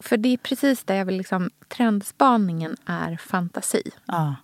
För 0.00 0.16
det 0.16 0.28
är 0.28 0.36
precis 0.36 0.84
det 0.84 0.96
jag 0.96 1.04
vill 1.04 1.16
liksom, 1.16 1.50
trendspaningen 1.68 2.76
är 2.86 3.16
fantasi. 3.16 3.82
Ja. 4.06 4.34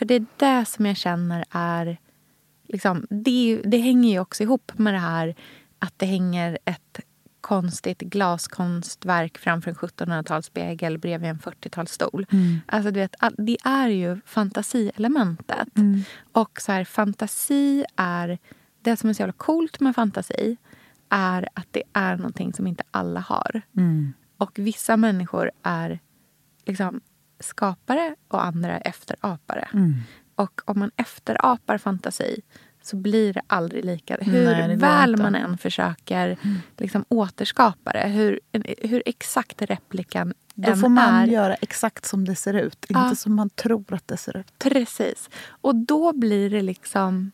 För 0.00 0.04
det 0.04 0.14
är 0.14 0.26
det 0.36 0.64
som 0.64 0.86
jag 0.86 0.96
känner 0.96 1.44
är... 1.50 1.98
Liksom, 2.68 3.06
det, 3.10 3.62
det 3.64 3.78
hänger 3.78 4.10
ju 4.10 4.20
också 4.20 4.42
ihop 4.42 4.72
med 4.78 4.94
det 4.94 4.98
här 4.98 5.34
att 5.78 5.94
det 5.96 6.06
hänger 6.06 6.58
ett 6.64 7.00
konstigt 7.40 8.00
glaskonstverk 8.00 9.38
framför 9.38 9.70
en 9.70 9.76
1700-talsspegel 9.76 10.98
bredvid 10.98 11.30
en 11.30 11.38
40-talsstol. 11.38 12.26
Mm. 12.32 12.60
Alltså, 12.66 12.90
du 12.90 13.00
vet, 13.00 13.14
all- 13.18 13.34
det 13.38 13.56
är 13.64 13.88
ju 13.88 14.20
fantasielementet. 14.26 15.78
Mm. 15.78 16.02
Och 16.32 16.60
så 16.60 16.72
här, 16.72 16.84
fantasi 16.84 17.84
är... 17.96 18.38
Det 18.82 18.96
som 18.96 19.10
är 19.10 19.14
så 19.14 19.22
jävla 19.22 19.32
coolt 19.32 19.80
med 19.80 19.94
fantasi 19.94 20.56
är 21.08 21.48
att 21.54 21.66
det 21.70 21.82
är 21.92 22.16
någonting 22.16 22.52
som 22.52 22.66
inte 22.66 22.82
alla 22.90 23.20
har. 23.20 23.62
Mm. 23.76 24.12
Och 24.36 24.58
vissa 24.58 24.96
människor 24.96 25.50
är 25.62 26.00
liksom 26.66 27.00
skapare 27.40 28.14
och 28.28 28.44
andra 28.44 28.78
är 28.78 28.88
efterapare. 28.88 29.68
Mm. 29.72 29.94
Och 30.34 30.60
om 30.64 30.78
man 30.78 30.90
efterapar 30.96 31.78
fantasi 31.78 32.40
så 32.82 32.96
blir 32.96 33.32
det 33.32 33.42
aldrig 33.46 33.84
lika. 33.84 34.16
Nej, 34.20 34.28
Hur 34.30 34.44
går 34.44 34.54
väl 34.80 35.10
inte. 35.10 35.22
man 35.22 35.34
än 35.34 35.58
försöker 35.58 36.36
liksom, 36.76 37.04
återskapa 37.08 37.92
det, 37.92 38.08
hur, 38.08 38.40
hur 38.78 39.02
exakt 39.06 39.62
replikan 39.62 40.34
Då 40.54 40.70
än 40.70 40.76
får 40.78 40.88
man 40.88 41.14
är. 41.14 41.26
göra 41.26 41.54
exakt 41.54 42.06
som 42.06 42.24
det 42.24 42.34
ser 42.36 42.54
ut. 42.54 42.86
Ja. 42.88 43.04
Inte 43.04 43.16
som 43.16 43.34
man 43.34 43.50
tror 43.50 43.94
att 43.94 44.08
det 44.08 44.16
ser 44.16 44.36
ut. 44.36 44.58
Precis. 44.58 45.30
Och 45.48 45.74
då 45.76 46.12
blir 46.12 46.50
det 46.50 46.62
liksom... 46.62 47.30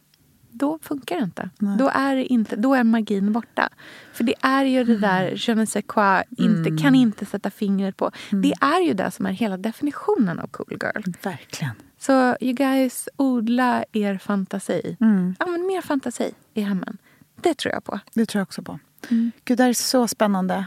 Då 0.59 0.79
funkar 0.83 1.17
det 1.17 1.23
inte. 1.25 1.51
Nej. 1.59 1.77
Då 1.79 1.89
är, 1.89 2.17
det 2.17 2.25
inte. 2.25 2.57
då 2.57 2.75
är 2.75 2.85
magin 2.85 3.33
borta. 3.33 3.69
För 4.13 4.25
det 4.25 4.35
är 4.41 4.65
ju 4.65 4.85
det 4.85 4.99
där 4.99 5.33
je 5.49 5.55
ne 5.55 5.67
sais 5.67 5.85
quoi, 5.87 6.23
inte, 6.31 6.69
Mm. 6.69 6.79
kan 6.79 6.95
inte 6.95 7.27
sätta 7.27 7.51
fingret 7.51 7.97
på. 7.97 8.11
Det 8.31 8.53
är 8.61 8.81
ju 8.87 8.95
det 8.95 9.11
som 9.11 9.27
är 9.27 9.31
hela 9.33 9.57
definitionen 9.57 10.39
av 10.39 10.47
cool 10.47 10.79
girl. 10.83 11.13
Verkligen. 11.23 11.75
Så 11.99 12.37
you 12.41 12.53
guys, 12.53 13.09
odla 13.17 13.85
er 13.93 14.19
fantasi. 14.19 14.97
Mm. 15.01 15.35
Använd 15.39 15.67
mer 15.67 15.81
fantasi 15.83 16.31
i 16.55 16.61
hemmen. 16.61 16.99
Det 17.41 17.55
tror 17.55 17.75
jag 17.75 17.85
på. 17.85 18.01
Det 18.15 18.27
tror 18.27 18.41
jag 18.41 18.47
också 18.47 18.63
på. 18.63 18.79
Mm. 19.11 19.33
Gud, 19.45 19.59
det 19.59 19.63
här 19.63 19.71
är 19.71 19.75
så 19.75 20.09
spännande. 20.09 20.67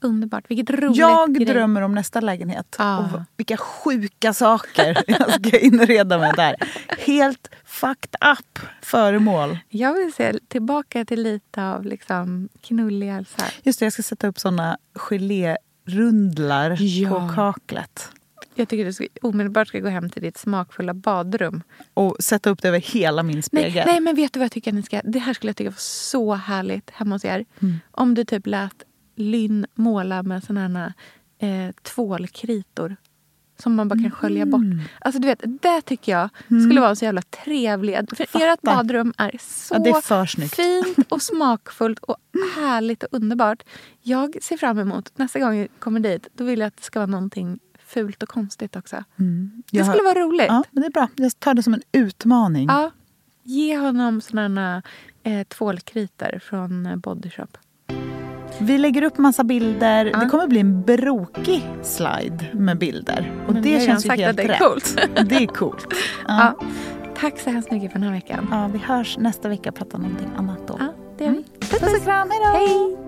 Underbart. 0.00 0.44
Vilket 0.50 0.70
roligt 0.70 0.96
Jag 0.96 1.34
grej. 1.34 1.46
drömmer 1.46 1.82
om 1.82 1.94
nästa 1.94 2.20
lägenhet. 2.20 2.76
Ah. 2.78 2.98
Och 2.98 3.20
vilka 3.36 3.56
sjuka 3.56 4.32
saker 4.34 5.02
jag 5.06 5.32
ska 5.32 5.58
inreda 5.58 6.18
med 6.18 6.34
där. 6.34 6.56
Helt 7.06 7.48
fucked 7.64 8.14
up 8.32 8.58
föremål. 8.82 9.58
Jag 9.68 9.94
vill 9.94 10.12
se 10.12 10.38
tillbaka 10.48 11.04
till 11.04 11.22
lite 11.22 11.64
av 11.64 11.84
liksom 11.84 12.48
knulliga... 12.60 13.24
Så 13.36 13.42
här. 13.42 13.54
Just 13.62 13.78
det, 13.78 13.86
jag 13.86 13.92
ska 13.92 14.02
sätta 14.02 14.26
upp 14.26 14.38
såna 14.38 14.78
gelérundlar 14.94 16.76
Ja. 16.80 17.08
på 17.10 17.34
kaklet. 17.34 18.08
Jag 18.58 18.68
tycker 18.68 18.84
du 18.84 18.92
ska, 18.92 19.06
omedelbart 19.22 19.68
ska 19.68 19.78
gå 19.80 19.88
hem 19.88 20.10
till 20.10 20.22
ditt 20.22 20.36
smakfulla 20.38 20.94
badrum. 20.94 21.62
Och 21.94 22.16
sätta 22.20 22.50
upp 22.50 22.62
det 22.62 22.68
över 22.68 22.80
hela 22.80 23.22
min 23.22 23.36
Nej, 23.36 23.42
spegel. 23.42 23.86
nej, 23.86 24.00
men 24.00 24.16
vet 24.16 24.32
du 24.32 24.38
vad 24.38 24.44
jag 24.44 24.52
tycker 24.52 24.70
att 24.70 24.74
ni 24.74 24.82
ska... 24.82 25.00
Det 25.04 25.18
här 25.18 25.34
skulle 25.34 25.48
jag 25.50 25.56
tycka 25.56 25.70
var 25.70 25.76
så 25.78 26.34
härligt 26.34 26.90
hemma 26.90 27.14
hos 27.14 27.24
er. 27.24 27.44
Mm. 27.62 27.76
Om 27.90 28.14
du 28.14 28.24
typ 28.24 28.46
lät 28.46 28.82
Lynn 29.16 29.66
måla 29.74 30.22
med 30.22 30.44
såna 30.44 30.60
här 30.68 30.92
eh, 31.38 31.72
tvålkritor. 31.82 32.96
Som 33.58 33.74
man 33.74 33.88
bara 33.88 33.98
kan 33.98 34.10
skölja 34.10 34.46
bort. 34.46 34.62
Alltså 35.00 35.20
du 35.20 35.26
vet, 35.28 35.40
det 35.62 35.80
tycker 35.82 36.12
jag 36.12 36.28
skulle 36.64 36.80
vara 36.80 36.96
så 36.96 37.04
jävla 37.04 37.22
trevlig... 37.22 37.98
För 38.28 38.40
ert 38.52 38.62
badrum 38.62 39.12
är 39.18 39.36
så 39.40 39.74
Ja, 39.74 39.78
är 39.98 40.48
fint 40.48 41.12
och 41.12 41.22
smakfullt 41.32 41.98
och 41.98 42.16
härligt 42.56 43.02
och 43.02 43.08
underbart. 43.12 43.62
Jag 44.02 44.36
ser 44.42 44.56
fram 44.56 44.78
emot 44.78 45.18
nästa 45.18 45.38
gång 45.38 45.56
jag 45.56 45.68
kommer 45.78 46.00
dit. 46.00 46.28
Då 46.34 46.44
vill 46.44 46.58
jag 46.60 46.66
att 46.66 46.76
det 46.76 46.82
ska 46.82 46.98
vara 46.98 47.06
någonting 47.06 47.58
fult 47.78 48.22
och 48.22 48.28
konstigt 48.28 48.76
också. 48.76 49.04
Mm. 49.18 49.62
Det 49.70 49.76
Jag 49.78 49.84
har- 49.84 49.92
skulle 49.92 50.04
vara 50.04 50.18
roligt. 50.20 50.46
Ja, 50.48 50.64
men 50.70 50.80
det 50.80 50.86
är 50.86 50.92
bra. 50.92 51.08
Jag 51.16 51.38
tar 51.40 51.54
det 51.54 51.62
som 51.62 51.74
en 51.74 51.82
utmaning. 51.92 52.66
Ja. 52.68 52.90
Ge 53.42 53.78
honom 53.78 54.20
såna 54.20 54.82
eh, 55.22 55.46
tvålkritor 55.46 56.38
från 56.38 56.86
eh, 56.86 56.96
Body 56.96 57.30
Shop. 57.30 57.46
Vi 58.60 58.78
lägger 58.78 59.02
upp 59.02 59.18
massa 59.18 59.44
bilder. 59.44 60.04
Ja. 60.12 60.18
Det 60.18 60.26
kommer 60.26 60.46
bli 60.46 60.60
en 60.60 60.82
brokig 60.82 61.64
slide 61.82 62.46
med 62.52 62.78
bilder. 62.78 63.32
Och 63.46 63.52
Men 63.52 63.62
det 63.62 63.86
känns 63.86 64.06
ju 64.06 64.10
helt 64.10 64.30
att 64.30 64.36
det 64.36 64.42
är 64.42 64.48
rätt. 64.48 64.58
coolt. 64.58 64.98
det 65.28 65.36
är 65.36 65.46
coolt. 65.46 65.86
Ja. 66.28 66.58
Tack 67.20 67.38
så 67.38 67.50
hemskt 67.50 67.70
mycket 67.70 67.92
för 67.92 67.98
den 67.98 68.08
här 68.08 68.14
veckan. 68.14 68.48
Ja, 68.50 68.68
vi 68.72 68.78
hörs 68.78 69.18
nästa 69.18 69.48
vecka 69.48 69.68
och 69.70 69.74
pratar 69.76 69.98
någonting 69.98 70.28
annat 70.36 70.68
då. 70.68 70.76
Ja, 70.78 70.86
det 71.18 71.24
gör 71.24 71.30
vi. 71.30 71.44
Puss 71.60 71.82
och 71.98 72.04
kram, 72.04 72.28
hej 72.30 72.40
då! 72.44 72.58
Hej! 72.58 73.05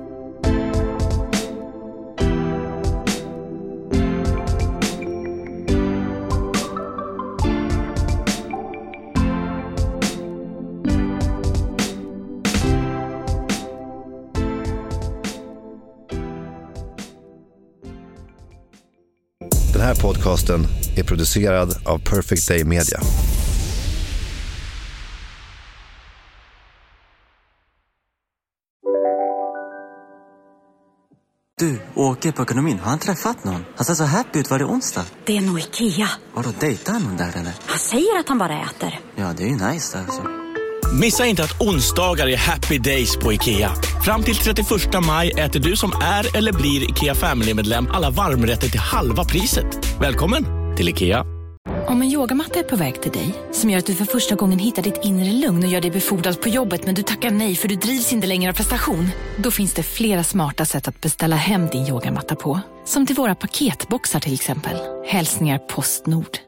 Här 19.89 19.95
podcasten 19.95 20.67
är 20.97 21.03
producerad 21.03 21.77
av 21.87 21.99
Perfect 21.99 22.49
Day 22.49 22.65
Media. 22.65 23.01
Du, 31.59 31.81
åker 31.95 32.33
på 32.33 32.43
ekonomin. 32.43 32.79
Har 32.79 32.91
han 32.91 32.99
träffat 32.99 33.45
någon? 33.45 33.65
Han 33.77 33.85
ser 33.85 33.95
så 33.95 34.05
happy 34.05 34.39
ut. 34.39 34.51
Var 34.51 34.59
det 34.59 34.65
onsdag? 34.65 35.05
Det 35.25 35.37
är 35.37 35.41
nog 35.41 35.59
Ikea. 35.59 36.09
Vadå, 36.35 36.51
dejtar 36.61 36.93
han 36.93 37.03
någon 37.03 37.17
där 37.17 37.37
eller? 37.37 37.53
Han 37.67 37.79
säger 37.79 38.19
att 38.21 38.29
han 38.29 38.39
bara 38.39 38.63
äter. 38.63 39.01
Ja, 39.17 39.33
det 39.37 39.43
är 39.43 39.49
ju 39.49 39.73
nice 39.73 39.99
där 39.99 40.05
alltså. 40.05 40.48
Missa 40.93 41.27
inte 41.27 41.45
att 41.45 41.61
onsdagar 41.61 42.29
är 42.29 42.37
happy 42.37 42.79
days 42.79 43.17
på 43.17 43.33
IKEA. 43.33 43.71
Fram 44.05 44.23
till 44.23 44.37
31 44.37 44.69
maj 45.07 45.31
äter 45.31 45.61
du 45.61 45.77
som 45.77 45.93
är 46.03 46.37
eller 46.37 46.53
blir 46.53 46.91
IKEA 46.91 47.15
Family-medlem 47.15 47.89
alla 47.93 48.11
varmrätter 48.11 48.69
till 48.69 48.81
halva 48.81 49.25
priset. 49.25 50.01
Välkommen 50.01 50.45
till 50.77 50.89
IKEA. 50.89 51.25
Om 51.87 52.03
en 52.03 52.09
yogamatta 52.09 52.59
är 52.59 52.63
på 52.63 52.77
väg 52.77 53.03
till 53.03 53.13
dig, 53.13 53.35
som 53.53 53.71
gör 53.71 53.79
att 53.79 53.87
du 53.87 53.95
för 53.95 54.05
första 54.05 54.35
gången 54.35 54.59
hittar 54.59 54.83
ditt 54.83 55.01
inre 55.05 55.33
lugn 55.33 55.65
och 55.65 55.71
gör 55.71 55.81
dig 55.81 55.91
befordrad 55.91 56.41
på 56.41 56.49
jobbet 56.49 56.87
men 56.87 56.95
du 56.95 57.03
tackar 57.03 57.31
nej 57.31 57.55
för 57.55 57.69
du 57.69 57.75
drivs 57.75 58.13
inte 58.13 58.27
längre 58.27 58.51
av 58.51 58.55
prestation. 58.55 59.09
Då 59.37 59.51
finns 59.51 59.75
det 59.75 59.83
flera 59.83 60.25
smarta 60.25 60.65
sätt 60.65 60.89
att 60.89 61.01
beställa 61.01 61.37
hem 61.37 61.67
din 61.67 61.87
yogamatta 61.87 62.37
på. 62.37 62.61
Som 62.85 63.07
till 63.07 63.17
våra 63.17 63.35
paketboxar 63.35 64.21
till 64.21 64.35
exempel. 64.35 64.77
Hälsningar 65.07 65.59
Postnord. 65.59 66.48